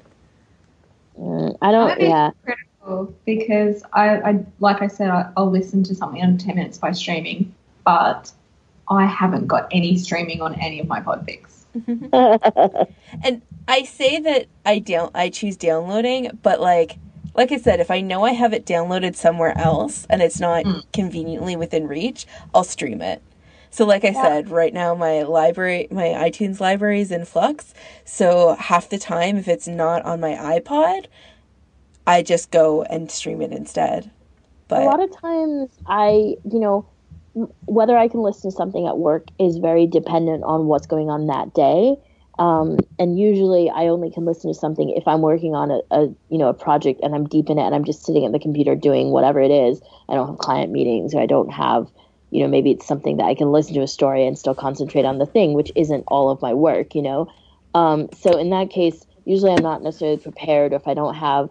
Mm, 1.20 1.58
I 1.62 1.72
don't, 1.72 1.92
I'm 1.92 1.98
a 1.98 2.00
bit 2.00 2.10
yeah. 2.10 2.32
critical 2.46 3.14
because 3.26 3.84
I, 3.92 4.18
I 4.20 4.46
like 4.60 4.82
I 4.82 4.88
said, 4.88 5.10
I, 5.10 5.32
I'll 5.36 5.52
listen 5.52 5.84
to 5.84 5.96
something 5.96 6.22
under 6.22 6.42
10 6.42 6.56
minutes 6.56 6.78
by 6.78 6.94
streaming, 6.94 7.54
but 7.84 8.32
I 8.90 9.06
haven't 9.06 9.48
got 9.48 9.68
any 9.72 9.98
streaming 9.98 10.42
on 10.42 10.56
any 10.56 10.80
of 10.80 10.88
my 10.88 11.02
podfics. 11.02 11.66
And 13.24 13.42
I 13.68 13.84
say 13.84 14.20
that 14.20 14.48
I 14.66 14.80
down 14.80 15.12
I 15.16 15.30
choose 15.30 15.58
downloading, 15.58 16.40
but 16.44 16.62
like 16.62 16.98
like 17.34 17.52
I 17.52 17.58
said, 17.58 17.80
if 17.80 17.92
I 17.92 18.02
know 18.02 18.24
I 18.24 18.32
have 18.32 18.54
it 18.54 18.66
downloaded 18.66 19.16
somewhere 19.16 19.58
else 19.58 20.06
and 20.10 20.22
it's 20.22 20.40
not 20.40 20.64
hmm. 20.64 20.80
conveniently 20.94 21.56
within 21.56 21.88
reach, 21.88 22.26
I'll 22.54 22.64
stream 22.64 23.02
it. 23.02 23.22
So 23.72 23.86
like 23.86 24.06
I 24.06 24.14
said, 24.14 24.50
right 24.50 24.74
now 24.74 24.96
my 24.96 25.24
library 25.24 25.88
my 25.92 26.06
iTunes 26.06 26.60
library 26.60 27.02
is 27.02 27.12
in 27.12 27.26
flux. 27.26 27.74
So 28.06 28.56
half 28.56 28.90
the 28.90 28.98
time 28.98 29.38
if 29.38 29.48
it's 29.48 29.68
not 29.68 30.04
on 30.04 30.22
my 30.22 30.32
iPod, 30.32 31.08
I 32.08 32.22
just 32.22 32.52
go 32.52 32.84
and 32.84 33.12
stream 33.12 33.42
it 33.42 33.52
instead. 33.52 34.12
But 34.68 34.84
a 34.84 34.86
lot 34.86 35.04
of 35.04 35.16
times 35.20 35.70
I, 35.86 36.36
you 36.50 36.60
know, 36.60 36.86
m- 36.88 36.95
whether 37.66 37.98
I 37.98 38.08
can 38.08 38.22
listen 38.22 38.50
to 38.50 38.56
something 38.56 38.88
at 38.88 38.98
work 38.98 39.28
is 39.40 39.58
very 39.58 39.88
dependent 39.88 40.44
on 40.44 40.68
what's 40.68 40.88
going 40.88 41.10
on 41.10 41.28
that 41.28 41.54
day. 41.54 41.96
Um, 42.38 42.78
and 43.00 43.20
usually 43.20 43.70
I 43.70 43.88
only 43.88 44.12
can 44.12 44.26
listen 44.26 44.52
to 44.52 44.60
something 44.60 44.90
if 44.90 45.08
I'm 45.08 45.22
working 45.22 45.56
on 45.56 45.72
a, 45.72 45.80
a, 45.92 46.02
you 46.30 46.38
know, 46.38 46.50
a 46.50 46.54
project 46.54 47.00
and 47.02 47.16
I'm 47.16 47.28
deep 47.28 47.50
in 47.50 47.58
it 47.58 47.64
and 47.64 47.74
I'm 47.74 47.86
just 47.86 48.06
sitting 48.06 48.26
at 48.26 48.32
the 48.32 48.40
computer 48.40 48.76
doing 48.76 49.12
whatever 49.12 49.40
it 49.40 49.52
is. 49.52 49.82
I 50.10 50.16
don't 50.16 50.28
have 50.28 50.38
client 50.38 50.72
meetings 50.72 51.14
or 51.14 51.22
I 51.22 51.26
don't 51.28 51.52
have, 51.52 51.90
you 52.32 52.42
know, 52.42 52.50
maybe 52.50 52.72
it's 52.72 52.88
something 52.88 53.18
that 53.18 53.26
I 53.26 53.36
can 53.36 53.52
listen 53.52 53.74
to 53.76 53.82
a 53.82 53.88
story 53.88 54.26
and 54.26 54.38
still 54.38 54.56
concentrate 54.56 55.06
on 55.06 55.18
the 55.18 55.26
thing, 55.26 55.54
which 55.54 55.72
isn't 55.76 56.04
all 56.08 56.30
of 56.30 56.42
my 56.42 56.54
work, 56.54 56.94
you 56.96 57.02
know? 57.02 57.28
Um, 57.74 58.10
so 58.14 58.38
in 58.38 58.50
that 58.50 58.70
case, 58.70 59.06
usually 59.26 59.52
I'm 59.52 59.64
not 59.64 59.82
necessarily 59.82 60.18
prepared 60.18 60.74
or 60.74 60.78
if 60.78 60.88
I 60.88 60.94
don't 60.94 61.16
have, 61.16 61.50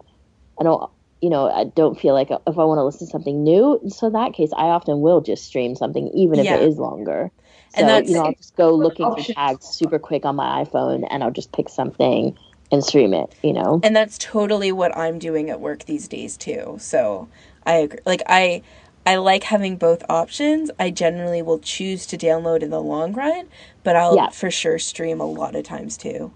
I 0.59 0.63
don't, 0.63 0.89
you 1.21 1.29
know, 1.29 1.49
I 1.49 1.63
don't 1.63 1.99
feel 1.99 2.13
like 2.13 2.29
if 2.29 2.39
I 2.59 2.63
want 2.65 2.77
to 2.77 2.83
listen 2.83 3.07
to 3.07 3.11
something 3.11 3.43
new. 3.43 3.79
So 3.87 4.07
in 4.07 4.13
that 4.13 4.33
case, 4.33 4.51
I 4.55 4.65
often 4.65 5.01
will 5.01 5.21
just 5.21 5.45
stream 5.45 5.75
something, 5.75 6.09
even 6.09 6.39
if 6.39 6.45
Yeah. 6.45 6.57
it 6.57 6.63
is 6.67 6.77
longer. 6.77 7.31
So, 7.73 7.81
And 7.81 7.89
that's- 7.89 8.09
you 8.09 8.15
know, 8.15 8.23
I'll 8.25 8.33
just 8.33 8.55
go 8.55 8.71
Good 8.77 8.83
looking 8.83 9.05
for 9.07 9.11
option. 9.13 9.35
tags 9.35 9.65
super 9.65 9.97
quick 9.99 10.25
on 10.25 10.35
my 10.35 10.63
iPhone 10.63 11.05
and 11.09 11.23
I'll 11.23 11.31
just 11.31 11.51
pick 11.51 11.69
something 11.69 12.35
and 12.71 12.83
stream 12.83 13.13
it, 13.13 13.29
you 13.43 13.53
know? 13.53 13.79
and 13.83 13.95
that's 13.95 14.17
totally 14.17 14.71
what 14.71 14.95
I'm 14.97 15.19
doing 15.19 15.49
at 15.49 15.59
work 15.61 15.85
these 15.85 16.07
days 16.07 16.35
too. 16.37 16.77
So 16.79 17.27
I 17.65 17.73
agree. 17.75 17.99
Like 18.05 18.23
I, 18.27 18.61
I 19.05 19.17
like 19.17 19.43
having 19.43 19.75
both 19.77 20.03
options. 20.09 20.71
I 20.79 20.89
generally 20.89 21.41
will 21.41 21.59
choose 21.59 22.05
to 22.07 22.17
download 22.17 22.61
in 22.63 22.71
the 22.71 22.81
long 22.81 23.13
run, 23.13 23.45
but 23.83 23.95
I'll 23.95 24.15
Yeah. 24.15 24.29
for 24.29 24.49
sure 24.51 24.79
stream 24.79 25.21
a 25.21 25.25
lot 25.25 25.55
of 25.55 25.63
times 25.63 25.95
too. 25.97 26.31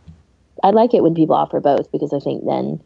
I 0.63 0.69
like 0.71 0.93
it 0.93 1.01
when 1.03 1.15
people 1.15 1.35
offer 1.35 1.59
both 1.59 1.91
because 1.91 2.13
I 2.13 2.19
think 2.19 2.45
then 2.45 2.79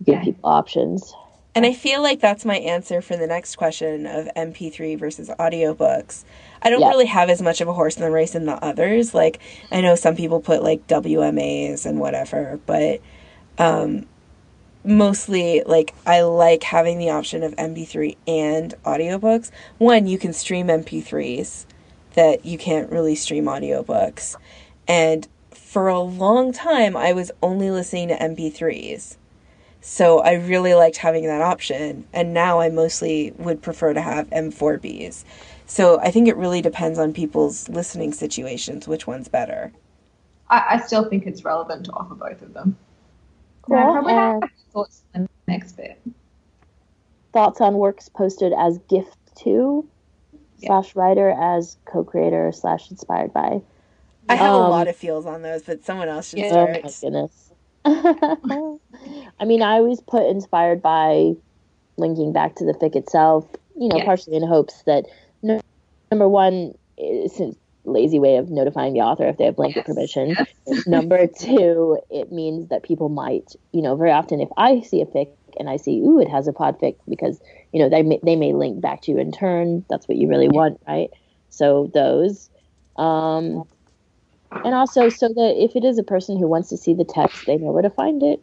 you 0.00 0.04
give 0.06 0.14
Yeah. 0.16 0.24
people 0.24 0.50
options. 0.50 1.14
And 1.58 1.66
I 1.66 1.72
feel 1.72 2.02
like 2.02 2.20
that's 2.20 2.44
my 2.44 2.58
answer 2.58 3.02
for 3.02 3.16
the 3.16 3.26
next 3.26 3.56
question 3.56 4.06
of 4.06 4.28
MP3 4.36 4.96
versus 4.96 5.28
audiobooks. 5.40 6.22
I 6.62 6.70
don't 6.70 6.80
Yeah. 6.82 6.88
really 6.88 7.06
have 7.06 7.28
as 7.28 7.42
much 7.42 7.60
of 7.60 7.66
a 7.66 7.72
horse 7.72 7.96
in 7.96 8.02
the 8.02 8.12
race 8.12 8.36
in 8.36 8.46
the 8.46 8.64
others. 8.64 9.12
Like 9.12 9.40
I 9.72 9.80
know 9.80 9.96
some 9.96 10.14
people 10.14 10.38
put 10.38 10.62
like 10.62 10.86
WMAs 10.86 11.84
and 11.84 11.98
whatever, 11.98 12.60
but 12.64 13.00
um 13.58 14.06
mostly 14.84 15.64
like 15.66 15.94
I 16.06 16.20
like 16.20 16.62
having 16.62 16.98
the 16.98 17.10
option 17.10 17.42
of 17.42 17.56
MP3 17.56 18.16
and 18.28 18.74
audiobooks. 18.84 19.50
One, 19.78 20.06
you 20.06 20.16
can 20.16 20.32
stream 20.32 20.68
MP3s 20.68 21.66
that 22.14 22.46
you 22.46 22.56
can't 22.56 22.88
really 22.92 23.16
stream 23.16 23.46
audiobooks. 23.46 24.36
And 24.86 25.26
for 25.50 25.88
a 25.88 25.98
long 25.98 26.52
time 26.52 26.96
I 26.96 27.12
was 27.12 27.32
only 27.42 27.70
listening 27.72 28.08
to 28.08 28.16
MP3s. 28.16 29.17
So 29.80 30.20
I 30.20 30.34
really 30.34 30.74
liked 30.74 30.96
having 30.98 31.24
that 31.26 31.40
option. 31.42 32.06
And 32.12 32.34
now 32.34 32.60
I 32.60 32.68
mostly 32.68 33.32
would 33.38 33.62
prefer 33.62 33.92
to 33.94 34.00
have 34.02 34.32
M4Bs. 34.32 35.24
So 35.66 36.00
I 36.00 36.10
think 36.10 36.28
it 36.28 36.36
really 36.36 36.62
depends 36.62 36.98
on 36.98 37.12
people's 37.12 37.68
listening 37.68 38.12
situations, 38.12 38.88
which 38.88 39.06
one's 39.06 39.28
better. 39.28 39.72
I, 40.48 40.64
I 40.76 40.80
still 40.80 41.04
think 41.08 41.26
it's 41.26 41.44
relevant 41.44 41.84
to 41.86 41.92
offer 41.92 42.14
both 42.14 42.42
of 42.42 42.54
them. 42.54 42.76
Cool. 43.62 43.76
I 43.76 43.86
probably 43.86 44.14
And 44.14 44.42
have 44.42 44.50
thoughts 44.72 45.02
on 45.14 45.22
the 45.22 45.28
next 45.52 45.72
bit. 45.76 46.00
thoughts 47.32 47.60
on 47.60 47.74
works 47.74 48.08
posted 48.08 48.52
as 48.52 48.78
gift 48.88 49.16
to 49.44 49.88
Yeah. 50.58 50.68
slash 50.68 50.96
writer 50.96 51.30
as 51.30 51.76
co-creator 51.84 52.52
slash 52.52 52.90
inspired 52.90 53.32
by. 53.32 53.62
I 54.28 54.36
have 54.36 54.52
a 54.54 54.58
Um, 54.58 54.70
lot 54.70 54.88
of 54.88 54.96
feels 54.96 55.26
on 55.26 55.42
those, 55.42 55.62
but 55.62 55.84
someone 55.84 56.08
else 56.08 56.28
should 56.28 56.38
Yeah. 56.40 56.50
Oh 56.50 56.66
my 56.82 56.92
goodness. 57.00 57.47
I 59.40 59.44
mean, 59.44 59.62
I 59.62 59.74
always 59.74 60.00
put 60.00 60.26
inspired 60.28 60.82
by 60.82 61.32
linking 61.96 62.32
back 62.32 62.56
to 62.56 62.64
the 62.64 62.74
fic 62.74 62.96
itself. 62.96 63.44
you 63.76 63.88
know, 63.88 63.96
Yes. 63.98 64.06
partially 64.06 64.36
in 64.36 64.46
hopes 64.46 64.82
that 64.86 65.04
no, 65.42 65.60
number 66.10 66.28
one, 66.28 66.72
it's 66.96 67.38
a 67.40 67.52
lazy 67.84 68.18
way 68.18 68.36
of 68.36 68.50
notifying 68.50 68.92
the 68.92 69.00
author 69.00 69.26
if 69.28 69.36
they 69.36 69.44
have 69.44 69.56
blanket 69.56 69.84
Yes. 69.86 69.86
permission. 69.86 70.36
Yes. 70.66 70.86
number 70.86 71.26
two, 71.26 71.98
it 72.10 72.32
means 72.32 72.68
that 72.68 72.82
people 72.82 73.08
might, 73.08 73.52
you 73.72 73.82
know, 73.82 73.96
very 73.96 74.10
often 74.10 74.40
if 74.40 74.48
I 74.56 74.80
see 74.80 75.00
a 75.00 75.06
fic 75.06 75.28
and 75.58 75.68
I 75.70 75.76
see, 75.76 76.00
ooh, 76.00 76.20
it 76.20 76.28
has 76.28 76.48
a 76.48 76.52
pod 76.52 76.78
podfic 76.80 76.96
because, 77.08 77.40
you 77.72 77.80
know, 77.82 77.88
they 77.88 78.02
may, 78.02 78.20
they 78.24 78.36
may 78.36 78.52
link 78.52 78.80
back 78.80 79.02
to 79.02 79.12
you 79.12 79.18
in 79.18 79.32
turn. 79.32 79.84
That's 79.88 80.08
what 80.08 80.18
you 80.18 80.28
really 80.28 80.48
want, 80.48 80.78
right? 80.86 81.08
So 81.50 81.90
those. 81.94 82.50
Um, 82.96 83.64
and 84.50 84.74
also 84.74 85.08
so 85.08 85.28
that 85.28 85.54
if 85.56 85.76
it 85.76 85.84
is 85.84 85.98
a 85.98 86.02
person 86.02 86.38
who 86.38 86.48
wants 86.48 86.68
to 86.70 86.76
see 86.76 86.94
the 86.94 87.04
text, 87.04 87.46
they 87.46 87.56
know 87.56 87.72
where 87.72 87.82
to 87.82 87.90
find 87.90 88.22
it. 88.22 88.42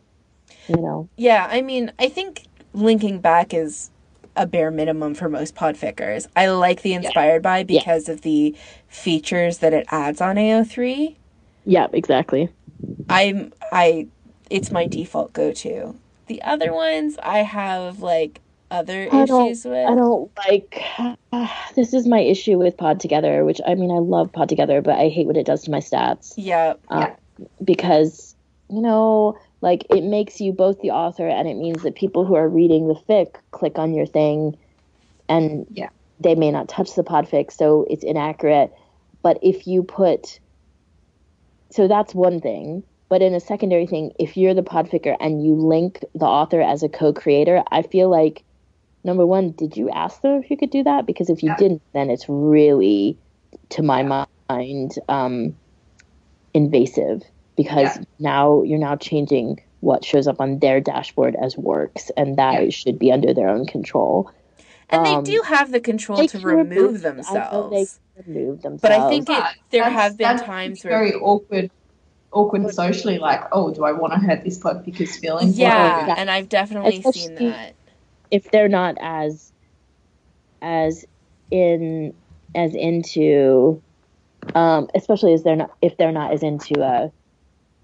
You 0.68 0.78
know, 0.78 1.10
Yeah, 1.18 1.48
I 1.50 1.62
mean, 1.62 1.92
I 2.00 2.10
think 2.10 2.44
linking 2.74 3.20
back 3.20 3.54
is 3.54 3.92
a 4.36 4.46
bare 4.46 4.72
minimum 4.72 5.16
for 5.16 5.30
most 5.30 5.56
podfickers. 5.56 6.28
I 6.36 6.48
like 6.48 6.82
the 6.82 6.94
inspired 6.94 7.42
by 7.42 7.64
because 7.64 8.10
of 8.10 8.22
the 8.22 8.56
features 8.88 9.60
that 9.60 9.74
it 9.74 9.86
adds 9.90 10.22
on 10.22 10.38
AO3. 10.38 11.16
yeah, 11.66 11.88
exactly. 11.94 12.50
I'm 13.10 13.54
I 13.72 14.08
it's 14.50 14.72
my 14.72 14.88
default 14.88 15.34
go 15.34 15.52
to. 15.54 15.96
The 16.28 16.42
other 16.42 16.74
ones 16.74 17.18
I 17.24 17.40
have 17.40 18.02
like 18.02 18.42
other 18.76 19.08
I 19.12 19.26
don't- 19.26 19.46
issues 19.48 19.66
with. 19.66 19.88
I 19.88 19.96
don't 19.96 20.32
like. 20.48 20.82
this 21.76 21.94
is 21.94 22.08
my 22.08 22.20
issue 22.20 22.58
with 22.58 22.78
Pod 22.78 23.00
Together, 23.00 23.44
which 23.46 23.60
I 23.66 23.76
mean, 23.76 23.92
I 23.92 24.00
love 24.00 24.32
Pod 24.32 24.50
Together, 24.50 24.82
but 24.82 24.96
I 25.00 25.10
hate 25.10 25.28
what 25.28 25.38
it 25.38 25.46
does 25.46 25.64
to 25.64 25.72
my 25.72 25.80
stats. 25.80 26.34
Yeah. 26.38 26.74
uh, 26.90 27.08
because 27.64 28.36
you 28.70 28.82
know 28.82 29.38
like 29.62 29.86
it 29.90 30.04
makes 30.04 30.40
you 30.42 30.52
both 30.52 30.82
the 30.82 30.92
author 30.92 31.28
and 31.28 31.48
it 31.48 31.56
means 31.56 31.84
that 31.84 31.96
people 31.96 32.26
who 32.26 32.36
are 32.36 32.48
reading 32.48 32.88
the 32.88 32.96
fic 33.08 33.36
click 33.52 33.78
on 33.78 33.94
your 33.94 34.06
thing 34.06 34.58
and 35.30 35.66
Yeah. 35.72 35.90
they 36.20 36.36
may 36.36 36.50
not 36.52 36.68
touch 36.70 36.96
the 36.96 37.04
pod 37.04 37.28
podfic 37.28 37.52
so 37.52 37.86
it's 37.90 38.04
inaccurate 38.04 38.74
but 39.22 39.38
if 39.44 39.68
you 39.68 39.84
put 39.84 40.40
so 41.70 41.88
that's 41.88 42.16
one 42.16 42.40
thing 42.40 42.84
but 43.10 43.22
in 43.22 43.34
a 43.36 43.40
secondary 43.40 43.86
thing 43.86 44.12
if 44.20 44.36
you're 44.38 44.54
the 44.54 44.64
podficker 44.64 45.16
and 45.20 45.46
you 45.46 45.54
link 45.54 46.04
the 46.16 46.26
author 46.26 46.62
as 46.62 46.84
a 46.84 46.90
co-creator 46.90 47.64
i 47.72 47.82
feel 47.82 48.10
like 48.10 48.44
number 49.06 49.26
one 49.26 49.52
did 49.52 49.78
you 49.78 49.90
ask 49.90 50.22
them 50.22 50.42
if 50.44 50.50
you 50.52 50.58
could 50.58 50.72
do 50.72 50.84
that 50.84 51.06
because 51.06 51.30
if 51.30 51.42
you 51.44 51.50
Yeah. 51.50 51.58
didn't 51.58 51.82
then 51.94 52.10
it's 52.10 52.26
really 52.28 53.18
to 53.70 53.84
my 53.84 54.02
mind 54.50 54.94
um 55.08 55.56
invasive 56.54 57.22
because 57.56 57.96
Yeah. 57.98 58.04
now 58.20 58.64
you're 58.64 58.80
now 58.80 58.96
changing 58.96 59.60
what 59.82 60.04
shows 60.04 60.28
up 60.28 60.42
on 60.42 60.60
their 60.60 60.80
dashboard 60.82 61.36
as 61.36 61.58
works 61.58 62.10
and 62.18 62.38
that 62.38 62.64
Yeah. 62.64 62.70
should 62.70 62.98
be 63.00 63.12
under 63.12 63.34
their 63.34 63.50
own 63.50 63.66
control 63.66 64.30
And 64.92 65.02
Um, 65.08 65.24
they 65.24 65.32
do 65.32 65.42
have 65.42 65.72
the 65.72 65.80
control 65.80 66.28
to 66.28 66.40
remove 66.40 67.02
themselves. 67.02 68.00
they 68.16 68.22
remove 68.28 68.62
themselves 68.62 68.82
But 68.84 68.92
I 68.92 69.10
think 69.10 69.28
it, 69.30 69.44
there 69.72 69.82
that's- 69.84 69.94
have 70.02 70.16
been 70.18 70.28
that's 70.28 70.44
times 70.44 70.84
where 70.84 71.04
it's 71.04 71.12
very 71.12 71.20
awkward, 71.20 71.72
awkward 72.32 72.72
socially. 72.72 73.18
Like, 73.18 73.42
oh, 73.52 73.72
do 73.74 73.84
I 73.84 73.94
want 73.94 74.14
to 74.14 74.20
hurt 74.20 74.44
this 74.44 74.60
podcast's 74.60 75.18
feelings? 75.18 75.58
yeah, 75.58 76.06
Yeah. 76.06 76.16
and 76.20 76.30
I've 76.30 76.50
definitely 76.50 77.02
seen 77.02 77.34
that. 77.34 77.74
If 78.32 78.50
they're 78.52 78.70
not 78.70 78.96
as 79.02 79.52
as 80.62 81.06
in 81.52 82.14
as 82.56 82.74
into 82.76 83.82
um 84.56 84.88
especially 84.96 85.34
as 85.34 85.44
they're 85.44 85.56
not 85.56 85.72
if 85.82 85.98
they're 85.98 86.12
not 86.12 86.34
as 86.34 86.44
into 86.44 86.82
a 86.82 87.12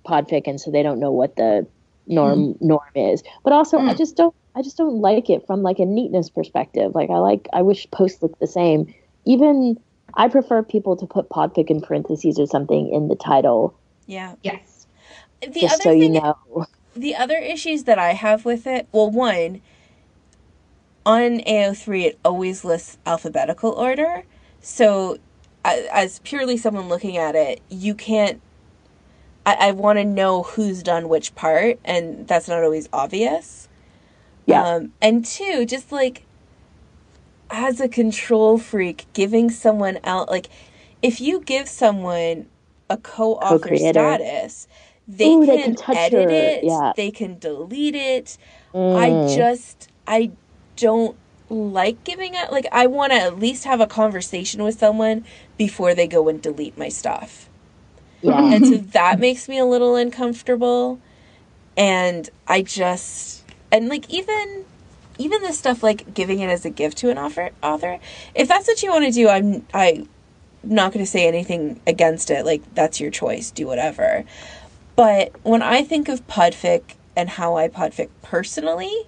podfic 0.07 0.43
and 0.45 0.59
so 0.59 0.71
they 0.71 0.83
don't 0.83 0.99
know 0.99 1.11
what 1.11 1.35
the 1.35 1.67
norm 2.07 2.55
norm 2.59 2.79
is 2.95 3.21
but 3.43 3.53
also 3.53 3.77
i 3.77 3.93
Mm. 3.93 3.97
just 3.97 4.17
don't 4.17 4.33
i 4.55 4.61
just 4.61 4.77
don't 4.77 4.99
like 4.99 5.29
it 5.29 5.45
from 5.45 5.61
like 5.61 5.79
a 5.79 5.85
neatness 5.85 6.29
perspective 6.29 6.93
like 6.95 7.09
i 7.09 7.17
like 7.17 7.47
i 7.53 7.61
wish 7.61 7.87
posts 7.91 8.21
looked 8.21 8.39
the 8.39 8.47
same 8.47 8.93
even 9.25 9.75
i 10.15 10.27
prefer 10.27 10.63
people 10.63 10.97
to 10.97 11.05
put 11.05 11.29
podfic 11.29 11.69
in 11.69 11.81
parentheses 11.81 12.39
or 12.39 12.47
something 12.47 12.91
in 12.91 13.07
the 13.07 13.15
title 13.15 13.79
Yeah. 14.07 14.35
Yes. 14.41 14.87
The 15.41 15.61
just 15.61 15.75
other 15.75 15.83
so 15.83 15.89
thing 15.91 16.01
you 16.01 16.09
know 16.21 16.65
the 16.95 17.15
other 17.15 17.37
issues 17.37 17.85
that 17.85 17.97
I 17.97 18.13
have 18.13 18.43
with 18.43 18.67
it, 18.67 18.87
well, 18.91 19.09
one, 19.09 19.61
on 21.05 21.39
AO3, 21.39 22.03
it 22.05 22.19
always 22.23 22.63
lists 22.63 22.97
alphabetical 23.05 23.71
order. 23.71 24.23
So, 24.61 25.17
as 25.63 26.19
purely 26.19 26.57
someone 26.57 26.87
looking 26.87 27.17
at 27.17 27.35
it, 27.35 27.61
you 27.69 27.95
can't. 27.95 28.41
I, 29.45 29.55
I 29.59 29.71
want 29.71 29.97
to 29.97 30.05
know 30.05 30.43
who's 30.43 30.83
done 30.83 31.09
which 31.09 31.33
part, 31.35 31.79
and 31.83 32.27
that's 32.27 32.47
not 32.47 32.63
always 32.63 32.87
obvious. 32.93 33.67
Yeah. 34.45 34.63
Um, 34.63 34.93
and 35.01 35.25
two, 35.25 35.65
just 35.65 35.91
like 35.91 36.25
as 37.49 37.79
a 37.79 37.87
control 37.87 38.57
freak, 38.57 39.05
giving 39.13 39.49
someone 39.49 39.99
out, 40.03 40.29
like, 40.29 40.47
if 41.01 41.19
you 41.19 41.41
give 41.41 41.67
someone 41.67 42.47
a 42.89 42.97
co 42.97 43.33
author 43.35 43.75
status, 43.77 44.67
they, 45.07 45.31
Ooh, 45.31 45.45
can, 45.45 45.55
they 45.55 45.61
can 45.75 45.97
edit 45.97 46.31
it, 46.31 46.63
yeah. 46.63 46.93
they 46.95 47.11
can 47.11 47.37
delete 47.39 47.95
it. 47.95 48.37
Mm. 48.73 48.95
I 48.95 49.35
just, 49.35 49.89
I 50.07 50.31
don't 50.81 51.17
like 51.49 52.03
giving 52.05 52.33
it, 52.35 52.51
like, 52.51 52.67
I 52.73 52.87
want 52.87 53.13
to 53.13 53.19
at 53.19 53.39
least 53.39 53.65
have 53.65 53.81
a 53.81 53.87
conversation 53.87 54.63
with 54.63 54.79
someone 54.79 55.25
before 55.57 55.95
they 55.95 56.07
go 56.07 56.29
and 56.29 56.41
delete 56.41 56.77
my 56.77 56.89
stuff. 56.89 57.49
yeah 58.21 58.41
And 58.51 58.65
so 58.67 58.77
that 58.93 59.19
makes 59.19 59.49
me 59.49 59.59
a 59.59 59.65
little 59.65 59.95
uncomfortable. 59.95 60.99
And 61.77 62.29
I 62.47 62.63
just, 62.63 63.45
and 63.71 63.89
like, 63.89 64.09
even 64.09 64.65
even 65.17 65.43
the 65.43 65.53
stuff 65.53 65.83
like 65.83 66.13
giving 66.15 66.39
it 66.39 66.49
as 66.49 66.65
a 66.65 66.71
gift 66.71 66.97
to 66.99 67.09
an 67.11 67.17
author 67.19 67.51
author 67.61 67.99
if 68.35 68.47
that's 68.47 68.67
what 68.67 68.81
you 68.83 68.91
want 68.91 69.05
to 69.05 69.11
do 69.11 69.29
i'm 69.29 69.65
i'm 69.73 70.09
not 70.63 70.93
going 70.93 71.05
to 71.05 71.11
say 71.11 71.27
anything 71.27 71.79
against 71.87 72.31
it 72.31 72.45
like 72.45 72.63
that's 72.73 72.99
your 72.99 73.11
choice 73.11 73.51
do 73.51 73.67
whatever 73.67 74.25
but 74.95 75.31
when 75.43 75.61
i 75.61 75.83
think 75.83 76.09
of 76.09 76.25
podfic 76.27 76.95
and 77.15 77.29
how 77.31 77.57
i 77.57 77.67
podfic 77.67 78.09
personally 78.23 79.07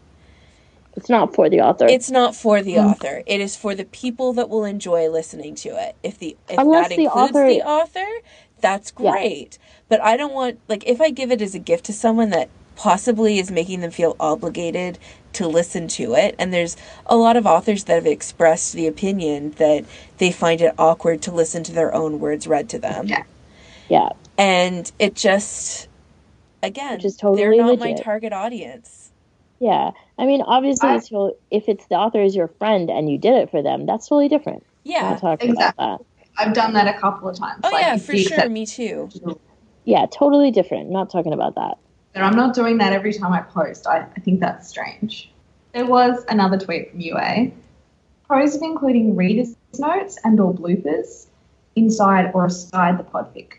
it's 0.95 1.09
not 1.09 1.33
for 1.33 1.49
the 1.49 1.61
author. 1.61 1.87
It's 1.87 2.11
not 2.11 2.35
for 2.35 2.61
the 2.61 2.75
Mm. 2.75 2.91
author. 2.91 3.23
It 3.25 3.41
is 3.41 3.55
for 3.55 3.73
the 3.75 3.85
people 3.85 4.33
that 4.33 4.49
will 4.49 4.63
enjoy 4.65 5.09
listening 5.09 5.55
to 5.55 5.69
it. 5.69 5.95
If 6.03 6.19
the 6.19 6.35
if 6.49 6.57
Unless 6.59 6.89
that 6.89 6.95
the 6.95 7.03
includes 7.05 7.31
author- 7.31 7.47
the 7.49 7.61
author 7.63 8.07
that's 8.61 8.93
Yeah. 8.97 9.11
great. 9.11 9.57
But 9.89 10.01
i 10.01 10.15
don't 10.17 10.33
want 10.33 10.57
like 10.69 10.83
if 10.87 11.01
i 11.01 11.09
give 11.09 11.31
it 11.31 11.41
as 11.41 11.53
a 11.53 11.59
gift 11.59 11.83
to 11.85 11.93
someone 11.93 12.29
that 12.29 12.47
possibly 12.75 13.37
is 13.37 13.51
making 13.51 13.81
them 13.81 13.91
feel 13.91 14.15
obligated 14.19 14.97
to 15.33 15.47
listen 15.47 15.87
to 15.87 16.15
it 16.15 16.33
and 16.39 16.51
there's 16.53 16.75
a 17.05 17.15
lot 17.15 17.35
of 17.37 17.45
authors 17.45 17.83
that 17.83 17.95
have 17.95 18.05
expressed 18.07 18.73
the 18.73 18.87
opinion 18.87 19.51
that 19.57 19.83
they 20.17 20.31
find 20.31 20.61
it 20.61 20.73
awkward 20.79 21.21
to 21.21 21.31
listen 21.31 21.63
to 21.63 21.71
their 21.71 21.93
own 21.93 22.19
words 22.19 22.47
read 22.47 22.69
to 22.69 22.79
them. 22.79 23.05
Yeah. 23.07 23.23
yeah. 23.89 24.09
And 24.37 24.91
it 24.97 25.13
just 25.15 25.87
again 26.63 26.99
Which 27.03 27.17
totally 27.17 27.41
they're 27.43 27.55
not 27.57 27.79
my 27.79 27.93
target 27.93 28.31
audience 28.33 29.02
Yeah, 29.63 29.91
I 30.19 30.25
mean, 30.25 30.41
obviously, 30.41 30.89
I- 30.89 30.95
it's 30.97 31.09
real- 31.09 31.31
if 31.49 31.69
it's 31.69 31.85
the 31.87 31.95
author 31.95 32.21
is 32.21 32.35
your 32.35 32.49
friend 32.49 32.89
and 32.89 33.09
you 33.09 33.17
did 33.17 33.33
it 33.35 33.49
for 33.49 33.61
them, 33.61 33.85
that's 33.85 34.07
totally 34.09 34.27
different. 34.27 34.65
Yeah 34.83 35.13
exactly. 35.13 35.51
about 35.51 35.77
that. 35.77 36.01
I've 36.37 36.53
done 36.53 36.73
that 36.73 36.93
a 36.93 36.99
couple 36.99 37.29
of 37.29 37.37
times. 37.37 37.61
oh 37.63 37.69
Like, 37.71 37.81
yeah 37.85 37.95
for 37.95 38.17
sure 38.17 38.33
exception. 38.33 38.51
me 38.53 38.65
too 38.65 39.09
Yeah, 39.85 40.05
totally 40.11 40.51
different. 40.51 40.89
Not 40.89 41.09
talking 41.09 41.31
about 41.31 41.55
that. 41.55 41.77
But 42.13 42.23
I'm 42.23 42.35
not 42.35 42.53
doing 42.53 42.77
that 42.79 42.91
every 42.91 43.13
time 43.13 43.31
I 43.31 43.39
post. 43.41 43.87
I, 43.87 43.99
I 43.99 44.19
think 44.19 44.41
that's 44.41 44.67
strange. 44.67 45.31
There 45.73 45.85
was 45.85 46.25
another 46.27 46.57
tweet 46.57 46.91
from 46.91 46.99
UA. 46.99 47.51
Pros 48.27 48.55
of 48.55 48.61
including 48.63 49.15
readers' 49.15 49.55
notes 49.79 50.17
and 50.25 50.37
or 50.41 50.53
bloopers 50.53 51.27
inside 51.77 52.31
or 52.33 52.45
aside 52.47 52.97
the 52.99 53.03
podfic. 53.03 53.53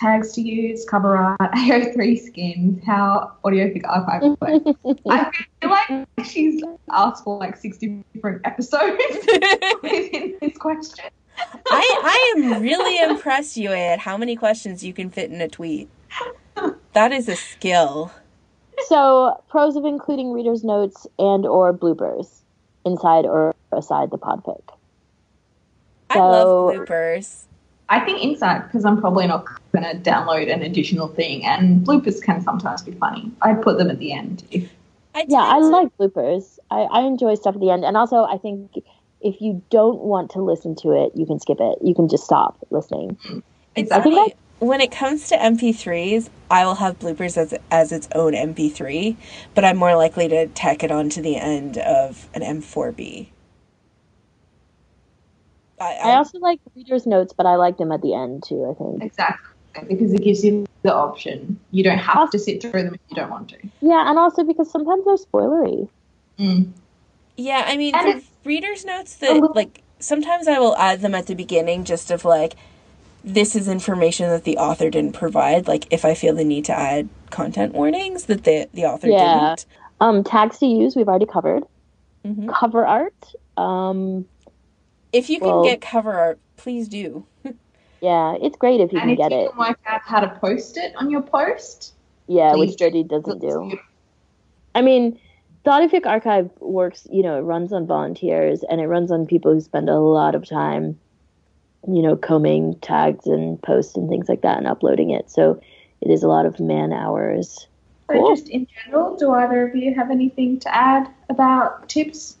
Tags 0.00 0.32
to 0.32 0.40
use, 0.40 0.84
cover 0.86 1.16
art, 1.16 1.38
AO3 1.54 2.18
skins, 2.18 2.82
how 2.86 3.32
audiofic 3.44 3.82
archive 3.86 4.22
works. 4.40 4.98
I 5.10 5.30
feel 5.60 5.70
like 5.70 6.26
she's 6.26 6.62
asked 6.90 7.22
for 7.24 7.38
like 7.38 7.56
60 7.56 8.02
different 8.14 8.40
episodes 8.46 8.96
within 9.82 10.36
this 10.40 10.56
question. 10.56 11.04
I, 11.38 12.00
I 12.02 12.34
am 12.36 12.62
really 12.62 12.98
impressed, 13.10 13.56
UA, 13.58 13.76
at 13.76 13.98
how 13.98 14.16
many 14.16 14.36
questions 14.36 14.82
you 14.82 14.92
can 14.94 15.10
fit 15.10 15.30
in 15.30 15.40
a 15.42 15.48
tweet. 15.48 15.88
That 16.94 17.12
is 17.12 17.28
a 17.28 17.36
skill. 17.36 18.10
So, 18.88 19.42
pros 19.48 19.76
of 19.76 19.84
including 19.84 20.32
readers' 20.32 20.64
notes 20.64 21.06
and 21.18 21.44
or 21.44 21.72
bloopers 21.74 22.40
inside 22.86 23.26
or 23.26 23.54
aside 23.72 24.10
the 24.10 24.18
podfic. 24.18 24.62
I 26.08 26.18
love 26.18 26.42
So- 26.74 26.78
bloopers. 26.86 27.44
I 27.90 28.00
think 28.00 28.22
inside 28.22 28.62
because 28.66 28.84
I'm 28.84 29.00
probably 29.00 29.26
not 29.26 29.44
going 29.72 29.84
to 29.84 30.10
download 30.10 30.52
an 30.52 30.62
additional 30.62 31.08
thing, 31.08 31.44
and 31.44 31.84
bloopers 31.84 32.22
can 32.22 32.40
sometimes 32.40 32.82
be 32.82 32.92
funny. 32.92 33.30
I'd 33.42 33.62
put 33.62 33.78
them 33.78 33.90
at 33.90 33.98
the 33.98 34.12
end 34.12 34.44
if 34.50 34.70
I 35.14 35.26
Yeah, 35.28 35.40
I 35.40 35.58
like 35.58 35.88
bloopers. 35.98 36.58
I, 36.70 36.82
I 36.82 37.02
enjoy 37.02 37.34
stuff 37.34 37.56
at 37.56 37.60
the 37.60 37.70
end, 37.70 37.84
and 37.84 37.96
also 37.96 38.22
I 38.22 38.38
think 38.38 38.72
if 39.20 39.40
you 39.40 39.62
don't 39.70 40.00
want 40.00 40.30
to 40.30 40.42
listen 40.42 40.76
to 40.76 40.92
it, 40.92 41.12
you 41.14 41.26
can 41.26 41.40
skip 41.40 41.58
it. 41.60 41.78
You 41.82 41.94
can 41.94 42.08
just 42.08 42.24
stop 42.24 42.64
listening. 42.70 43.16
Mm-hmm. 43.16 43.38
It's 43.74 43.90
Exactly. 43.90 44.14
funny, 44.14 44.34
when 44.60 44.80
it 44.80 44.92
comes 44.92 45.28
to 45.28 45.36
MP3s, 45.36 46.28
I 46.50 46.64
will 46.64 46.76
have 46.76 46.98
bloopers 46.98 47.36
as 47.36 47.54
as 47.72 47.90
its 47.90 48.08
own 48.14 48.34
MP3, 48.34 49.16
but 49.54 49.64
I'm 49.64 49.76
more 49.76 49.96
likely 49.96 50.28
to 50.28 50.46
tack 50.46 50.84
it 50.84 50.92
on 50.92 51.08
to 51.10 51.22
the 51.22 51.36
end 51.36 51.76
of 51.78 52.28
an 52.34 52.42
M4B. 52.42 53.28
I, 55.80 55.94
I 55.94 56.16
also 56.16 56.38
like 56.38 56.60
reader's 56.76 57.06
notes, 57.06 57.32
but 57.36 57.46
I 57.46 57.56
like 57.56 57.78
them 57.78 57.90
at 57.90 58.02
the 58.02 58.14
end 58.14 58.44
too. 58.46 58.68
I 58.70 58.74
think. 58.74 59.02
Exactly. 59.02 59.46
Because 59.88 60.12
it 60.12 60.22
gives 60.22 60.44
you 60.44 60.66
the 60.82 60.94
option. 60.94 61.58
You 61.70 61.84
don't 61.84 61.98
have 61.98 62.30
to 62.30 62.38
sit 62.38 62.60
through 62.60 62.72
them 62.72 62.94
if 62.94 63.00
you 63.08 63.16
don't 63.16 63.30
want 63.30 63.48
to. 63.50 63.56
Yeah, 63.80 64.08
and 64.10 64.18
also 64.18 64.42
because 64.44 64.70
sometimes 64.70 65.04
they're 65.04 65.16
spoilery. 65.16 65.88
Mm. 66.38 66.72
Yeah, 67.36 67.64
I 67.66 67.76
mean, 67.76 67.94
And 67.94 68.20
the 68.20 68.24
reader's 68.44 68.84
notes 68.84 69.14
that, 69.16 69.54
like, 69.54 69.82
sometimes 70.00 70.48
I 70.48 70.58
will 70.58 70.76
add 70.76 71.00
them 71.00 71.14
at 71.14 71.26
the 71.26 71.34
beginning 71.34 71.84
just 71.84 72.10
of, 72.10 72.24
like, 72.24 72.56
this 73.22 73.54
is 73.54 73.68
information 73.68 74.28
that 74.30 74.44
the 74.44 74.58
author 74.58 74.90
didn't 74.90 75.14
provide. 75.14 75.68
Like, 75.68 75.86
if 75.90 76.04
I 76.04 76.14
feel 76.14 76.34
the 76.34 76.44
need 76.44 76.64
to 76.66 76.76
add 76.76 77.08
content 77.30 77.72
warnings 77.72 78.24
that 78.24 78.44
the, 78.44 78.68
the 78.74 78.84
author 78.86 79.08
Yeah. 79.08 79.54
didn't. 79.54 79.66
Um, 80.00 80.24
tags 80.24 80.58
to 80.58 80.66
use 80.66 80.96
we've 80.96 81.08
already 81.08 81.26
covered. 81.26 81.62
Mhm. 82.26 82.48
Cover 82.52 82.84
art. 82.86 83.34
Um, 83.56 84.26
If 85.12 85.28
you 85.30 85.38
can 85.38 85.48
Well- 85.48 85.64
get 85.64 85.80
cover 85.80 86.12
art, 86.12 86.38
please 86.56 86.88
do. 86.88 87.24
yeah, 88.00 88.36
it's 88.40 88.56
great 88.56 88.80
if 88.80 88.92
you 88.92 88.98
And 89.00 89.08
can 89.08 89.10
if 89.10 89.18
get 89.18 89.32
you 89.32 89.38
it. 89.46 89.50
can 89.50 89.58
work 89.58 89.78
out 89.86 90.00
how 90.02 90.20
to 90.20 90.28
post 90.40 90.76
it 90.76 90.94
on 90.96 91.10
your 91.10 91.22
post, 91.22 91.94
Yeah, 92.26 92.52
please 92.52 92.70
which 92.70 92.78
Dirty 92.78 93.02
doesn't 93.02 93.40
do. 93.40 93.70
do. 93.70 93.78
I 94.74 94.82
mean, 94.82 95.18
the 95.64 95.70
Audiofic 95.72 96.06
Archive 96.06 96.50
works, 96.60 97.06
you 97.10 97.22
know, 97.22 97.36
it 97.38 97.42
runs 97.42 97.72
on 97.72 97.86
volunteers 97.86 98.62
and 98.62 98.80
it 98.80 98.86
runs 98.86 99.10
on 99.10 99.26
people 99.26 99.52
who 99.52 99.60
spend 99.60 99.88
a 99.90 99.98
lot 99.98 100.34
of 100.34 100.48
time, 100.48 100.98
you 101.88 102.02
know, 102.02 102.16
combing 102.16 102.76
tags 102.76 103.26
and 103.26 103.60
posts 103.62 103.96
and 103.96 104.08
things 104.08 104.28
like 104.28 104.42
that 104.42 104.58
and 104.58 104.66
uploading 104.66 105.10
it. 105.10 105.28
So 105.30 105.60
it 106.00 106.10
is 106.10 106.22
a 106.22 106.28
lot 106.28 106.46
of 106.46 106.60
man 106.60 106.92
hours. 106.92 107.66
So 108.08 108.14
Cool. 108.16 108.34
just 108.36 108.48
in 108.48 108.66
general, 108.84 109.16
do 109.16 109.30
either 109.32 109.66
of 109.68 109.74
you 109.76 109.94
have 109.94 110.10
anything 110.10 110.58
to 110.60 110.74
add 110.74 111.08
about 111.28 111.88
tips? 111.88 112.36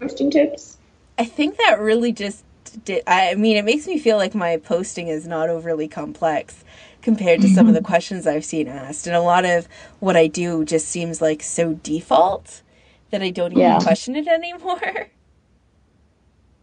Posting 0.00 0.30
tips? 0.30 0.78
I 1.18 1.24
think 1.24 1.56
that 1.58 1.78
really 1.78 2.12
just 2.12 2.44
did. 2.84 3.02
I 3.06 3.34
mean, 3.34 3.56
it 3.56 3.64
makes 3.64 3.86
me 3.86 3.98
feel 3.98 4.16
like 4.16 4.34
my 4.34 4.56
posting 4.56 5.08
is 5.08 5.26
not 5.26 5.48
overly 5.48 5.88
complex 5.88 6.64
compared 7.02 7.42
to 7.42 7.48
some 7.48 7.68
of 7.68 7.74
the 7.74 7.80
mm-hmm. 7.80 7.86
questions 7.86 8.26
I've 8.26 8.44
seen 8.44 8.66
asked. 8.66 9.06
And 9.06 9.14
a 9.14 9.20
lot 9.20 9.44
of 9.44 9.68
what 10.00 10.16
I 10.16 10.26
do 10.26 10.64
just 10.64 10.88
seems 10.88 11.20
like 11.20 11.42
so 11.42 11.74
default 11.74 12.62
that 13.10 13.22
I 13.22 13.30
don't 13.30 13.52
even 13.52 13.60
Yeah. 13.60 13.78
question 13.78 14.16
it 14.16 14.26
anymore. 14.38 15.08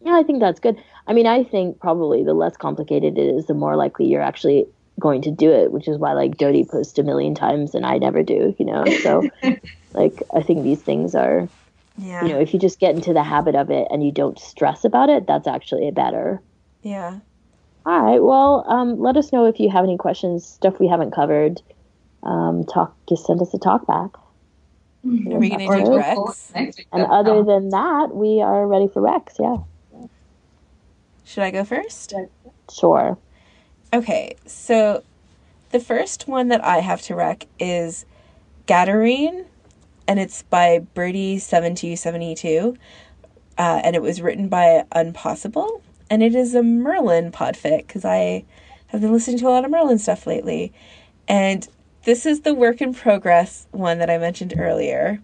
Yeah, 0.04 0.16
I 0.16 0.24
think 0.24 0.40
that's 0.40 0.60
good. 0.60 0.82
I 1.08 1.14
mean, 1.14 1.28
I 1.28 1.44
think 1.44 1.80
probably 1.80 2.24
the 2.24 2.34
less 2.34 2.58
complicated 2.58 3.18
it 3.20 3.22
is, 3.22 3.46
the 3.46 3.54
more 3.54 3.76
likely 3.76 4.08
you're 4.08 4.22
actually 4.22 4.66
going 5.00 5.22
to 5.22 5.32
do 5.32 5.52
it, 5.52 5.72
which 5.72 5.88
is 5.88 5.98
why 5.98 6.14
like 6.14 6.38
Dodie 6.38 6.66
posts 6.66 6.98
a 6.98 7.04
million 7.04 7.36
times 7.36 7.76
and 7.76 7.86
I 7.86 8.00
never 8.00 8.24
do, 8.24 8.56
you 8.58 8.66
know? 8.66 8.84
So 9.04 9.30
like 9.94 10.24
I 10.34 10.42
think 10.42 10.64
these 10.64 10.82
things 10.82 11.14
are 11.14 11.48
Yeah. 11.98 12.24
you 12.26 12.30
know, 12.34 12.40
if 12.40 12.54
you 12.54 12.60
just 12.60 12.80
get 12.80 12.96
into 12.96 13.14
the 13.14 13.24
habit 13.24 13.54
of 13.56 13.70
it 13.70 13.88
and 13.92 14.04
you 14.04 14.12
don't 14.12 14.40
stress 14.40 14.86
about 14.86 15.10
it, 15.10 15.28
that's 15.28 15.48
actually 15.48 15.90
better. 15.92 16.42
yeah. 16.82 17.20
All 17.84 18.00
right. 18.00 18.22
Well, 18.22 18.64
um, 18.68 19.00
let 19.00 19.18
us 19.18 19.34
know 19.34 19.46
if 19.46 19.60
you 19.60 19.68
have 19.72 19.84
any 19.84 19.98
questions, 19.98 20.46
stuff 20.46 20.80
we 20.80 20.88
haven't 20.88 21.12
covered. 21.12 21.64
Um, 22.22 22.64
talk, 22.64 22.96
just 23.10 23.26
send 23.26 23.42
us 23.42 23.52
a 23.56 23.58
talk 23.58 23.88
back. 23.88 24.12
Are 25.04 25.40
we 25.40 25.50
going 25.50 25.60
to 25.60 25.66
do 25.66 25.90
recs? 25.90 26.54
Next. 26.54 26.82
And 26.94 27.02
other 27.10 27.44
than 27.44 27.70
that, 27.70 28.10
we 28.14 28.40
are 28.40 28.68
ready 28.68 28.88
for 28.88 29.02
recs. 29.02 29.40
Yeah, 29.40 30.08
Should 31.26 31.42
I 31.42 31.50
go 31.50 31.64
first? 31.64 32.14
sure. 32.72 33.18
Okay, 33.92 34.36
so 34.46 35.04
the 35.72 35.80
first 35.80 36.28
one 36.28 36.50
that 36.50 36.64
I 36.64 36.82
have 36.82 37.02
to 37.04 37.16
rec 37.16 37.48
is 37.60 38.06
Gadarene, 38.68 39.46
and 40.12 40.20
it's 40.20 40.44
by 40.44 40.86
Birdie7272, 40.94 42.78
uh, 43.58 43.82
and 43.82 43.96
it 43.96 44.02
was 44.02 44.22
written 44.22 44.50
by 44.50 44.84
Unpossible, 44.92 45.82
and 46.10 46.22
it 46.22 46.36
is 46.36 46.54
a 46.54 46.62
Merlin 46.62 47.32
podfic, 47.32 47.88
because 47.88 48.04
I 48.04 48.44
have 48.88 49.00
been 49.00 49.14
listening 49.14 49.38
to 49.38 49.48
a 49.48 49.52
lot 49.52 49.64
of 49.64 49.72
Merlin 49.72 50.00
stuff 50.00 50.28
lately. 50.28 50.74
And 51.30 51.66
this 52.04 52.26
is 52.26 52.42
the 52.42 52.54
work 52.54 52.82
in 52.82 52.94
progress 52.94 53.68
one 53.72 54.00
that 54.00 54.10
I 54.10 54.18
mentioned 54.18 54.54
earlier. 54.58 55.22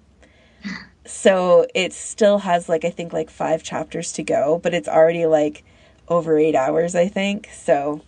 So 1.06 1.68
it 1.76 1.92
still 1.92 2.38
has, 2.38 2.70
like, 2.70 2.86
I 2.86 2.90
think, 2.90 3.12
like 3.12 3.30
five 3.30 3.64
chapters 3.64 4.14
to 4.14 4.24
go, 4.24 4.58
but 4.64 4.74
it's 4.74 4.88
already, 4.88 5.26
like, 5.26 5.66
over 6.08 6.38
eight 6.38 6.56
hours, 6.56 6.96
I 6.96 7.10
think. 7.10 7.50
So 7.54 8.04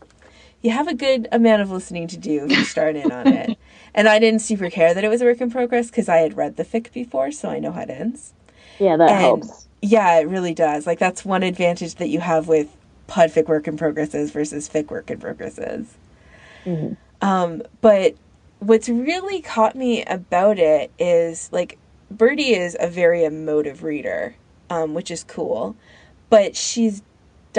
you 0.61 0.71
have 0.71 0.87
a 0.87 0.93
good 0.93 1.27
amount 1.31 1.61
of 1.61 1.71
listening 1.71 2.07
to 2.09 2.17
do 2.17 2.45
if 2.45 2.51
you 2.51 2.63
start 2.63 2.95
in 2.95 3.11
on 3.11 3.27
it. 3.27 3.57
And 3.95 4.07
I 4.07 4.19
didn't 4.19 4.41
super 4.41 4.69
care 4.69 4.93
that 4.93 5.03
it 5.03 5.07
was 5.09 5.19
a 5.19 5.25
work 5.25 5.41
in 5.41 5.49
progress 5.49 5.87
because 5.89 6.07
I 6.07 6.17
had 6.17 6.37
read 6.37 6.57
the 6.57 6.63
fic 6.63 6.93
before, 6.93 7.31
so 7.31 7.49
I 7.49 7.57
know 7.57 7.71
how 7.71 7.81
it 7.81 7.89
ends. 7.89 8.33
Yeah, 8.77 8.95
that 8.97 9.09
And- 9.09 9.19
helps. 9.19 9.67
Yeah, 9.81 10.19
it 10.19 10.27
really 10.27 10.53
does. 10.53 10.85
Like 10.85 10.99
that's 10.99 11.25
one 11.25 11.41
advantage 11.41 11.95
that 11.95 12.07
you 12.09 12.19
have 12.19 12.47
with 12.47 12.67
podfic 13.07 13.47
work 13.47 13.67
in 13.67 13.77
progresses 13.77 14.29
versus 14.29 14.69
fic 14.69 14.91
work 14.91 15.09
in 15.09 15.17
progresses. 15.19 15.97
Mhm. 16.65 16.97
Um, 17.21 17.63
but 17.81 18.13
what's 18.59 18.87
really 18.89 19.41
caught 19.41 19.75
me 19.75 20.03
about 20.05 20.59
it 20.59 20.91
is 20.99 21.49
like 21.51 21.79
Birdie 22.11 22.53
is 22.53 22.77
a 22.79 22.87
very 22.87 23.23
emotive 23.23 23.81
reader, 23.83 24.35
um, 24.69 24.93
which 24.93 25.09
is 25.09 25.23
cool. 25.23 25.75
But 26.29 26.55
she's 26.55 27.01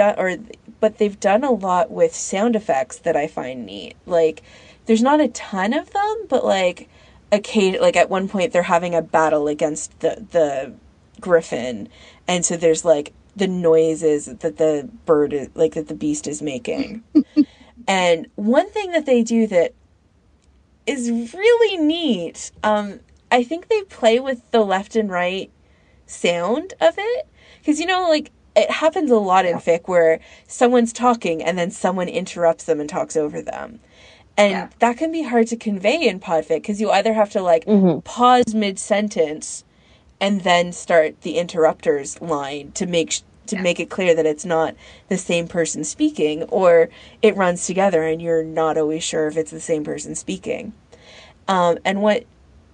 done, 0.01 0.15
or 0.17 0.37
but 0.79 0.97
they've 0.97 1.19
done 1.19 1.43
a 1.43 1.51
lot 1.51 1.91
with 1.91 2.15
sound 2.15 2.55
effects 2.55 2.97
that 2.99 3.15
I 3.15 3.27
find 3.27 3.65
neat. 3.65 3.95
Like, 4.05 4.41
there's 4.85 5.03
not 5.03 5.21
a 5.21 5.27
ton 5.27 5.73
of 5.73 5.91
them, 5.91 6.25
but 6.27 6.43
like, 6.43 6.89
occasion, 7.31 7.81
like 7.81 7.95
at 7.95 8.09
one 8.09 8.27
point 8.27 8.51
they're 8.51 8.63
having 8.63 8.95
a 8.95 9.01
battle 9.01 9.47
against 9.47 9.99
the 9.99 10.25
the 10.31 10.73
griffin, 11.19 11.87
and 12.27 12.45
so 12.45 12.57
there's 12.57 12.83
like 12.83 13.13
the 13.35 13.47
noises 13.47 14.25
that 14.25 14.57
the 14.57 14.89
bird 15.05 15.33
is 15.33 15.49
like 15.55 15.73
that 15.75 15.87
the 15.87 15.95
beast 15.95 16.27
is 16.27 16.41
making. 16.41 17.03
and 17.87 18.27
one 18.35 18.69
thing 18.71 18.91
that 18.91 19.05
they 19.05 19.23
do 19.23 19.47
that 19.47 19.73
is 20.85 21.09
really 21.09 21.77
neat. 21.77 22.51
Um, 22.63 22.99
I 23.31 23.43
think 23.43 23.69
they 23.69 23.83
play 23.83 24.19
with 24.19 24.49
the 24.51 24.65
left 24.65 24.95
and 24.95 25.09
right 25.09 25.49
sound 26.05 26.73
of 26.81 26.95
it 26.97 27.27
because 27.59 27.79
you 27.79 27.85
know, 27.85 28.09
like 28.09 28.31
it 28.55 28.69
happens 28.69 29.09
a 29.11 29.15
lot 29.17 29.45
in 29.45 29.57
fic 29.57 29.87
where 29.87 30.19
someone's 30.47 30.91
talking 30.93 31.41
and 31.43 31.57
then 31.57 31.71
someone 31.71 32.07
interrupts 32.09 32.65
them 32.65 32.79
and 32.79 32.89
talks 32.89 33.15
over 33.15 33.41
them. 33.41 33.79
And 34.37 34.51
Yeah. 34.51 34.67
that 34.79 34.97
can 34.97 35.11
be 35.11 35.23
hard 35.23 35.47
to 35.47 35.55
convey 35.55 36.07
in 36.07 36.19
podfic 36.19 36.55
because 36.57 36.81
you 36.81 36.89
either 36.91 37.13
have 37.13 37.29
to 37.31 37.41
like 37.41 37.65
Mhm. 37.65 38.03
pause 38.03 38.53
mid 38.53 38.79
sentence 38.79 39.63
and 40.19 40.41
then 40.41 40.71
start 40.71 41.21
the 41.21 41.37
interrupters 41.37 42.21
line 42.21 42.71
to 42.73 42.85
make 42.85 43.11
sh- 43.11 43.21
to 43.47 43.55
Yeah. 43.57 43.61
make 43.63 43.79
it 43.79 43.89
clear 43.89 44.13
that 44.15 44.25
it's 44.25 44.45
not 44.45 44.75
the 45.09 45.17
same 45.17 45.47
person 45.47 45.83
speaking 45.83 46.43
or 46.43 46.89
it 47.21 47.35
runs 47.35 47.65
together 47.65 48.03
and 48.03 48.21
you're 48.21 48.43
not 48.43 48.77
always 48.77 49.03
sure 49.03 49.27
if 49.27 49.35
it's 49.35 49.51
the 49.51 49.59
same 49.59 49.83
person 49.83 50.15
speaking. 50.15 50.73
Um, 51.47 51.77
and 51.83 52.01
what 52.01 52.23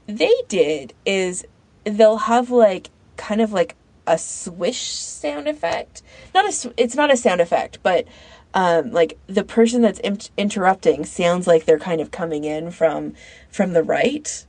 they 0.07 0.33
did 0.47 0.93
is 1.05 1.45
they'll 1.83 2.17
have 2.17 2.51
like 2.51 2.89
kind 3.15 3.41
of 3.41 3.51
like 3.53 3.75
a 4.07 4.17
swish 4.17 4.81
sound 4.81 5.47
effect. 5.47 6.01
Not 6.33 6.45
a 6.45 6.73
it's 6.77 6.95
not 6.95 7.11
a 7.11 7.17
sound 7.17 7.41
effect, 7.41 7.79
but 7.83 8.07
um, 8.53 8.91
like 8.91 9.17
the 9.27 9.43
person 9.43 9.81
that's 9.81 9.99
in- 9.99 10.19
interrupting 10.37 11.05
sounds 11.05 11.45
like 11.45 11.65
they're 11.65 11.77
kind 11.77 12.01
of 12.01 12.11
coming 12.11 12.43
in 12.43 12.71
from 12.71 13.13
from 13.49 13.73
the 13.73 13.83
right, 13.83 14.45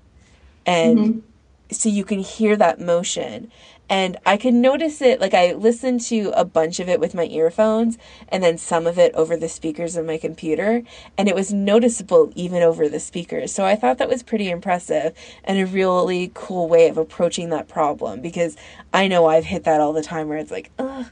and 0.65 1.23
so 1.71 1.89
you 1.89 2.05
can 2.05 2.21
hear 2.21 2.57
that 2.57 2.81
motion. 2.81 3.51
And 3.89 4.19
I 4.27 4.37
can 4.37 4.61
notice 4.61 5.01
it, 5.01 5.21
like 5.21 5.35
I 5.35 5.53
listened 5.53 6.03
to 6.03 6.33
a 6.37 6.45
bunch 6.45 6.79
of 6.79 6.89
it 6.89 7.01
with 7.01 7.15
my 7.15 7.25
earphones 7.25 7.97
and 8.29 8.43
then 8.43 8.59
some 8.59 8.87
of 8.87 8.99
it 8.99 9.15
over 9.15 9.37
the 9.37 9.49
speakers 9.49 9.97
of 9.97 10.05
my 10.05 10.19
computer, 10.19 10.83
and 11.17 11.29
it 11.29 11.35
was 11.35 11.53
noticeable 11.53 12.33
even 12.35 12.63
over 12.63 12.89
the 12.89 13.01
speakers. 13.01 13.53
So 13.53 13.65
I 13.65 13.77
thought 13.77 13.99
that 13.99 14.09
was 14.09 14.23
pretty 14.23 14.51
impressive 14.51 15.17
and 15.45 15.59
a 15.59 15.67
really 15.67 16.31
cool 16.35 16.69
way 16.69 16.89
of 16.89 16.99
approaching 16.99 17.49
that 17.51 17.69
problem 17.69 18.21
because 18.21 18.57
I 18.93 19.09
know 19.09 19.27
I've 19.27 19.47
hit 19.47 19.65
that 19.65 19.81
all 19.81 19.93
the 19.93 20.03
time 20.03 20.29
where 20.29 20.39
it's 20.39 20.51
like, 20.51 20.71
ugh, 20.79 21.07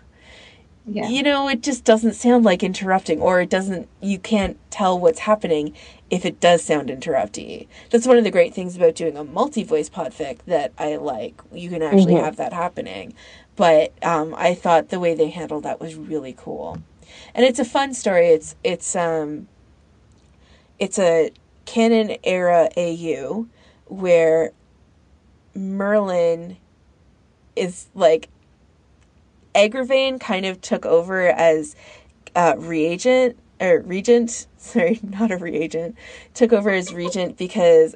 Yeah. 0.89 1.09
you 1.09 1.22
know, 1.24 1.49
it 1.49 1.62
just 1.62 1.84
doesn't 1.84 2.14
sound 2.14 2.45
like 2.45 2.62
interrupting, 2.62 3.20
or 3.20 3.41
it 3.41 3.51
doesn't, 3.51 3.89
you 4.01 4.18
can't 4.20 4.57
tell 4.70 4.99
what's 4.99 5.20
happening 5.20 5.74
if 6.11 6.24
it 6.24 6.39
does 6.39 6.62
sound 6.62 6.89
interrupty. 6.91 7.66
That's 7.91 8.07
one 8.07 8.18
of 8.18 8.24
the 8.24 8.30
great 8.30 8.55
things 8.55 8.76
about 8.76 8.95
doing 8.95 9.16
a 9.16 9.24
multi 9.24 9.64
voice 9.64 9.89
podfic 9.91 10.39
that 10.47 10.72
I 10.78 10.95
like. 10.97 11.43
You 11.53 11.70
can 11.70 11.82
actually 11.82 12.14
Mhm. 12.14 12.24
have 12.24 12.37
that 12.37 12.53
happening. 12.53 13.14
But 13.57 13.93
um, 14.05 14.32
I 14.37 14.55
thought 14.55 14.91
the 14.91 15.01
way 15.01 15.14
they 15.14 15.30
handled 15.30 15.64
that 15.64 15.80
was 15.80 15.97
really 15.97 16.34
cool. 16.39 16.78
And 17.34 17.45
it's 17.45 17.59
a 17.59 17.64
fun 17.64 17.93
story. 17.93 18.28
It's, 18.28 18.55
it's, 18.62 18.95
um, 18.95 19.49
it's 20.78 20.99
a 21.01 21.32
canon 21.64 22.16
era 22.22 22.68
AU 22.76 23.47
where 23.87 24.53
Merlin 25.55 26.59
is 27.57 27.87
like 27.95 28.28
Agravain 29.57 30.20
kind 30.20 30.46
of 30.46 30.61
took 30.61 30.84
over 30.84 31.28
as 31.28 31.74
uh, 32.36 32.54
reagent 32.59 33.38
or 33.61 33.80
regent. 33.80 34.46
Sorry, 34.59 35.00
not 35.02 35.30
a 35.30 35.36
reagent. 35.36 35.96
Took 36.34 36.52
over 36.52 36.70
as 36.70 36.92
regent 36.92 37.38
because 37.38 37.94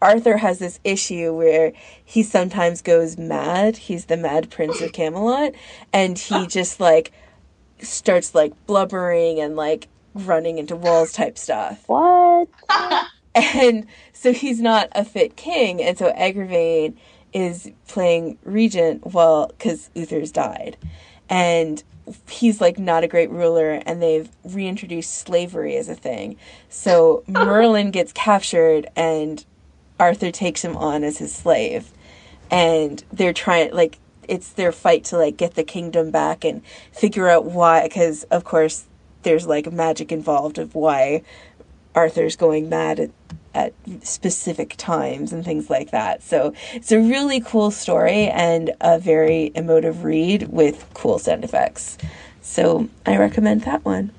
Arthur 0.00 0.36
has 0.36 0.58
this 0.58 0.78
issue 0.84 1.32
where 1.32 1.72
he 2.04 2.22
sometimes 2.22 2.82
goes 2.82 3.16
mad. 3.16 3.76
He's 3.78 4.04
the 4.04 4.16
mad 4.16 4.50
prince 4.50 4.80
of 4.80 4.92
Camelot, 4.92 5.54
and 5.92 6.18
he 6.18 6.46
just 6.46 6.78
like 6.78 7.10
starts 7.80 8.34
like 8.34 8.52
blubbering 8.66 9.40
and 9.40 9.56
like 9.56 9.88
running 10.14 10.58
into 10.58 10.76
walls 10.76 11.12
type 11.12 11.38
stuff. 11.38 11.84
What? 11.86 12.48
and 13.34 13.86
so 14.12 14.32
he's 14.32 14.60
not 14.60 14.88
a 14.92 15.04
fit 15.04 15.36
king, 15.36 15.82
and 15.82 15.96
so 15.96 16.12
Agravain 16.12 16.94
is 17.32 17.70
playing 17.86 18.38
regent 18.44 19.12
well 19.12 19.48
because 19.48 19.90
Uther's 19.94 20.32
died, 20.32 20.76
and 21.28 21.82
he's 22.28 22.60
like 22.60 22.78
not 22.78 23.04
a 23.04 23.08
great 23.08 23.30
ruler, 23.30 23.82
and 23.86 24.02
they've 24.02 24.28
reintroduced 24.44 25.14
slavery 25.14 25.76
as 25.76 25.88
a 25.88 25.94
thing. 25.94 26.36
So 26.68 27.24
Merlin 27.28 27.90
gets 27.90 28.12
captured, 28.12 28.86
and 28.96 29.44
Arthur 30.00 30.30
takes 30.30 30.64
him 30.64 30.76
on 30.76 31.04
as 31.04 31.18
his 31.18 31.34
slave, 31.34 31.90
and 32.50 33.02
they're 33.12 33.32
trying 33.32 33.72
like 33.72 33.98
it's 34.28 34.50
their 34.50 34.72
fight 34.72 35.04
to 35.04 35.16
like 35.16 35.36
get 35.36 35.54
the 35.54 35.64
kingdom 35.64 36.10
back 36.10 36.44
and 36.44 36.62
figure 36.92 37.28
out 37.28 37.46
why 37.46 37.82
because 37.82 38.24
of 38.24 38.44
course 38.44 38.84
there's 39.22 39.46
like 39.46 39.72
magic 39.72 40.12
involved 40.12 40.58
of 40.58 40.74
why 40.74 41.22
Arthur's 41.94 42.36
going 42.36 42.68
mad 42.68 43.00
at, 43.00 43.10
at 43.58 43.74
specific 44.06 44.74
times 44.76 45.32
and 45.32 45.44
things 45.44 45.68
like 45.68 45.90
that. 45.90 46.22
So 46.22 46.54
it's 46.72 46.92
a 46.92 47.00
really 47.00 47.40
cool 47.40 47.72
story 47.72 48.28
and 48.28 48.70
a 48.80 48.98
very 49.00 49.50
emotive 49.56 50.04
read 50.04 50.48
with 50.48 50.86
cool 50.94 51.18
sound 51.18 51.42
effects. 51.42 51.98
So 52.40 52.88
I 53.04 53.16
recommend 53.16 53.62
that 53.62 53.84
one. 53.84 54.12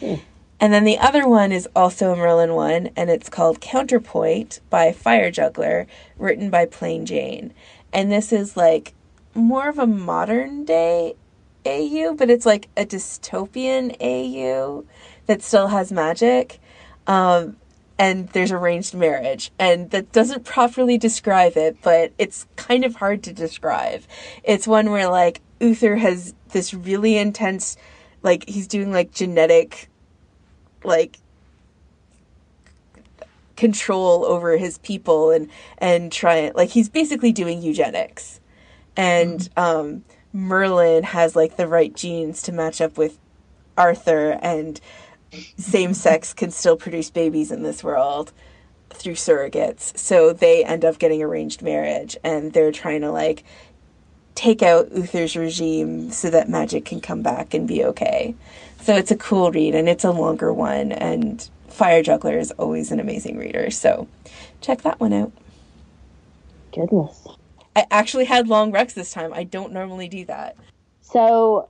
Hmm. 0.00 0.16
And 0.60 0.74
then 0.74 0.84
the 0.84 0.98
other 0.98 1.26
one 1.26 1.50
is 1.50 1.66
also 1.74 2.12
a 2.12 2.16
Merlin 2.16 2.52
one, 2.52 2.90
and 2.94 3.08
it's 3.08 3.30
called 3.30 3.62
Counterpoint 3.62 4.60
by 4.68 4.92
Fire 4.92 5.30
Juggler, 5.30 5.86
written 6.18 6.50
by 6.50 6.66
Plain 6.66 7.06
Jane. 7.06 7.54
And 7.94 8.12
this 8.12 8.30
is 8.30 8.58
like 8.58 8.92
more 9.34 9.70
of 9.70 9.78
a 9.78 9.86
modern 9.86 10.66
day 10.66 11.14
AU, 11.64 12.14
but 12.14 12.28
it's 12.28 12.44
like 12.44 12.68
a 12.76 12.84
dystopian 12.84 13.96
AU 14.02 14.84
that 15.24 15.42
still 15.42 15.68
has 15.68 15.90
magic. 15.90 16.60
Um, 17.06 17.56
and 18.00 18.30
there's 18.30 18.50
arranged 18.50 18.94
marriage. 18.94 19.52
And 19.58 19.90
that 19.90 20.10
doesn't 20.10 20.46
properly 20.46 20.96
describe 20.96 21.58
it, 21.58 21.76
but 21.82 22.14
it's 22.16 22.46
kind 22.56 22.82
of 22.82 22.96
hard 22.96 23.22
to 23.24 23.32
describe. 23.34 24.02
It's 24.42 24.66
one 24.66 24.90
where 24.90 25.08
like 25.10 25.42
Uther 25.60 25.96
has 25.96 26.34
this 26.48 26.72
really 26.72 27.18
intense, 27.18 27.76
like 28.22 28.48
he's 28.48 28.66
doing 28.66 28.90
like 28.90 29.12
genetic, 29.12 29.90
like 30.82 31.18
control 33.54 34.24
over 34.24 34.56
his 34.56 34.78
people 34.78 35.30
and 35.30 35.50
and 35.76 36.10
try 36.10 36.50
like 36.54 36.70
he's 36.70 36.88
basically 36.88 37.30
doing 37.30 37.60
eugenics 37.60 38.40
and 38.96 39.50
um 39.58 40.02
merlin 40.32 41.02
has 41.02 41.36
like 41.36 41.58
the 41.58 41.68
right 41.68 41.94
genes 41.94 42.40
to 42.40 42.52
match 42.52 42.80
up 42.80 42.96
with 42.96 43.18
arthur 43.76 44.38
and 44.40 44.80
same 45.56 45.94
sex 45.94 46.32
can 46.32 46.50
still 46.50 46.76
produce 46.76 47.10
babies 47.10 47.50
in 47.50 47.62
this 47.62 47.84
world 47.84 48.32
through 48.90 49.14
surrogates 49.14 49.96
so 49.96 50.32
they 50.32 50.64
end 50.64 50.84
up 50.84 50.98
getting 50.98 51.22
arranged 51.22 51.62
marriage 51.62 52.16
and 52.24 52.52
they're 52.52 52.72
trying 52.72 53.00
to 53.00 53.10
like 53.10 53.44
take 54.34 54.62
out 54.62 54.90
uther's 54.92 55.36
regime 55.36 56.10
so 56.10 56.30
that 56.30 56.48
magic 56.48 56.84
can 56.84 57.00
come 57.00 57.22
back 57.22 57.54
and 57.54 57.68
be 57.68 57.84
okay 57.84 58.34
so 58.80 58.94
it's 58.96 59.10
a 59.10 59.16
cool 59.16 59.50
read 59.52 59.74
and 59.74 59.88
it's 59.88 60.04
a 60.04 60.10
longer 60.10 60.52
one 60.52 60.90
and 60.92 61.50
Fire 61.70 62.02
Juggler 62.02 62.36
is 62.36 62.50
always 62.52 62.90
an 62.90 63.00
amazing 63.00 63.38
reader, 63.38 63.70
so 63.70 64.08
check 64.60 64.82
that 64.82 65.00
one 65.00 65.12
out. 65.12 65.32
Goodness. 66.74 67.26
I 67.74 67.86
actually 67.90 68.24
had 68.24 68.48
long 68.48 68.72
recs 68.72 68.94
this 68.94 69.12
time. 69.12 69.32
I 69.32 69.44
don't 69.44 69.72
normally 69.72 70.08
do 70.08 70.24
that. 70.26 70.56
So, 71.00 71.68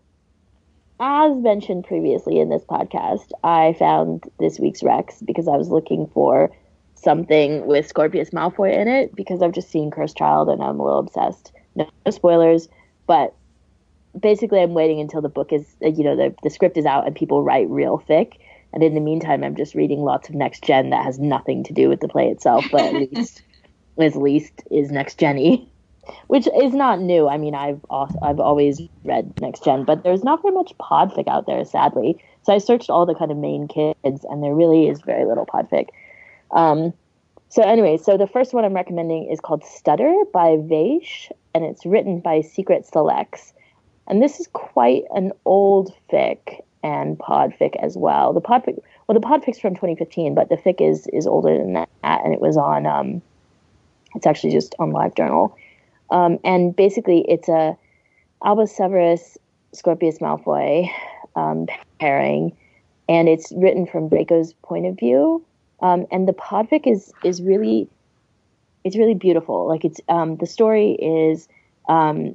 as 1.01 1.35
mentioned 1.39 1.85
previously 1.85 2.39
in 2.39 2.51
this 2.51 2.63
podcast, 2.63 3.33
I 3.43 3.75
found 3.79 4.31
this 4.39 4.61
week's 4.61 4.83
recs 4.83 5.25
because 5.25 5.49
I 5.49 5.57
was 5.57 5.71
looking 5.71 6.07
for 6.09 6.55
something 6.95 7.67
with 7.67 7.87
Scorpius 7.87 8.31
Malfoy 8.31 8.77
in 8.77 8.87
it 8.87 9.17
because 9.17 9.41
I've 9.41 9.53
just 9.53 9.71
seen 9.71 9.91
Cursed 9.91 10.19
Child 10.19 10.51
and 10.51 10.63
I'm 10.63 10.79
a 10.79 10.85
little 10.85 10.99
obsessed. 10.99 11.53
No, 11.75 11.89
no 12.05 12.13
spoilers, 12.13 12.69
but 13.07 13.35
basically 14.19 14.61
I'm 14.61 14.75
waiting 14.75 15.01
until 15.01 15.23
the 15.23 15.31
book 15.31 15.55
is, 15.55 15.67
uh, 15.83 15.89
you 15.89 16.05
know, 16.05 16.17
the, 16.17 16.35
the 16.43 16.51
script 16.51 16.77
is 16.77 16.85
out 16.85 17.07
and 17.07 17.17
people 17.17 17.43
write 17.43 17.71
real 17.71 17.97
thick. 17.97 18.39
And 18.75 18.83
in 18.83 18.95
the 18.95 19.01
meantime, 19.01 19.43
I'm 19.43 19.57
just 19.57 19.75
reading 19.75 20.03
lots 20.03 20.29
of 20.29 20.35
next 20.35 20.63
gen 20.63 20.91
that 20.91 21.05
has 21.05 21.19
nothing 21.19 21.65
to 21.65 21.73
do 21.73 21.89
with 21.89 22.01
the 22.01 22.09
play 22.09 22.29
itself, 22.29 22.67
but 22.71 22.83
at 22.83 22.95
least, 23.13 23.43
at 23.99 24.17
least 24.17 24.63
is 24.71 24.91
next 24.91 25.19
gen 25.19 25.39
which 26.29 26.47
is 26.61 26.75
not 26.75 27.01
new. 27.01 27.29
I 27.29 27.37
mean, 27.37 27.55
I've 27.55 27.85
also, 27.91 28.19
I've 28.23 28.41
always 28.41 28.81
read 29.05 29.41
next 29.41 29.65
gen, 29.65 29.85
but 29.85 30.03
there's 30.03 30.25
not 30.25 30.43
very 30.43 30.55
much 30.55 30.73
podfic 30.79 31.29
out 31.29 31.47
there, 31.47 31.65
sadly. 31.65 32.23
So 32.43 32.53
I 32.53 32.59
searched 32.59 32.91
all 32.91 33.07
the 33.07 33.15
kind 33.15 33.31
of 33.31 33.37
main 33.37 33.69
kids, 33.69 34.25
and 34.25 34.43
there 34.43 34.55
really 34.55 34.89
is 34.89 35.01
very 35.03 35.25
little 35.25 35.47
podfic. 35.47 35.89
Um, 36.53 36.93
so 37.49 37.63
anyway, 37.63 37.97
so 37.97 38.17
the 38.17 38.27
first 38.27 38.55
one 38.55 38.65
I'm 38.65 38.75
recommending 38.75 39.31
is 39.31 39.41
called 39.41 39.65
Stutter 39.65 40.15
by 40.33 40.57
Vaish, 40.57 41.31
and 41.55 41.65
it's 41.65 41.85
written 41.85 42.21
by 42.21 42.41
Secret 42.41 42.87
Selects. 42.87 43.53
And 44.07 44.23
this 44.23 44.41
is 44.41 44.49
quite 44.53 45.05
an 45.15 45.33
old 45.45 45.95
fic, 46.13 46.61
and 46.83 47.19
podfic 47.19 47.77
as 47.83 47.97
well. 47.97 48.33
The 48.33 48.41
podfic, 48.41 48.79
well, 49.07 49.19
the 49.19 49.27
podfic's 49.27 49.59
from 49.59 49.75
2015, 49.75 50.35
but 50.35 50.49
the 50.49 50.57
fic 50.57 50.81
is 50.81 51.07
is 51.13 51.27
older 51.27 51.57
than 51.57 51.75
that, 51.75 51.89
and 52.03 52.33
it 52.33 52.41
was 52.41 52.57
on. 52.57 52.87
Um, 52.87 53.23
it's 54.15 54.27
actually 54.27 54.53
just 54.53 54.75
on 54.79 54.93
LiveJournal, 54.93 55.55
um, 56.11 56.39
and 56.45 56.75
basically 56.75 57.25
it's 57.29 57.49
a 57.49 57.77
Albus 58.45 58.75
Severus 58.77 59.39
Scorpius 59.73 60.19
Malfoy 60.19 60.89
um, 61.37 61.67
pairing, 61.99 62.57
and 63.09 63.29
it's 63.29 63.53
written 63.57 63.87
from 63.87 64.09
Draco's 64.09 64.53
point 64.63 64.87
of 64.87 64.99
view. 64.99 65.45
Um, 65.81 66.07
and 66.11 66.29
the 66.29 66.33
podfic 66.33 66.87
is 66.87 67.13
is 67.25 67.41
really, 67.43 67.89
it's 68.85 68.97
really 68.97 69.15
beautiful. 69.15 69.67
Like 69.67 69.85
it's 69.85 70.01
um, 70.09 70.37
the 70.37 70.47
story 70.47 70.93
is 70.93 71.49
um, 71.89 72.35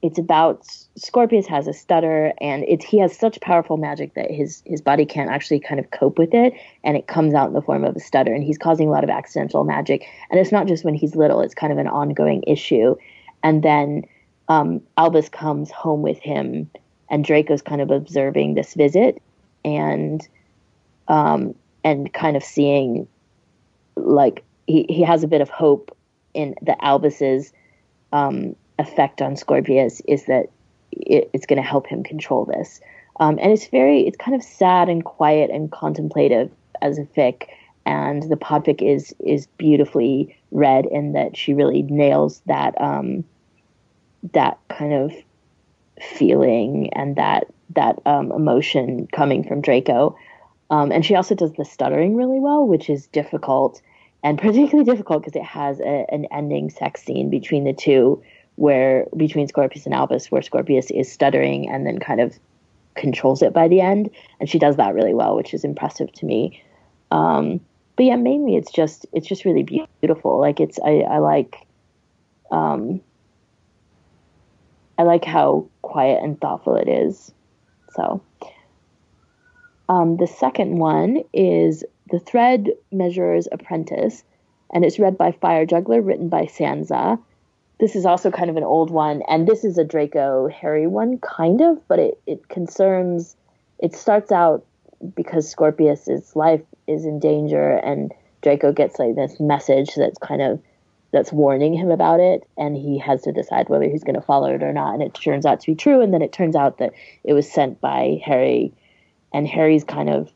it's 0.00 0.18
about 0.18 0.64
Scorpius 0.96 1.46
has 1.46 1.66
a 1.66 1.72
stutter 1.72 2.32
and 2.40 2.64
it's 2.68 2.84
he 2.84 2.98
has 2.98 3.16
such 3.16 3.40
powerful 3.40 3.76
magic 3.76 4.14
that 4.14 4.30
his 4.30 4.62
his 4.64 4.80
body 4.80 5.04
can't 5.04 5.30
actually 5.30 5.58
kind 5.58 5.80
of 5.80 5.90
cope 5.90 6.18
with 6.18 6.32
it 6.34 6.54
and 6.84 6.96
it 6.96 7.08
comes 7.08 7.34
out 7.34 7.48
in 7.48 7.54
the 7.54 7.62
form 7.62 7.84
of 7.84 7.96
a 7.96 8.00
stutter 8.00 8.32
and 8.32 8.44
he's 8.44 8.58
causing 8.58 8.88
a 8.88 8.90
lot 8.90 9.02
of 9.02 9.10
accidental 9.10 9.64
magic. 9.64 10.04
And 10.30 10.38
it's 10.38 10.52
not 10.52 10.68
just 10.68 10.84
when 10.84 10.94
he's 10.94 11.16
little 11.16 11.40
it's 11.40 11.54
kind 11.54 11.72
of 11.72 11.78
an 11.78 11.88
ongoing 11.88 12.44
issue. 12.46 12.94
And 13.42 13.62
then 13.62 14.04
um, 14.48 14.80
Albus 14.96 15.28
comes 15.28 15.70
home 15.70 16.02
with 16.02 16.18
him 16.18 16.70
and 17.10 17.24
Draco's 17.24 17.62
kind 17.62 17.80
of 17.80 17.90
observing 17.90 18.54
this 18.54 18.74
visit 18.74 19.20
and 19.64 20.26
um, 21.08 21.54
and 21.82 22.12
kind 22.12 22.36
of 22.36 22.44
seeing 22.44 23.08
like 23.96 24.44
he, 24.68 24.86
he 24.88 25.02
has 25.02 25.24
a 25.24 25.28
bit 25.28 25.40
of 25.40 25.48
hope 25.48 25.96
in 26.34 26.54
the 26.62 26.76
Albus's 26.84 27.52
um, 28.12 28.54
effect 28.78 29.20
on 29.20 29.36
Scorpius 29.36 30.00
is 30.06 30.26
that 30.26 30.50
it, 30.92 31.30
it's 31.32 31.46
going 31.46 31.60
to 31.60 31.68
help 31.68 31.86
him 31.86 32.02
control 32.02 32.44
this. 32.44 32.80
Um, 33.20 33.38
and 33.40 33.52
it's 33.52 33.66
very, 33.66 34.06
it's 34.06 34.16
kind 34.16 34.34
of 34.34 34.42
sad 34.42 34.88
and 34.88 35.04
quiet 35.04 35.50
and 35.50 35.70
contemplative 35.70 36.50
as 36.80 36.98
a 36.98 37.04
fic. 37.04 37.46
And 37.84 38.22
the 38.24 38.36
podfic 38.36 38.82
is 38.82 39.14
is 39.18 39.46
beautifully 39.56 40.36
read 40.50 40.84
in 40.86 41.12
that 41.12 41.36
she 41.36 41.54
really 41.54 41.82
nails 41.82 42.42
that 42.44 42.78
um, 42.80 43.24
that 44.34 44.58
kind 44.68 44.92
of 44.92 45.12
feeling 46.00 46.92
and 46.92 47.16
that 47.16 47.46
that 47.74 47.98
um, 48.04 48.30
emotion 48.32 49.08
coming 49.12 49.42
from 49.42 49.62
Draco. 49.62 50.16
Um, 50.70 50.92
and 50.92 51.04
she 51.04 51.14
also 51.14 51.34
does 51.34 51.54
the 51.54 51.64
stuttering 51.64 52.14
really 52.14 52.40
well, 52.40 52.66
which 52.66 52.90
is 52.90 53.06
difficult 53.06 53.80
and 54.22 54.38
particularly 54.40 54.84
difficult 54.84 55.22
because 55.22 55.36
it 55.36 55.44
has 55.44 55.80
a, 55.80 56.06
an 56.10 56.26
ending 56.30 56.70
sex 56.70 57.02
scene 57.02 57.30
between 57.30 57.64
the 57.64 57.72
two 57.72 58.22
where 58.58 59.06
between 59.16 59.46
Scorpius 59.46 59.86
and 59.86 59.94
Albus, 59.94 60.32
where 60.32 60.42
Scorpius 60.42 60.90
is 60.90 61.10
stuttering 61.10 61.70
and 61.70 61.86
then 61.86 62.00
kind 62.00 62.20
of 62.20 62.36
controls 62.96 63.40
it 63.40 63.52
by 63.52 63.68
the 63.68 63.80
end, 63.80 64.10
and 64.40 64.50
she 64.50 64.58
does 64.58 64.76
that 64.76 64.94
really 64.94 65.14
well, 65.14 65.36
which 65.36 65.54
is 65.54 65.62
impressive 65.62 66.12
to 66.14 66.26
me. 66.26 66.60
Um, 67.12 67.60
but 67.96 68.06
yeah, 68.06 68.16
mainly 68.16 68.56
it's 68.56 68.72
just 68.72 69.06
it's 69.12 69.28
just 69.28 69.44
really 69.44 69.62
beautiful. 69.62 70.40
Like 70.40 70.58
it's 70.58 70.80
I, 70.84 71.02
I 71.08 71.18
like 71.18 71.68
um, 72.50 73.00
I 74.98 75.04
like 75.04 75.24
how 75.24 75.68
quiet 75.82 76.20
and 76.24 76.40
thoughtful 76.40 76.74
it 76.74 76.88
is. 76.88 77.32
So 77.92 78.20
um, 79.88 80.16
the 80.16 80.26
second 80.26 80.78
one 80.78 81.22
is 81.32 81.84
the 82.10 82.18
Thread 82.18 82.70
Measurer's 82.90 83.46
Apprentice, 83.52 84.24
and 84.74 84.84
it's 84.84 84.98
read 84.98 85.16
by 85.16 85.30
Fire 85.30 85.64
Juggler, 85.64 86.02
written 86.02 86.28
by 86.28 86.46
Sansa 86.46 87.20
this 87.78 87.94
is 87.94 88.04
also 88.04 88.30
kind 88.30 88.50
of 88.50 88.56
an 88.56 88.64
old 88.64 88.90
one, 88.90 89.22
and 89.28 89.46
this 89.46 89.64
is 89.64 89.78
a 89.78 89.84
Draco 89.84 90.48
Harry 90.48 90.86
one, 90.86 91.18
kind 91.18 91.60
of, 91.60 91.86
but 91.88 91.98
it, 91.98 92.20
it 92.26 92.48
concerns. 92.48 93.36
It 93.78 93.94
starts 93.94 94.32
out 94.32 94.64
because 95.14 95.48
Scorpius's 95.48 96.34
life 96.34 96.62
is 96.88 97.04
in 97.04 97.20
danger, 97.20 97.70
and 97.70 98.12
Draco 98.42 98.72
gets 98.72 98.98
like 98.98 99.14
this 99.14 99.38
message 99.38 99.94
that's 99.94 100.18
kind 100.18 100.42
of 100.42 100.60
that's 101.10 101.32
warning 101.32 101.72
him 101.72 101.90
about 101.90 102.20
it 102.20 102.46
and 102.58 102.76
he 102.76 102.98
has 102.98 103.22
to 103.22 103.32
decide 103.32 103.68
whether 103.68 103.88
he's 103.88 104.04
going 104.04 104.14
to 104.14 104.20
follow 104.20 104.54
it 104.54 104.62
or 104.62 104.72
not 104.72 104.92
and 104.94 105.02
it 105.02 105.14
turns 105.14 105.46
out 105.46 105.60
to 105.60 105.66
be 105.66 105.74
true 105.74 106.00
and 106.02 106.12
then 106.12 106.22
it 106.22 106.32
turns 106.32 106.54
out 106.54 106.78
that 106.78 106.92
it 107.24 107.32
was 107.32 107.50
sent 107.50 107.80
by 107.80 108.20
harry 108.24 108.72
and 109.32 109.48
harry's 109.48 109.84
kind 109.84 110.10
of 110.10 110.30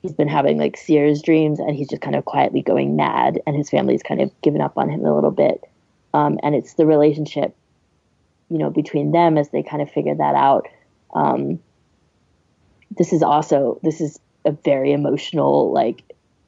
he's 0.00 0.14
been 0.14 0.28
having 0.28 0.58
like 0.58 0.76
seers 0.76 1.20
dreams 1.20 1.58
and 1.58 1.76
he's 1.76 1.88
just 1.88 2.00
kind 2.00 2.16
of 2.16 2.24
quietly 2.24 2.62
going 2.62 2.96
mad 2.96 3.40
and 3.46 3.54
his 3.54 3.68
family's 3.68 4.02
kind 4.02 4.22
of 4.22 4.30
given 4.40 4.62
up 4.62 4.78
on 4.78 4.88
him 4.88 5.04
a 5.04 5.14
little 5.14 5.30
bit 5.30 5.62
um, 6.14 6.38
and 6.42 6.54
it's 6.54 6.74
the 6.74 6.86
relationship 6.86 7.54
you 8.50 8.58
know 8.58 8.68
between 8.68 9.12
them 9.12 9.38
as 9.38 9.48
they 9.50 9.62
kind 9.62 9.80
of 9.80 9.90
figure 9.90 10.14
that 10.14 10.34
out. 10.34 10.68
Um, 11.14 11.60
this 12.96 13.12
is 13.12 13.22
also 13.22 13.78
this 13.82 14.00
is 14.00 14.18
a 14.44 14.52
very 14.52 14.92
emotional 14.92 15.72
like 15.72 16.02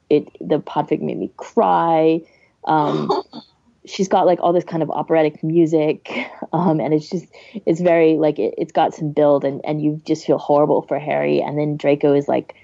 it 0.09 0.27
the 0.39 0.59
podfic 0.59 1.01
made 1.01 1.17
me 1.17 1.31
cry. 1.37 2.21
Um, 2.65 3.09
she's 3.85 4.07
got 4.07 4.25
like 4.25 4.39
all 4.41 4.53
this 4.53 4.63
kind 4.63 4.83
of 4.83 4.91
operatic 4.91 5.43
music, 5.43 6.09
um, 6.53 6.79
and 6.79 6.93
it's 6.93 7.09
just 7.09 7.25
it's 7.65 7.81
very 7.81 8.17
like 8.17 8.37
it, 8.37 8.53
has 8.59 8.71
got 8.71 8.93
some 8.93 9.11
build, 9.11 9.45
and 9.45 9.61
and 9.65 9.81
you 9.81 10.01
just 10.05 10.25
feel 10.25 10.37
horrible 10.37 10.83
for 10.83 10.99
Harry, 10.99 11.41
and 11.41 11.57
then 11.57 11.77
Draco 11.77 12.13
is 12.13 12.27
like 12.27 12.55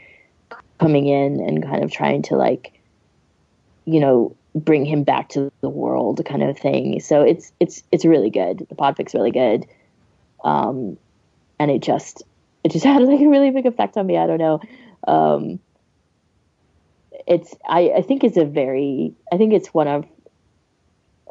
coming 0.80 1.08
in 1.08 1.40
and 1.40 1.64
kind 1.64 1.84
of 1.84 1.92
trying 1.92 2.22
to 2.24 2.36
like 2.36 2.74
you 3.86 4.00
know 4.00 4.36
bring 4.60 4.86
him 4.86 5.04
back 5.04 5.30
to 5.30 5.52
the 5.62 5.70
world 5.70 6.24
kind 6.26 6.44
of 6.44 6.58
thing. 6.58 7.00
So 7.00 7.22
it's 7.22 7.52
it's 7.60 7.84
it's 7.92 8.06
really 8.06 8.30
good. 8.30 8.66
The 8.70 8.76
podfic's 8.76 9.14
really 9.14 9.32
good, 9.32 9.66
um, 10.44 10.98
and 11.60 11.72
it 11.72 11.82
just 11.82 12.24
it 12.64 12.72
just 12.72 12.86
had 12.86 13.02
like 13.02 13.22
a 13.22 13.28
really 13.28 13.52
big 13.52 13.66
effect 13.66 13.98
on 13.98 14.08
me. 14.08 14.18
I 14.18 14.28
don't 14.28 14.40
know. 14.40 14.62
Um, 15.08 15.60
it's 17.28 17.56
I, 17.68 17.92
I 17.98 18.02
think 18.02 18.24
it's 18.24 18.38
a 18.38 18.46
very 18.46 19.14
I 19.32 19.38
think 19.38 19.54
it's 19.54 19.74
one 19.74 19.88
of 19.88 20.06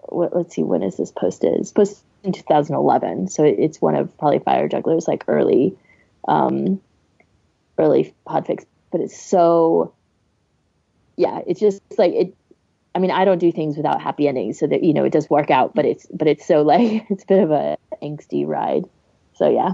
what, 0.04 0.34
let's 0.34 0.54
see 0.54 0.62
when 0.62 0.82
is 0.82 0.96
this 0.96 1.10
posted 1.10 1.54
it's 1.54 1.72
posted 1.72 2.02
in 2.22 2.32
2011 2.32 3.28
so 3.28 3.44
it's 3.44 3.80
one 3.80 3.94
of 3.94 4.16
probably 4.18 4.38
fire 4.38 4.68
jugglers 4.68 5.06
like 5.06 5.24
early 5.28 5.76
um 6.26 6.80
early 7.78 8.14
podfics 8.26 8.64
but 8.90 9.00
it's 9.00 9.20
so 9.20 9.92
yeah 11.16 11.40
it's 11.46 11.60
just 11.60 11.82
like 11.98 12.12
it 12.12 12.34
I 12.94 12.98
mean 12.98 13.10
I 13.10 13.24
don't 13.24 13.38
do 13.38 13.52
things 13.52 13.76
without 13.76 14.00
happy 14.00 14.28
endings 14.28 14.58
so 14.58 14.66
that 14.66 14.82
you 14.82 14.92
know 14.92 15.04
it 15.04 15.12
does 15.12 15.30
work 15.30 15.50
out 15.50 15.74
but 15.74 15.84
it's 15.84 16.06
but 16.12 16.26
it's 16.26 16.46
so 16.46 16.62
like 16.72 17.06
it's 17.10 17.24
a 17.24 17.26
bit 17.26 17.42
of 17.42 17.50
a 17.50 17.76
angsty 18.02 18.46
ride 18.46 18.84
so 19.34 19.48
yeah 19.48 19.72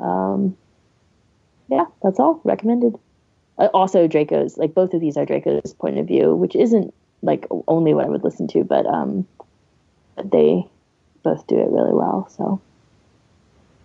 um 0.00 0.56
yeah 1.68 1.84
that's 2.02 2.18
all 2.18 2.40
recommended 2.44 2.98
uh, 3.58 3.68
also 3.74 4.06
Draco's 4.06 4.56
like 4.56 4.74
both 4.74 4.94
of 4.94 5.00
these 5.00 5.16
are 5.16 5.24
Draco's 5.24 5.74
point 5.74 5.98
of 5.98 6.06
view, 6.06 6.34
which 6.34 6.56
isn't 6.56 6.92
like 7.22 7.46
only 7.68 7.94
what 7.94 8.06
I 8.06 8.08
would 8.08 8.24
listen 8.24 8.48
to, 8.48 8.64
but 8.64 8.86
um, 8.86 9.26
they 10.22 10.66
both 11.22 11.46
do 11.46 11.58
it 11.58 11.70
really 11.70 11.92
well. 11.92 12.28
So 12.30 12.60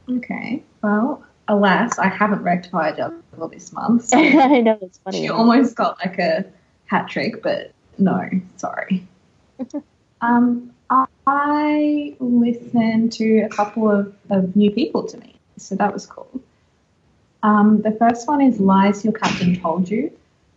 okay, 0.10 0.64
well, 0.82 1.24
alas, 1.48 2.00
I 2.00 2.08
haven't 2.08 2.44
wrecked 2.44 2.70
Fire 2.70 2.96
Juggler 2.96 3.50
this 3.50 3.72
month. 3.74 4.06
So 4.06 4.18
I 4.20 4.62
know 4.62 4.80
it's 4.82 5.00
funny. 5.00 5.22
She 5.22 5.30
almost 5.30 5.76
got 5.76 6.00
like 6.00 6.18
a 6.18 6.46
hat 6.88 7.08
trick, 7.08 7.42
but 7.44 7.72
no, 7.98 8.30
sorry. 8.58 9.08
um, 10.22 10.72
I 10.90 12.16
listened 12.20 13.12
to 13.14 13.42
a 13.42 13.50
couple 13.50 13.92
of, 13.92 14.16
of 14.30 14.56
new 14.56 14.72
people 14.72 15.04
to 15.08 15.18
me, 15.18 15.36
so 15.58 15.76
that 15.76 15.94
was 15.94 16.06
cool. 16.06 16.42
Um, 17.44 17.82
the 17.82 17.92
first 17.92 18.28
one 18.28 18.42
is 18.42 18.60
Lies 18.60 19.04
Your 19.04 19.14
Captain 19.14 19.60
Told 19.60 19.90
You, 19.90 20.12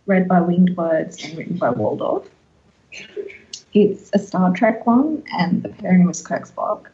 read 0.06 0.28
by 0.28 0.40
Winged 0.40 0.76
Words 0.76 1.22
and 1.24 1.36
written 1.36 1.56
by 1.56 1.70
Waldorf. 1.70 2.28
It's 3.72 4.10
a 4.12 4.18
Star 4.18 4.52
Trek 4.52 4.86
one, 4.86 5.22
and 5.32 5.62
the 5.62 5.68
pairing 5.68 6.06
was 6.06 6.22
Kirk's 6.22 6.50
Spock. 6.50 6.86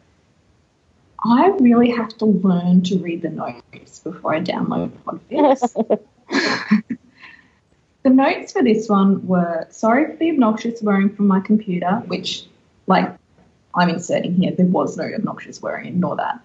I 1.24 1.48
really 1.60 1.90
have 1.90 2.16
to 2.18 2.26
learn 2.26 2.82
to 2.84 2.98
read 2.98 3.22
the 3.22 3.30
notes 3.30 4.00
before 4.00 4.34
I 4.34 4.40
download 4.40 4.90
Podfics. 5.04 6.96
the 8.06 8.10
notes 8.10 8.52
for 8.52 8.62
this 8.62 8.88
one 8.88 9.26
were 9.26 9.66
sorry 9.68 10.06
for 10.06 10.16
the 10.18 10.30
obnoxious 10.30 10.78
swearing 10.78 11.10
from 11.12 11.26
my 11.26 11.40
computer, 11.40 12.04
which, 12.06 12.44
like, 12.86 13.12
I'm 13.74 13.88
inserting 13.88 14.36
here, 14.36 14.52
there 14.52 14.64
was 14.64 14.96
no 14.96 15.12
obnoxious 15.12 15.56
swearing, 15.56 15.86
ignore 15.88 16.14
that. 16.14 16.40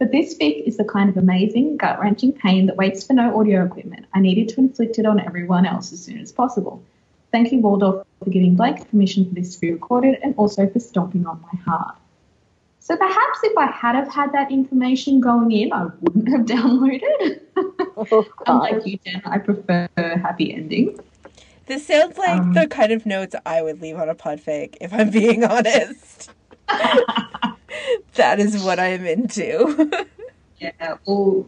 But 0.00 0.10
this 0.10 0.36
fic 0.36 0.64
is 0.66 0.76
the 0.76 0.82
kind 0.82 1.08
of 1.08 1.16
amazing, 1.16 1.76
gut 1.76 2.00
wrenching 2.00 2.32
pain 2.32 2.66
that 2.66 2.74
waits 2.74 3.06
for 3.06 3.12
no 3.12 3.38
audio 3.38 3.64
equipment. 3.64 4.06
I 4.12 4.18
needed 4.18 4.48
to 4.48 4.58
inflict 4.58 4.98
it 4.98 5.06
on 5.06 5.20
everyone 5.20 5.66
else 5.66 5.92
as 5.92 6.02
soon 6.02 6.18
as 6.18 6.32
possible. 6.32 6.82
Thank 7.30 7.52
you, 7.52 7.60
Waldorf, 7.60 8.04
for 8.18 8.30
giving 8.30 8.56
Blake 8.56 8.90
permission 8.90 9.28
for 9.28 9.34
this 9.36 9.54
to 9.54 9.60
be 9.60 9.70
recorded 9.70 10.18
and 10.20 10.34
also 10.36 10.68
for 10.68 10.80
stomping 10.80 11.26
on 11.26 11.40
my 11.42 11.60
heart. 11.60 11.96
So 12.82 12.96
perhaps 12.96 13.38
if 13.44 13.56
I 13.56 13.66
had 13.66 13.94
have 13.94 14.08
had 14.12 14.32
that 14.32 14.50
information 14.50 15.20
going 15.20 15.52
in, 15.52 15.72
I 15.72 15.88
wouldn't 16.00 16.28
have 16.30 16.40
downloaded. 16.46 17.40
Oh, 17.56 18.26
Unlike 18.46 18.86
you, 18.86 18.98
Jen, 19.04 19.22
I 19.26 19.38
prefer 19.38 19.88
happy 19.96 20.52
endings. 20.54 20.98
This 21.66 21.86
sounds 21.86 22.18
like 22.18 22.40
um, 22.40 22.54
the 22.54 22.66
kind 22.66 22.90
of 22.90 23.06
notes 23.06 23.36
I 23.46 23.62
would 23.62 23.80
leave 23.80 23.96
on 23.96 24.08
a 24.08 24.14
podfic, 24.14 24.76
if 24.80 24.92
I'm 24.92 25.10
being 25.10 25.44
honest. 25.56 26.30
that 28.14 28.40
is 28.40 28.64
what 28.64 28.80
I'm 28.80 29.04
into. 29.06 30.08
yeah, 30.58 30.96
well, 31.04 31.46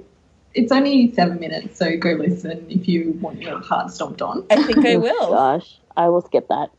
it's 0.54 0.70
only 0.70 1.12
seven 1.14 1.40
minutes, 1.40 1.78
so 1.78 1.96
go 1.96 2.10
listen 2.10 2.66
if 2.68 2.86
you 2.86 3.18
want 3.22 3.40
your 3.40 3.58
heart 3.60 3.90
stomped 3.90 4.20
on. 4.22 4.44
I 4.50 4.62
think 4.62 4.86
I 4.86 4.96
will. 4.96 5.30
Gosh, 5.30 5.78
I 5.96 6.08
will 6.08 6.22
skip 6.22 6.46
that. 6.48 6.70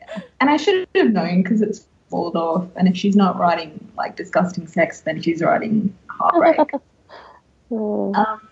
Yeah. 0.00 0.20
And 0.40 0.50
I 0.50 0.56
should 0.56 0.86
have 0.96 1.10
known 1.10 1.42
because 1.42 1.62
it's 1.62 1.86
Waldorf, 2.10 2.68
and 2.76 2.88
if 2.88 2.96
she's 2.96 3.16
not 3.16 3.38
writing 3.38 3.90
like 3.96 4.16
disgusting 4.16 4.66
sex, 4.66 5.00
then 5.02 5.20
she's 5.22 5.42
writing 5.42 5.96
heartbreak. 6.08 6.58
um, 7.70 8.48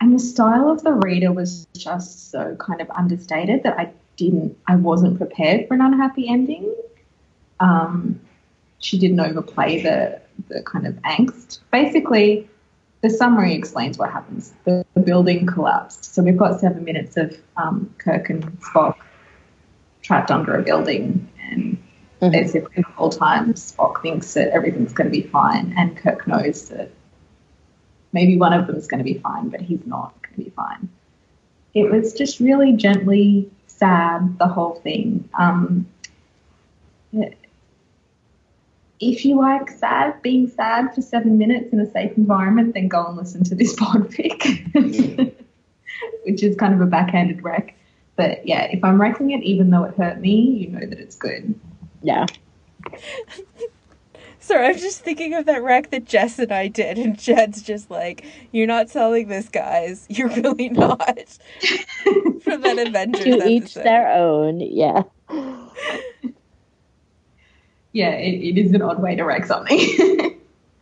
and 0.00 0.14
the 0.14 0.18
style 0.18 0.70
of 0.70 0.82
the 0.82 0.92
reader 0.92 1.32
was 1.32 1.66
just 1.76 2.30
so 2.30 2.56
kind 2.56 2.80
of 2.80 2.90
understated 2.90 3.62
that 3.62 3.78
I 3.78 3.92
didn't, 4.16 4.56
I 4.66 4.76
wasn't 4.76 5.18
prepared 5.18 5.68
for 5.68 5.74
an 5.74 5.80
unhappy 5.80 6.28
ending. 6.28 6.74
Um, 7.60 8.20
she 8.78 8.98
didn't 8.98 9.20
overplay 9.20 9.82
the 9.82 10.20
the 10.48 10.62
kind 10.62 10.86
of 10.86 10.94
angst. 10.96 11.60
Basically, 11.72 12.48
the 13.00 13.10
summary 13.10 13.54
explains 13.54 13.98
what 13.98 14.10
happens. 14.10 14.52
The, 14.64 14.84
the 14.94 15.00
building 15.00 15.46
collapsed. 15.46 16.14
So 16.14 16.22
we've 16.22 16.36
got 16.36 16.60
seven 16.60 16.84
minutes 16.84 17.16
of 17.16 17.36
um, 17.56 17.94
Kirk 17.98 18.30
and 18.30 18.44
Spock 18.60 18.96
trapped 20.02 20.30
under 20.30 20.54
a 20.54 20.62
building, 20.62 21.28
mm-hmm. 22.20 22.30
basically 22.30 22.82
the 22.82 22.92
whole 22.92 23.10
time 23.10 23.54
Spock 23.54 24.02
thinks 24.02 24.34
that 24.34 24.48
everything's 24.48 24.92
going 24.92 25.10
to 25.10 25.16
be 25.16 25.26
fine, 25.26 25.74
and 25.76 25.96
Kirk 25.96 26.26
knows 26.26 26.68
that 26.68 26.90
maybe 28.12 28.36
one 28.38 28.52
of 28.52 28.66
them's 28.66 28.86
going 28.86 28.98
to 28.98 29.04
be 29.04 29.18
fine, 29.18 29.48
but 29.48 29.60
he's 29.60 29.86
not 29.86 30.14
going 30.22 30.34
to 30.36 30.44
be 30.44 30.50
fine. 30.50 30.88
It 31.74 31.90
was 31.90 32.14
just 32.14 32.40
really 32.40 32.72
gently 32.72 33.50
sad, 33.66 34.38
the 34.38 34.46
whole 34.46 34.76
thing. 34.76 35.28
Um, 35.38 35.86
if 39.00 39.24
you 39.24 39.36
like 39.36 39.70
sad, 39.70 40.22
being 40.22 40.48
sad 40.48 40.94
for 40.94 41.02
seven 41.02 41.36
minutes 41.38 41.72
in 41.72 41.80
a 41.80 41.90
safe 41.90 42.16
environment, 42.16 42.74
then 42.74 42.88
go 42.88 43.06
and 43.06 43.16
listen 43.16 43.44
to 43.44 43.54
this 43.54 43.74
podfic, 43.80 45.34
which 46.24 46.42
is 46.42 46.56
kind 46.56 46.74
of 46.74 46.80
a 46.80 46.86
backhanded 46.86 47.42
rec. 47.42 47.74
But 48.16 48.46
yeah, 48.46 48.64
if 48.64 48.82
I'm 48.82 49.00
wrecking 49.00 49.30
it, 49.32 49.42
even 49.42 49.70
though 49.70 49.84
it 49.84 49.94
hurt 49.94 50.20
me, 50.20 50.40
you 50.40 50.68
know 50.68 50.86
that 50.86 50.98
it's 50.98 51.16
good. 51.16 51.54
Yeah. 52.06 52.26
Sorry, 54.38 54.66
I'm 54.68 54.78
just 54.78 55.00
thinking 55.00 55.34
of 55.34 55.46
that 55.46 55.62
rec 55.62 55.90
that 55.90 56.04
Jess 56.04 56.38
and 56.38 56.52
I 56.52 56.68
did, 56.68 56.98
and 56.98 57.18
Jed's 57.18 57.62
just 57.62 57.90
like, 57.90 58.24
"You're 58.52 58.68
not 58.68 58.88
selling 58.90 59.26
this, 59.26 59.48
guys. 59.48 60.06
You're 60.08 60.28
really 60.28 60.68
not." 60.68 61.38
From 62.42 62.60
that 62.60 62.78
Avengers 62.78 63.24
to 63.24 63.48
each 63.48 63.74
their 63.74 64.12
own. 64.12 64.60
Yeah 64.60 65.02
yeah, 67.96 68.10
it, 68.10 68.34
it 68.42 68.58
is 68.58 68.74
an 68.74 68.82
odd 68.82 69.00
way 69.00 69.16
to 69.16 69.24
rank 69.24 69.46
something. 69.46 70.38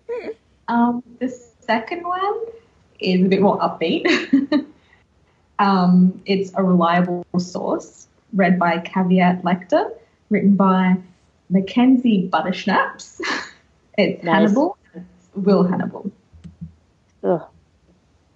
um, 0.69 1.01
the 1.21 1.29
second 1.61 2.03
one 2.03 2.41
is 2.99 3.25
a 3.25 3.29
bit 3.29 3.41
more 3.41 3.57
upbeat. 3.61 4.05
um, 5.61 6.21
it's 6.27 6.51
a 6.57 6.63
reliable 6.63 7.25
source, 7.39 8.09
read 8.33 8.59
by 8.59 8.79
Caveat 8.79 9.45
Lector, 9.45 9.93
written 10.29 10.57
by 10.57 10.97
Mackenzie 11.51 12.29
Buttersnaps. 12.33 13.21
it's 13.99 14.23
nice. 14.23 14.35
Hannibal. 14.35 14.77
It's 14.95 15.29
Will 15.35 15.65
Hannibal. 15.65 16.11
Ugh. 17.23 17.43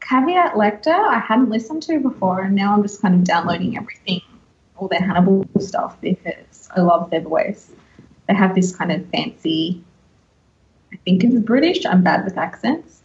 Caveat 0.01 0.57
Lector, 0.57 0.91
I 0.91 1.19
hadn't 1.19 1.51
listened 1.51 1.83
to 1.85 2.01
before, 2.01 2.41
and 2.41 2.55
now 2.55 2.75
I'm 2.75 2.83
just 2.83 3.03
kind 3.03 3.15
of 3.15 3.25
downloading 3.25 3.77
everything, 3.77 4.23
all 4.77 4.89
their 4.89 5.01
Hannibal 5.01 5.47
stuff, 5.59 6.01
because 6.01 6.71
I 6.75 6.81
love 6.81 7.11
their 7.11 7.21
voice 7.21 7.71
they 8.29 8.35
have 8.35 8.55
this 8.55 8.77
kind 8.77 8.93
of 8.93 9.09
fancy, 9.09 9.83
I 10.93 10.97
think 10.97 11.25
it's 11.25 11.35
British, 11.41 11.85
I'm 11.85 12.03
bad 12.03 12.25
with 12.25 12.37
accents, 12.37 13.03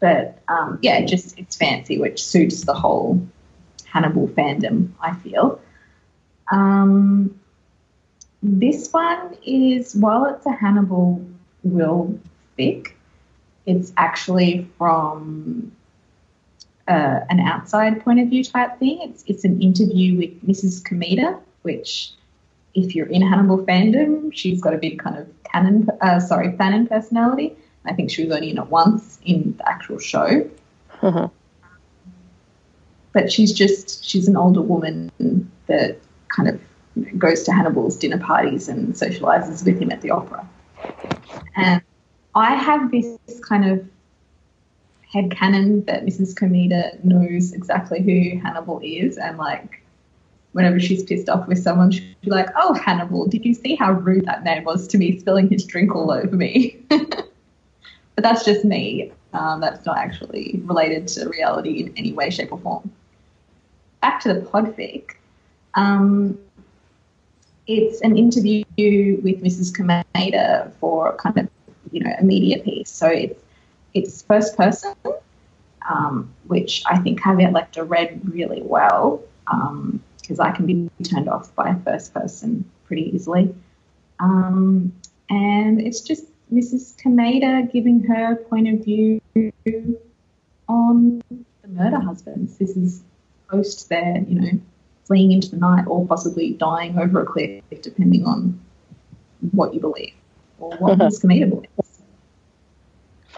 but 0.00 0.42
um, 0.48 0.78
yeah, 0.82 1.04
just 1.04 1.38
it's 1.38 1.56
fancy, 1.56 1.98
which 1.98 2.24
suits 2.24 2.64
the 2.64 2.74
whole 2.74 3.26
Hannibal 3.84 4.28
fandom, 4.28 4.92
I 5.00 5.14
feel. 5.14 5.60
Um, 6.50 7.38
this 8.42 8.92
one 8.92 9.36
is, 9.46 9.94
while 9.94 10.24
it's 10.24 10.44
a 10.46 10.52
Hannibal 10.52 11.24
Will 11.62 12.18
fic, 12.58 12.92
it's 13.66 13.92
actually 13.96 14.68
from 14.76 15.70
uh, 16.88 17.20
an 17.30 17.38
outside 17.40 18.02
point 18.04 18.18
of 18.18 18.28
view 18.28 18.42
type 18.42 18.78
thing. 18.80 18.98
It's 19.02 19.22
it's 19.28 19.44
an 19.44 19.62
interview 19.62 20.18
with 20.18 20.46
Mrs. 20.46 20.82
Komeda, 20.82 21.38
which, 21.62 22.10
if 22.74 22.96
you're 22.96 23.06
in 23.06 23.22
Hannibal 23.22 23.58
fandom, 23.58 24.34
she's 24.34 24.60
got 24.60 24.74
a 24.74 24.78
big 24.78 24.98
kind 24.98 25.18
of 25.18 25.28
canon, 25.44 25.88
uh, 26.00 26.18
sorry, 26.18 26.48
fanon 26.52 26.88
personality. 26.88 27.56
I 27.84 27.92
think 27.92 28.10
she 28.10 28.24
was 28.24 28.34
only 28.34 28.50
in 28.50 28.58
it 28.58 28.66
once 28.66 29.20
in 29.24 29.54
the 29.56 29.68
actual 29.68 29.98
show. 29.98 30.48
Mhm. 31.00 31.30
But 33.12 33.30
she's 33.30 33.52
just 33.52 34.04
she's 34.04 34.26
an 34.26 34.36
older 34.36 34.62
woman 34.62 35.12
that 35.66 35.98
kind 36.28 36.48
of 36.48 36.60
goes 37.18 37.42
to 37.44 37.52
Hannibal's 37.52 37.96
dinner 37.96 38.18
parties 38.18 38.68
and 38.68 38.94
socializes 38.94 39.64
with 39.64 39.80
him 39.80 39.90
at 39.90 40.00
the 40.02 40.10
opera. 40.10 40.48
And 41.56 41.82
I 42.34 42.54
have 42.54 42.90
this 42.90 43.18
kind 43.46 43.70
of 43.70 43.86
headcanon 45.12 45.86
that 45.86 46.04
Mrs. 46.04 46.34
Komeda 46.34 47.02
knows 47.04 47.52
exactly 47.52 48.00
who 48.00 48.40
Hannibal 48.40 48.80
is 48.82 49.18
and 49.18 49.36
like 49.36 49.82
whenever 50.52 50.78
she's 50.78 51.02
pissed 51.02 51.28
off 51.28 51.46
with 51.48 51.58
someone, 51.58 51.90
she'll 51.90 52.14
be 52.22 52.30
like, 52.30 52.48
Oh, 52.56 52.74
Hannibal, 52.74 53.26
did 53.26 53.44
you 53.44 53.54
see 53.54 53.74
how 53.74 53.92
rude 53.92 54.26
that 54.26 54.44
man 54.44 54.64
was 54.64 54.86
to 54.88 54.98
me, 54.98 55.18
spilling 55.18 55.48
his 55.48 55.64
drink 55.64 55.94
all 55.94 56.10
over 56.10 56.36
me? 56.36 56.78
but 56.88 57.28
that's 58.16 58.44
just 58.44 58.64
me. 58.64 59.12
Um, 59.32 59.60
that's 59.60 59.84
not 59.86 59.96
actually 59.96 60.60
related 60.64 61.08
to 61.08 61.28
reality 61.28 61.80
in 61.80 61.94
any 61.96 62.12
way, 62.12 62.28
shape, 62.28 62.52
or 62.52 62.58
form. 62.58 62.90
Back 64.02 64.20
to 64.22 64.34
the 64.34 64.40
podfic. 64.40 65.12
Um, 65.74 66.38
it's 67.66 68.00
an 68.00 68.16
interview 68.16 68.64
with 68.76 69.42
Mrs. 69.42 69.72
Komeda 69.72 70.72
for 70.74 71.14
kind 71.16 71.38
of, 71.38 71.48
you 71.90 72.00
know, 72.00 72.12
a 72.18 72.24
media 72.24 72.58
piece. 72.58 72.90
So 72.90 73.06
it's 73.08 73.40
it's 73.94 74.22
first 74.22 74.56
person, 74.56 74.94
um, 75.88 76.32
which 76.46 76.82
I 76.86 76.98
think 76.98 77.22
Caveat 77.22 77.52
Lector 77.52 77.84
read 77.84 78.20
really 78.24 78.62
well 78.62 79.22
because 80.16 80.40
I 80.40 80.50
can 80.52 80.66
be 80.66 80.90
turned 81.02 81.28
off 81.28 81.54
by 81.54 81.70
a 81.70 81.78
first 81.80 82.14
person 82.14 82.64
pretty 82.84 83.14
easily. 83.14 83.54
Um, 84.18 84.92
and 85.28 85.80
it's 85.80 86.00
just 86.00 86.24
Mrs. 86.52 86.94
Komeda 87.02 87.70
giving 87.70 88.04
her 88.04 88.36
point 88.36 88.68
of 88.68 88.84
view 88.84 89.20
on 90.68 91.22
the 91.30 91.68
murder 91.68 92.00
husbands. 92.00 92.56
This 92.58 92.76
is 92.76 93.02
post 93.50 93.88
their, 93.88 94.18
you 94.26 94.40
know, 94.40 94.60
fleeing 95.12 95.32
into 95.32 95.50
the 95.50 95.58
night 95.58 95.84
or 95.86 96.06
possibly 96.06 96.54
dying 96.54 96.98
over 96.98 97.20
a 97.20 97.26
cliff, 97.26 97.62
depending 97.82 98.24
on 98.24 98.58
what 99.50 99.74
you 99.74 99.80
believe 99.80 100.14
or 100.58 100.74
what 100.78 100.98
Mrs. 100.98 101.22
Komeda 101.22 101.50
believes. 101.50 102.02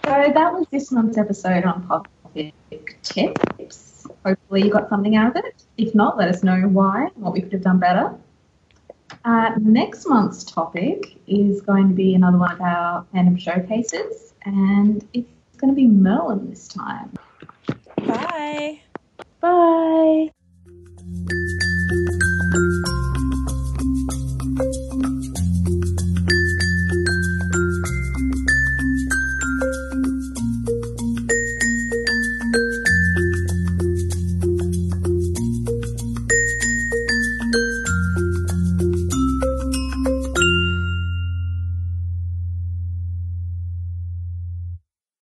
So 0.05 0.33
that 0.33 0.53
was 0.53 0.67
this 0.71 0.93
month's 0.93 1.19
episode 1.19 1.65
on 1.65 1.85
Public 1.89 2.55
Tips. 3.03 4.07
Hopefully 4.25 4.63
you 4.63 4.71
got 4.71 4.89
something 4.89 5.17
out 5.17 5.37
of 5.37 5.45
it. 5.45 5.65
If 5.77 5.97
not, 5.97 6.17
let 6.17 6.29
us 6.29 6.45
know 6.45 6.61
why, 6.69 7.09
what 7.17 7.33
we 7.33 7.41
could 7.41 7.53
have 7.53 7.63
done 7.63 7.81
better. 7.81 8.15
Uh, 9.25 9.51
next 9.59 10.07
month's 10.07 10.45
topic 10.45 11.17
is 11.27 11.61
going 11.61 11.89
to 11.89 11.95
be 11.95 12.15
another 12.15 12.39
one 12.39 12.53
of 12.53 12.61
our 12.61 13.05
fandom 13.13 13.41
showcases, 13.41 14.35
and 14.45 15.05
it's 15.13 15.57
going 15.57 15.73
to 15.73 15.77
be 15.77 15.89
Merlin 15.89 16.49
this 16.51 16.69
time. 16.69 17.13
Bye. 18.07 18.81
Bye. 19.41 20.31
Thank 22.55 22.87
you. 22.87 22.94